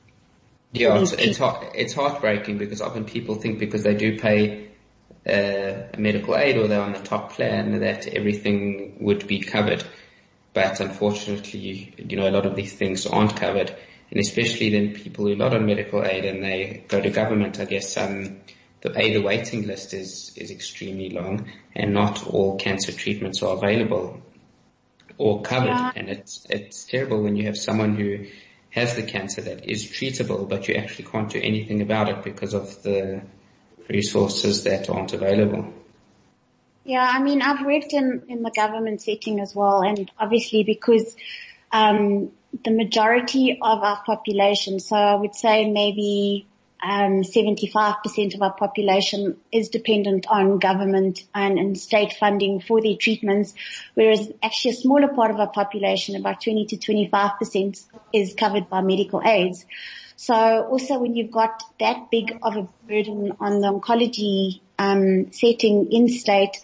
yeah, 0.73 0.99
it's 0.99 1.13
it's, 1.13 1.39
heart, 1.39 1.73
it's 1.75 1.93
heartbreaking 1.93 2.59
because 2.59 2.81
often 2.81 3.05
people 3.05 3.35
think 3.35 3.59
because 3.59 3.83
they 3.83 3.95
do 3.95 4.19
pay 4.19 4.69
uh, 5.27 5.89
a 5.93 5.97
medical 5.99 6.37
aid 6.37 6.57
or 6.57 6.67
they're 6.67 6.81
on 6.81 6.93
the 6.93 6.99
top 6.99 7.33
plan 7.33 7.81
that 7.81 8.07
everything 8.07 8.97
would 9.01 9.27
be 9.27 9.41
covered. 9.41 9.85
But 10.55 10.81
unfortunately, 10.81 11.95
you 11.97 12.17
know, 12.17 12.29
a 12.29 12.31
lot 12.33 12.47
of 12.47 12.57
these 12.57 12.73
things 12.73 13.07
aren't 13.07 13.37
covered. 13.37 13.75
And 14.11 14.21
especially 14.21 14.71
then 14.71 14.95
people 14.95 15.27
who 15.27 15.33
are 15.33 15.37
not 15.37 15.55
on 15.55 15.65
medical 15.65 16.05
aid 16.05 16.25
and 16.25 16.43
they 16.43 16.85
go 16.89 17.01
to 17.01 17.11
government, 17.11 17.61
I 17.61 17.65
guess, 17.65 17.97
um, 17.97 18.41
the, 18.83 18.99
A, 18.99 19.15
the 19.15 19.23
waiting 19.23 19.67
list 19.67 19.95
is, 19.95 20.33
is 20.37 20.51
extremely 20.51 21.11
long 21.11 21.51
and 21.75 21.95
not 21.95 22.27
all 22.27 22.59
cancer 22.59 22.93
treatments 22.93 23.43
are 23.43 23.57
available 23.57 24.21
or 25.17 25.43
covered. 25.43 25.69
Yeah. 25.69 25.93
And 25.95 26.09
it's, 26.11 26.45
it's 26.51 26.85
terrible 26.85 27.23
when 27.23 27.37
you 27.37 27.47
have 27.47 27.57
someone 27.57 27.95
who 27.95 28.27
has 28.73 28.97
the 28.97 29.03
cancer 29.03 29.43
that 29.43 29.71
is 29.71 29.85
treatable, 29.87 30.49
but 30.49 30.67
you 30.67 30.75
actually 30.75 31.05
can't 31.05 31.31
do 31.31 31.39
anything 31.41 31.83
about 31.83 32.09
it 32.09 32.23
because 32.25 32.55
of 32.55 32.83
the 32.83 33.23
resources 33.89 34.65
that 34.65 34.89
aren't 34.89 35.13
available. 35.13 35.73
Yeah, 36.85 37.09
I 37.09 37.23
mean, 37.23 37.43
I've 37.43 37.65
worked 37.65 37.93
in, 37.93 38.25
in 38.29 38.43
the 38.43 38.51
government 38.51 39.03
setting 39.03 39.41
as 39.41 39.55
well, 39.55 39.83
and 39.83 40.11
obviously 40.19 40.65
because 40.65 41.15
um, 41.71 42.33
the 42.65 42.71
majority 42.71 43.59
of 43.61 43.83
our 43.83 44.03
population, 44.05 44.81
so 44.81 44.97
I 44.97 45.15
would 45.15 45.35
say 45.35 45.71
maybe 45.71 46.47
um, 46.83 47.23
75% 47.23 48.35
of 48.35 48.43
our 48.43 48.53
population 48.53 49.37
is 49.53 49.69
dependent 49.69 50.27
on 50.27 50.59
government 50.59 51.23
and, 51.33 51.59
and, 51.59 51.79
state 51.79 52.13
funding 52.15 52.61
for 52.61 52.83
their 52.83 52.97
treatments, 52.97 53.55
whereas 53.95 54.33
actually 54.43 54.73
a 54.73 54.75
smaller 54.75 55.09
part 55.09 55.31
of 55.31 55.39
our 55.39 55.51
population, 55.51 56.17
about 56.17 56.43
20 56.43 56.67
to 56.67 56.77
25% 56.77 57.85
is 58.13 58.35
covered 58.35 58.69
by 58.69 58.81
medical 58.81 59.23
aids. 59.25 59.65
So 60.17 60.35
also 60.35 60.99
when 60.99 61.15
you've 61.15 61.31
got 61.31 61.63
that 61.79 62.11
big 62.11 62.39
of 62.43 62.57
a 62.57 62.69
burden 62.89 63.37
on 63.39 63.61
the 63.61 63.69
oncology 63.69 64.61
um, 64.79 65.33
setting 65.33 65.93
in 65.93 66.09
state 66.09 66.61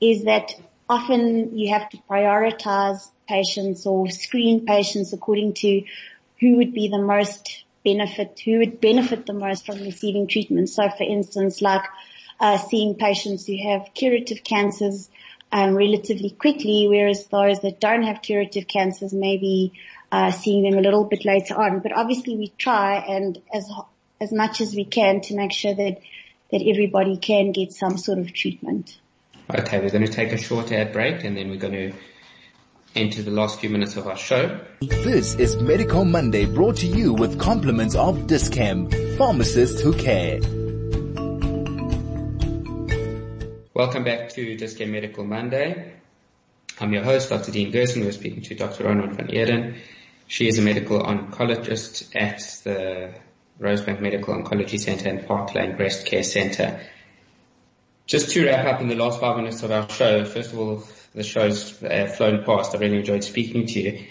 is 0.00 0.24
that 0.24 0.54
often 0.88 1.56
you 1.56 1.72
have 1.72 1.88
to 1.90 1.96
prioritize 2.10 3.10
patients 3.26 3.86
or 3.86 4.10
screen 4.10 4.66
patients 4.66 5.12
according 5.12 5.54
to 5.54 5.82
who 6.40 6.56
would 6.56 6.74
be 6.74 6.88
the 6.88 6.98
most 6.98 7.64
benefit, 7.84 8.40
who 8.44 8.58
would 8.58 8.80
benefit 8.80 9.26
the 9.26 9.32
most 9.32 9.66
from 9.66 9.80
receiving 9.80 10.26
treatment. 10.26 10.68
So 10.68 10.88
for 10.88 11.04
instance, 11.04 11.60
like 11.60 11.82
uh, 12.40 12.58
seeing 12.58 12.94
patients 12.94 13.46
who 13.46 13.56
have 13.68 13.94
curative 13.94 14.44
cancers 14.44 15.08
um, 15.52 15.74
relatively 15.74 16.30
quickly, 16.30 16.86
whereas 16.88 17.26
those 17.26 17.60
that 17.60 17.80
don't 17.80 18.02
have 18.02 18.22
curative 18.22 18.66
cancers 18.66 19.12
maybe 19.12 19.72
uh, 20.10 20.30
seeing 20.30 20.62
them 20.62 20.78
a 20.78 20.82
little 20.82 21.04
bit 21.04 21.24
later 21.24 21.54
on. 21.54 21.80
But 21.80 21.92
obviously 21.92 22.36
we 22.36 22.48
try 22.58 22.96
and 22.98 23.40
as 23.52 23.70
as 24.20 24.32
much 24.32 24.60
as 24.60 24.74
we 24.74 24.84
can 24.84 25.20
to 25.22 25.34
make 25.34 25.52
sure 25.52 25.74
that 25.74 26.00
that 26.52 26.62
everybody 26.62 27.16
can 27.16 27.52
get 27.52 27.72
some 27.72 27.96
sort 27.96 28.18
of 28.18 28.32
treatment. 28.32 28.98
Okay, 29.52 29.80
we're 29.80 29.90
going 29.90 30.06
to 30.06 30.12
take 30.12 30.32
a 30.32 30.38
short 30.38 30.70
ad 30.70 30.92
break 30.92 31.24
and 31.24 31.36
then 31.36 31.50
we're 31.50 31.56
going 31.56 31.72
to 31.72 31.92
into 32.94 33.22
the 33.22 33.30
last 33.30 33.60
few 33.60 33.70
minutes 33.70 33.96
of 33.96 34.06
our 34.06 34.16
show. 34.16 34.60
This 34.80 35.34
is 35.36 35.56
Medical 35.56 36.04
Monday 36.04 36.44
brought 36.44 36.76
to 36.76 36.86
you 36.86 37.14
with 37.14 37.38
compliments 37.38 37.94
of 37.94 38.26
Dis-Chem, 38.26 38.90
pharmacists 39.16 39.80
who 39.80 39.94
care. 39.94 40.40
Welcome 43.74 44.04
back 44.04 44.30
to 44.30 44.56
Dis-Chem 44.56 44.92
Medical 44.92 45.24
Monday. 45.24 45.94
I'm 46.78 46.92
your 46.92 47.04
host, 47.04 47.30
Dr. 47.30 47.50
Dean 47.50 47.70
Gerson. 47.70 48.04
We're 48.04 48.12
speaking 48.12 48.42
to 48.42 48.54
Dr. 48.54 48.84
Ronwyn 48.84 49.14
van 49.16 49.28
Eeden. 49.28 49.78
She 50.26 50.48
is 50.48 50.58
a 50.58 50.62
medical 50.62 51.00
oncologist 51.00 52.14
at 52.14 52.40
the 52.64 53.14
Rosebank 53.58 54.00
Medical 54.00 54.34
Oncology 54.34 54.78
Center 54.78 55.08
and 55.08 55.26
Park 55.26 55.54
Lane 55.54 55.76
Breast 55.76 56.04
Care 56.06 56.22
Center. 56.22 56.80
Just 58.06 58.30
to 58.30 58.44
wrap 58.44 58.66
up 58.66 58.80
in 58.80 58.88
the 58.88 58.96
last 58.96 59.20
five 59.20 59.36
minutes 59.36 59.62
of 59.62 59.70
our 59.70 59.88
show, 59.88 60.24
first 60.24 60.52
of 60.52 60.58
all, 60.58 60.84
the 61.14 61.22
show's 61.22 61.82
uh, 61.82 62.12
flown 62.16 62.44
past. 62.44 62.74
I 62.74 62.78
really 62.78 62.98
enjoyed 62.98 63.24
speaking 63.24 63.66
to 63.66 63.80
you. 63.80 64.04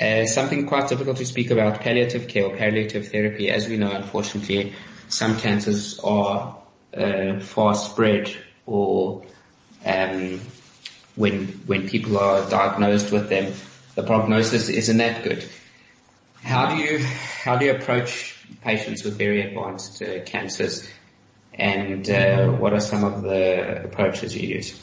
Uh, 0.00 0.26
something 0.26 0.66
quite 0.66 0.88
difficult 0.88 1.16
to 1.16 1.24
speak 1.24 1.50
about, 1.50 1.80
palliative 1.80 2.28
care 2.28 2.44
or 2.44 2.56
palliative 2.56 3.08
therapy. 3.08 3.50
As 3.50 3.68
we 3.68 3.76
know, 3.76 3.90
unfortunately, 3.90 4.74
some 5.08 5.38
cancers 5.38 5.98
are 6.00 6.58
uh, 6.96 7.40
far 7.40 7.74
spread 7.74 8.34
or 8.66 9.22
um, 9.84 10.40
when 11.14 11.46
when 11.66 11.88
people 11.88 12.18
are 12.18 12.48
diagnosed 12.50 13.12
with 13.12 13.28
them, 13.28 13.52
the 13.94 14.02
prognosis 14.02 14.68
isn't 14.68 14.98
that 14.98 15.24
good. 15.24 15.48
How 16.42 16.74
do 16.74 16.76
you 16.76 16.98
how 16.98 17.56
do 17.56 17.64
you 17.64 17.74
approach 17.74 18.44
patients 18.62 19.02
with 19.04 19.16
very 19.16 19.42
advanced 19.42 20.02
uh, 20.02 20.22
cancers, 20.24 20.88
and 21.54 22.08
uh, 22.10 22.48
what 22.48 22.72
are 22.72 22.80
some 22.80 23.04
of 23.04 23.22
the 23.22 23.84
approaches 23.84 24.36
you 24.36 24.56
use? 24.56 24.78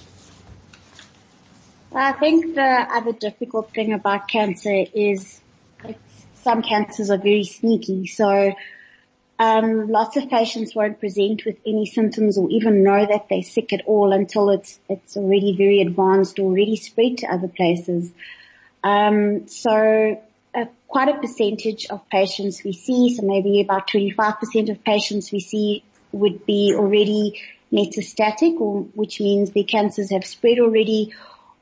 I 1.96 2.14
think 2.14 2.56
the 2.56 2.62
other 2.62 3.12
difficult 3.12 3.72
thing 3.72 3.94
about 3.94 4.28
cancer 4.28 4.86
is 4.94 5.40
some 6.36 6.62
cancers 6.62 7.12
are 7.12 7.18
very 7.18 7.44
sneaky. 7.44 8.08
So 8.08 8.54
um, 9.40 9.90
lots 9.90 10.18
of 10.18 10.30
patients 10.30 10.76
won't 10.76 11.00
present 11.00 11.46
with 11.46 11.58
any 11.66 11.86
symptoms 11.86 12.38
or 12.38 12.50
even 12.50 12.84
know 12.84 13.06
that 13.06 13.28
they're 13.30 13.44
sick 13.44 13.74
at 13.74 13.84
all 13.86 14.12
until 14.12 14.50
it's 14.50 14.80
it's 14.90 15.18
already 15.18 15.56
very 15.56 15.82
advanced, 15.82 16.40
already 16.40 16.76
spread 16.76 17.20
to 17.20 17.28
other 17.28 17.48
places. 17.48 18.12
Um, 18.84 19.48
so 19.48 20.22
uh, 20.54 20.66
quite 20.88 21.10
a 21.10 21.20
percentage 21.20 21.86
of 21.88 22.08
patients 22.10 22.64
we 22.64 22.74
see, 22.74 23.16
so 23.16 23.24
maybe 23.24 23.62
about 23.62 23.88
25% 23.88 24.72
of 24.72 24.84
patients 24.84 25.32
we 25.32 25.40
see 25.40 25.84
would 26.12 26.46
be 26.46 26.76
already 26.76 27.42
metastatic 27.72 28.60
or 28.62 28.82
which 28.94 29.20
means 29.20 29.52
the 29.52 29.64
cancers 29.64 30.12
have 30.12 30.24
spread 30.24 30.60
already 30.60 31.12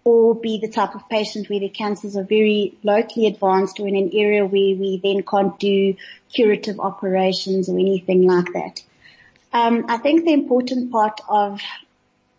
or 0.03 0.35
be 0.35 0.59
the 0.59 0.67
type 0.67 0.95
of 0.95 1.07
patient 1.09 1.49
where 1.49 1.59
the 1.59 1.69
cancers 1.69 2.17
are 2.17 2.23
very 2.23 2.77
locally 2.83 3.27
advanced 3.27 3.79
or 3.79 3.87
in 3.87 3.95
an 3.95 4.09
area 4.13 4.43
where 4.43 4.51
we 4.51 4.99
then 5.03 5.23
can't 5.23 5.59
do 5.59 5.95
curative 6.33 6.79
operations 6.79 7.69
or 7.69 7.77
anything 7.77 8.25
like 8.25 8.51
that. 8.53 8.81
Um, 9.53 9.85
I 9.89 9.97
think 9.97 10.25
the 10.25 10.33
important 10.33 10.91
part 10.91 11.19
of 11.29 11.61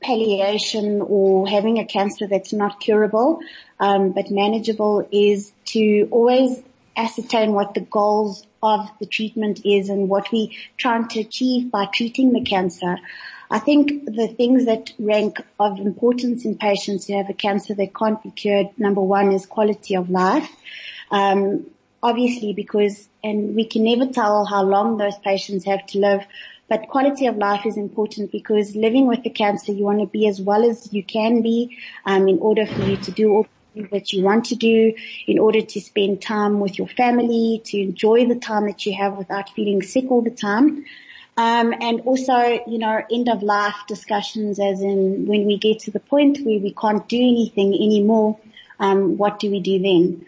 palliation 0.02 1.00
or 1.00 1.46
having 1.46 1.78
a 1.78 1.84
cancer 1.84 2.26
that's 2.26 2.52
not 2.52 2.80
curable 2.80 3.40
um, 3.78 4.12
but 4.12 4.30
manageable 4.30 5.06
is 5.12 5.52
to 5.66 6.08
always 6.10 6.60
ascertain 6.96 7.52
what 7.52 7.74
the 7.74 7.80
goals 7.80 8.46
of 8.62 8.88
the 9.00 9.06
treatment 9.06 9.64
is 9.64 9.88
and 9.88 10.08
what 10.08 10.30
we're 10.32 10.48
trying 10.76 11.08
to 11.08 11.20
achieve 11.20 11.70
by 11.70 11.86
treating 11.86 12.32
the 12.32 12.42
cancer. 12.42 12.96
I 13.52 13.58
think 13.58 14.06
the 14.06 14.28
things 14.28 14.64
that 14.64 14.94
rank 14.98 15.38
of 15.60 15.78
importance 15.78 16.46
in 16.46 16.56
patients 16.56 17.06
who 17.06 17.18
have 17.18 17.28
a 17.28 17.34
cancer 17.34 17.74
that 17.74 17.94
can't 17.94 18.22
be 18.22 18.30
cured, 18.30 18.68
number 18.78 19.02
one 19.02 19.30
is 19.30 19.44
quality 19.44 19.94
of 19.94 20.08
life. 20.08 20.48
Um, 21.10 21.66
obviously 22.02 22.54
because, 22.54 23.06
and 23.22 23.54
we 23.54 23.66
can 23.66 23.84
never 23.84 24.10
tell 24.10 24.46
how 24.46 24.62
long 24.62 24.96
those 24.96 25.18
patients 25.18 25.66
have 25.66 25.84
to 25.88 25.98
live, 25.98 26.24
but 26.66 26.88
quality 26.88 27.26
of 27.26 27.36
life 27.36 27.66
is 27.66 27.76
important 27.76 28.32
because 28.32 28.74
living 28.74 29.06
with 29.06 29.22
the 29.22 29.28
cancer, 29.28 29.72
you 29.72 29.84
want 29.84 30.00
to 30.00 30.06
be 30.06 30.26
as 30.26 30.40
well 30.40 30.64
as 30.64 30.90
you 30.90 31.04
can 31.04 31.42
be, 31.42 31.76
um, 32.06 32.28
in 32.28 32.38
order 32.38 32.64
for 32.64 32.82
you 32.84 32.96
to 32.96 33.10
do 33.10 33.30
all 33.32 33.46
that 33.90 34.12
you 34.12 34.22
want 34.22 34.46
to 34.46 34.54
do 34.54 34.94
in 35.26 35.38
order 35.38 35.60
to 35.60 35.80
spend 35.80 36.22
time 36.22 36.60
with 36.60 36.78
your 36.78 36.88
family, 36.88 37.60
to 37.66 37.78
enjoy 37.78 38.26
the 38.26 38.38
time 38.38 38.66
that 38.66 38.86
you 38.86 38.94
have 38.94 39.18
without 39.18 39.50
feeling 39.50 39.82
sick 39.82 40.10
all 40.10 40.22
the 40.22 40.30
time. 40.30 40.86
Um, 41.36 41.72
and 41.80 42.02
also, 42.02 42.60
you 42.66 42.78
know, 42.78 43.02
end 43.10 43.28
of 43.28 43.42
life 43.42 43.76
discussions 43.88 44.58
as 44.58 44.82
in 44.82 45.26
when 45.26 45.46
we 45.46 45.56
get 45.56 45.80
to 45.80 45.90
the 45.90 46.00
point 46.00 46.38
where 46.44 46.58
we 46.58 46.74
can't 46.78 47.08
do 47.08 47.16
anything 47.16 47.72
anymore, 47.74 48.38
um, 48.78 49.16
what 49.16 49.38
do 49.38 49.50
we 49.50 49.60
do 49.60 49.78
then? 49.78 50.26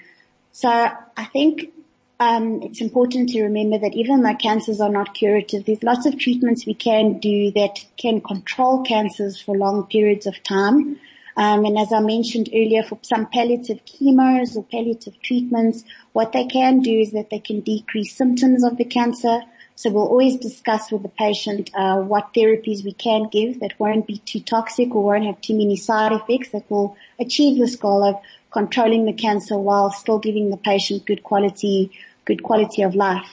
So 0.52 0.70
I 0.70 1.24
think 1.24 1.72
um, 2.20 2.62
it's 2.62 2.80
important 2.80 3.30
to 3.30 3.42
remember 3.42 3.78
that 3.78 3.94
even 3.94 4.22
though 4.22 4.34
cancers 4.34 4.80
are 4.80 4.88
not 4.88 5.14
curative, 5.14 5.66
there's 5.66 5.82
lots 5.82 6.06
of 6.06 6.18
treatments 6.18 6.64
we 6.64 6.74
can 6.74 7.18
do 7.18 7.50
that 7.52 7.84
can 7.98 8.20
control 8.20 8.82
cancers 8.82 9.40
for 9.40 9.56
long 9.56 9.86
periods 9.86 10.26
of 10.26 10.42
time. 10.42 10.98
Um, 11.36 11.64
and 11.64 11.76
as 11.76 11.92
I 11.92 11.98
mentioned 12.00 12.48
earlier, 12.54 12.84
for 12.84 12.98
some 13.02 13.26
palliative 13.26 13.84
chemos 13.84 14.56
or 14.56 14.62
palliative 14.62 15.20
treatments, 15.20 15.84
what 16.12 16.32
they 16.32 16.46
can 16.46 16.80
do 16.80 17.00
is 17.00 17.10
that 17.10 17.30
they 17.30 17.40
can 17.40 17.60
decrease 17.60 18.16
symptoms 18.16 18.62
of 18.62 18.76
the 18.76 18.84
cancer, 18.84 19.40
so 19.76 19.90
we'll 19.90 20.06
always 20.06 20.36
discuss 20.36 20.92
with 20.92 21.02
the 21.02 21.08
patient 21.08 21.70
uh, 21.74 21.96
what 21.96 22.32
therapies 22.32 22.84
we 22.84 22.92
can 22.92 23.28
give 23.28 23.60
that 23.60 23.78
won't 23.78 24.06
be 24.06 24.18
too 24.18 24.40
toxic 24.40 24.94
or 24.94 25.02
won't 25.02 25.24
have 25.24 25.40
too 25.40 25.54
many 25.54 25.76
side 25.76 26.12
effects 26.12 26.50
that 26.50 26.70
will 26.70 26.96
achieve 27.18 27.58
this 27.58 27.76
goal 27.76 28.04
of 28.04 28.20
controlling 28.52 29.04
the 29.04 29.12
cancer 29.12 29.58
while 29.58 29.90
still 29.90 30.20
giving 30.20 30.50
the 30.50 30.56
patient 30.56 31.04
good 31.04 31.24
quality, 31.24 31.90
good 32.24 32.42
quality 32.42 32.82
of 32.82 32.94
life. 32.94 33.28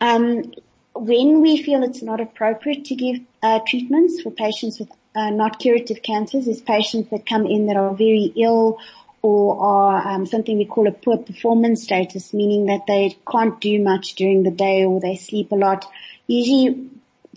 Um, 0.00 0.54
when 0.94 1.42
we 1.42 1.62
feel 1.62 1.82
it's 1.82 2.02
not 2.02 2.20
appropriate 2.20 2.86
to 2.86 2.94
give 2.94 3.20
uh, 3.42 3.60
treatments 3.68 4.22
for 4.22 4.30
patients 4.30 4.78
with 4.78 4.88
uh, 5.14 5.30
not 5.30 5.58
curative 5.58 6.02
cancers 6.02 6.48
is 6.48 6.60
patients 6.60 7.10
that 7.10 7.26
come 7.26 7.46
in 7.46 7.66
that 7.66 7.76
are 7.76 7.94
very 7.94 8.32
ill 8.36 8.78
or 9.24 9.58
are 9.58 10.06
um, 10.06 10.26
something 10.26 10.58
we 10.58 10.66
call 10.66 10.86
a 10.86 10.92
poor 10.92 11.16
performance 11.16 11.82
status, 11.84 12.34
meaning 12.34 12.66
that 12.66 12.82
they 12.86 13.16
can't 13.26 13.58
do 13.58 13.82
much 13.82 14.16
during 14.16 14.42
the 14.42 14.50
day 14.50 14.84
or 14.84 15.00
they 15.00 15.16
sleep 15.16 15.50
a 15.50 15.54
lot. 15.54 15.86
Usually 16.26 16.90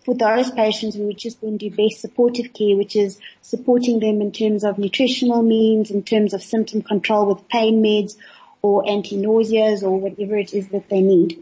for 0.03 0.13
those 0.13 0.51
patients, 0.51 0.97
we 0.97 1.05
would 1.05 1.17
just 1.17 1.39
then 1.39 1.55
do 1.55 1.69
best 1.71 2.01
supportive 2.01 2.51
care, 2.51 2.75
which 2.75 2.97
is 2.97 3.17
supporting 3.41 4.01
them 4.01 4.19
in 4.19 4.33
terms 4.33 4.65
of 4.65 4.77
nutritional 4.77 5.41
means, 5.41 5.89
in 5.89 6.03
terms 6.03 6.33
of 6.33 6.43
symptom 6.43 6.81
control 6.81 7.33
with 7.33 7.47
pain 7.47 7.81
meds 7.81 8.17
or 8.61 8.83
anti-nauseas 8.85 9.81
or 9.81 9.97
whatever 9.97 10.35
it 10.37 10.53
is 10.53 10.67
that 10.69 10.89
they 10.89 10.99
need. 10.99 11.41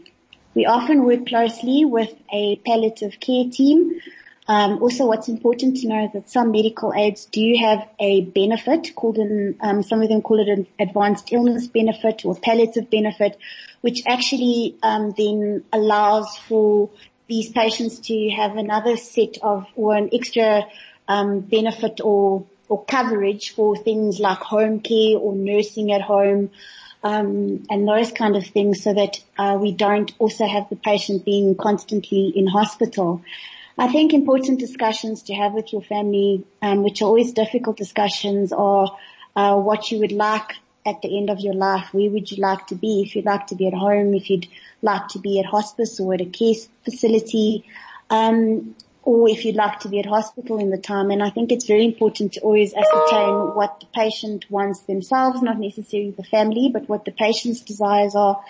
We 0.54 0.64
often 0.66 1.04
work 1.04 1.26
closely 1.26 1.84
with 1.84 2.14
a 2.32 2.54
palliative 2.64 3.18
care 3.18 3.50
team 3.50 4.00
um, 4.48 4.80
also, 4.80 5.06
what's 5.06 5.28
important 5.28 5.78
to 5.78 5.88
know 5.88 6.04
is 6.04 6.12
that 6.12 6.30
some 6.30 6.52
medical 6.52 6.94
aids 6.94 7.24
do 7.24 7.56
have 7.60 7.88
a 7.98 8.20
benefit 8.22 8.94
called 8.94 9.18
an, 9.18 9.56
um, 9.60 9.82
some 9.82 10.02
of 10.02 10.08
them 10.08 10.22
call 10.22 10.38
it 10.38 10.48
an 10.48 10.68
advanced 10.78 11.32
illness 11.32 11.66
benefit 11.66 12.24
or 12.24 12.36
palliative 12.36 12.88
benefit, 12.88 13.36
which 13.80 14.02
actually 14.06 14.76
um, 14.84 15.12
then 15.16 15.64
allows 15.72 16.36
for 16.48 16.90
these 17.26 17.50
patients 17.50 17.98
to 17.98 18.30
have 18.30 18.56
another 18.56 18.96
set 18.96 19.38
of 19.42 19.66
or 19.74 19.96
an 19.96 20.10
extra 20.12 20.64
um, 21.08 21.40
benefit 21.40 22.00
or 22.02 22.46
or 22.68 22.84
coverage 22.84 23.50
for 23.54 23.76
things 23.76 24.18
like 24.18 24.38
home 24.38 24.80
care 24.80 25.16
or 25.16 25.34
nursing 25.34 25.92
at 25.92 26.02
home. 26.02 26.50
Um, 27.02 27.64
and 27.70 27.86
those 27.86 28.10
kind 28.10 28.34
of 28.36 28.44
things 28.46 28.82
so 28.82 28.92
that 28.92 29.20
uh, 29.38 29.56
we 29.60 29.70
don't 29.70 30.12
also 30.18 30.46
have 30.46 30.68
the 30.68 30.76
patient 30.76 31.24
being 31.24 31.54
constantly 31.54 32.32
in 32.34 32.48
hospital. 32.48 33.22
I 33.78 33.88
think 33.88 34.14
important 34.14 34.58
discussions 34.58 35.24
to 35.24 35.34
have 35.34 35.52
with 35.52 35.72
your 35.72 35.82
family, 35.82 36.44
um, 36.62 36.82
which 36.82 37.02
are 37.02 37.06
always 37.06 37.32
difficult 37.32 37.76
discussions, 37.76 38.52
are 38.52 38.96
uh, 39.34 39.56
what 39.56 39.90
you 39.90 39.98
would 39.98 40.12
like 40.12 40.54
at 40.86 41.02
the 41.02 41.18
end 41.18 41.28
of 41.28 41.40
your 41.40 41.52
life. 41.54 41.92
Where 41.92 42.10
would 42.10 42.30
you 42.30 42.42
like 42.42 42.68
to 42.68 42.74
be? 42.74 43.02
If 43.02 43.14
you'd 43.14 43.26
like 43.26 43.48
to 43.48 43.54
be 43.54 43.66
at 43.66 43.74
home, 43.74 44.14
if 44.14 44.30
you'd 44.30 44.48
like 44.80 45.08
to 45.08 45.18
be 45.18 45.40
at 45.40 45.46
hospice 45.46 46.00
or 46.00 46.14
at 46.14 46.22
a 46.22 46.26
care 46.26 46.54
facility, 46.84 47.64
um, 48.08 48.74
or 49.02 49.28
if 49.28 49.44
you'd 49.44 49.56
like 49.56 49.80
to 49.80 49.88
be 49.88 49.98
at 49.98 50.06
hospital 50.06 50.58
in 50.58 50.70
the 50.70 50.78
time. 50.78 51.10
And 51.10 51.22
I 51.22 51.30
think 51.30 51.52
it's 51.52 51.66
very 51.66 51.84
important 51.84 52.32
to 52.32 52.40
always 52.40 52.72
ascertain 52.72 53.54
what 53.54 53.80
the 53.80 53.86
patient 53.94 54.50
wants 54.50 54.80
themselves, 54.80 55.42
not 55.42 55.58
necessarily 55.58 56.12
the 56.12 56.24
family, 56.24 56.70
but 56.72 56.88
what 56.88 57.04
the 57.04 57.12
patient's 57.12 57.60
desires 57.60 58.14
are. 58.14 58.42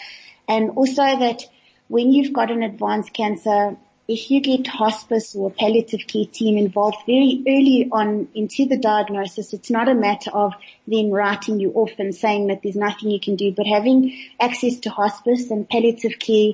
And 0.49 0.70
also 0.70 1.03
that 1.03 1.43
when 1.89 2.12
you've 2.12 2.33
got 2.33 2.51
an 2.51 2.62
advanced 2.62 3.12
cancer, 3.12 3.77
if 4.09 4.31
you 4.31 4.41
get 4.41 4.67
hospice 4.69 5.35
or 5.35 5.51
palliative 5.51 6.07
care 6.07 6.27
team 6.27 6.57
involved 6.57 6.99
very 7.07 7.43
early 7.47 7.89
on 7.91 8.29
into 8.35 8.67
the 8.67 8.79
diagnosis, 8.79 9.53
it's 9.53 9.71
not 9.71 9.89
a 9.89 9.95
matter 9.95 10.31
of 10.31 10.53
then 10.87 11.11
writing 11.11 11.59
you 11.59 11.73
off 11.73 11.91
and 11.99 12.15
saying 12.15 12.47
that 12.47 12.61
there's 12.63 12.77
nothing 12.77 13.11
you 13.11 13.19
can 13.19 13.35
do, 13.35 13.53
but 13.53 13.67
having 13.67 14.17
access 14.39 14.79
to 14.81 14.91
hospice 14.91 15.51
and 15.51 15.69
palliative 15.69 16.19
care 16.21 16.53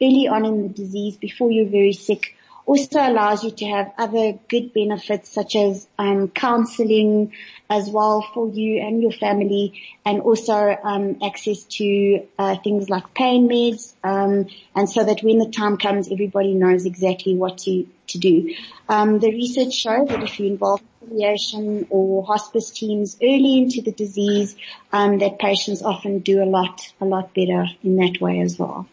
early 0.00 0.28
on 0.28 0.44
in 0.44 0.62
the 0.62 0.68
disease 0.68 1.16
before 1.16 1.50
you're 1.50 1.68
very 1.68 1.92
sick 1.92 2.36
also 2.66 3.00
allows 3.00 3.44
you 3.44 3.50
to 3.50 3.66
have 3.66 3.92
other 3.98 4.38
good 4.48 4.72
benefits 4.72 5.30
such 5.30 5.56
as 5.56 5.86
um, 5.98 6.28
counseling 6.28 7.32
as 7.68 7.88
well 7.88 8.26
for 8.34 8.48
you 8.48 8.80
and 8.80 9.02
your 9.02 9.12
family 9.12 9.82
and 10.04 10.20
also 10.20 10.76
um, 10.82 11.18
access 11.22 11.64
to 11.64 12.26
uh, 12.38 12.56
things 12.62 12.88
like 12.88 13.14
pain 13.14 13.48
meds 13.48 13.94
um, 14.04 14.46
and 14.74 14.88
so 14.88 15.04
that 15.04 15.22
when 15.22 15.38
the 15.38 15.50
time 15.50 15.76
comes 15.76 16.10
everybody 16.10 16.54
knows 16.54 16.86
exactly 16.86 17.34
what 17.34 17.58
to, 17.58 17.86
to 18.08 18.18
do. 18.18 18.54
Um, 18.88 19.18
the 19.18 19.30
research 19.32 19.72
shows 19.72 20.08
that 20.08 20.22
if 20.22 20.38
you 20.38 20.46
involve 20.46 20.82
palliation 21.00 21.86
or 21.90 22.24
hospice 22.24 22.70
teams 22.70 23.16
early 23.22 23.58
into 23.58 23.82
the 23.82 23.92
disease 23.92 24.54
um, 24.92 25.18
that 25.18 25.38
patients 25.38 25.82
often 25.82 26.20
do 26.20 26.42
a 26.42 26.46
lot, 26.46 26.92
a 27.00 27.04
lot 27.04 27.34
better 27.34 27.66
in 27.82 27.96
that 27.96 28.18
way 28.20 28.40
as 28.40 28.58
well. 28.58 28.86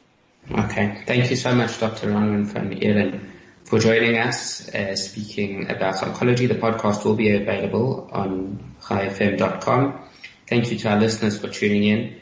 Okay. 0.51 1.03
Thank 1.05 1.29
you 1.29 1.35
so 1.35 1.53
much, 1.53 1.79
Dr. 1.79 2.07
Ronwyn 2.07 2.45
van 2.45 2.71
Eeden 2.71 3.38
for 3.69 3.77
joining 3.77 4.17
us 4.17 4.67
uh, 4.73 4.95
speaking 4.95 5.69
about 5.69 5.97
oncology. 5.97 6.47
The 6.47 6.55
podcast 6.55 7.05
will 7.05 7.15
be 7.15 7.35
available 7.35 8.09
on 8.11 8.73
chaifm.com. 8.81 10.09
Thank 10.47 10.71
you 10.71 10.79
to 10.79 10.89
our 10.89 10.99
listeners 10.99 11.39
for 11.39 11.49
tuning 11.49 11.83
in. 11.83 12.19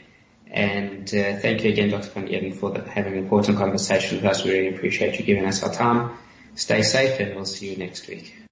And 0.50 1.08
uh, 1.08 1.38
thank 1.38 1.64
you 1.64 1.70
again, 1.70 1.88
Dr. 1.88 2.10
Van 2.10 2.28
Eeden, 2.28 2.54
for 2.54 2.70
the, 2.70 2.82
having 2.82 3.14
an 3.14 3.18
important 3.20 3.56
conversation 3.56 4.18
with 4.18 4.26
us. 4.26 4.44
We 4.44 4.52
really 4.52 4.76
appreciate 4.76 5.18
you 5.18 5.24
giving 5.24 5.46
us 5.46 5.62
our 5.62 5.72
time. 5.72 6.18
Stay 6.54 6.82
safe 6.82 7.18
and 7.18 7.34
we'll 7.34 7.46
see 7.46 7.70
you 7.70 7.78
next 7.78 8.06
week. 8.08 8.38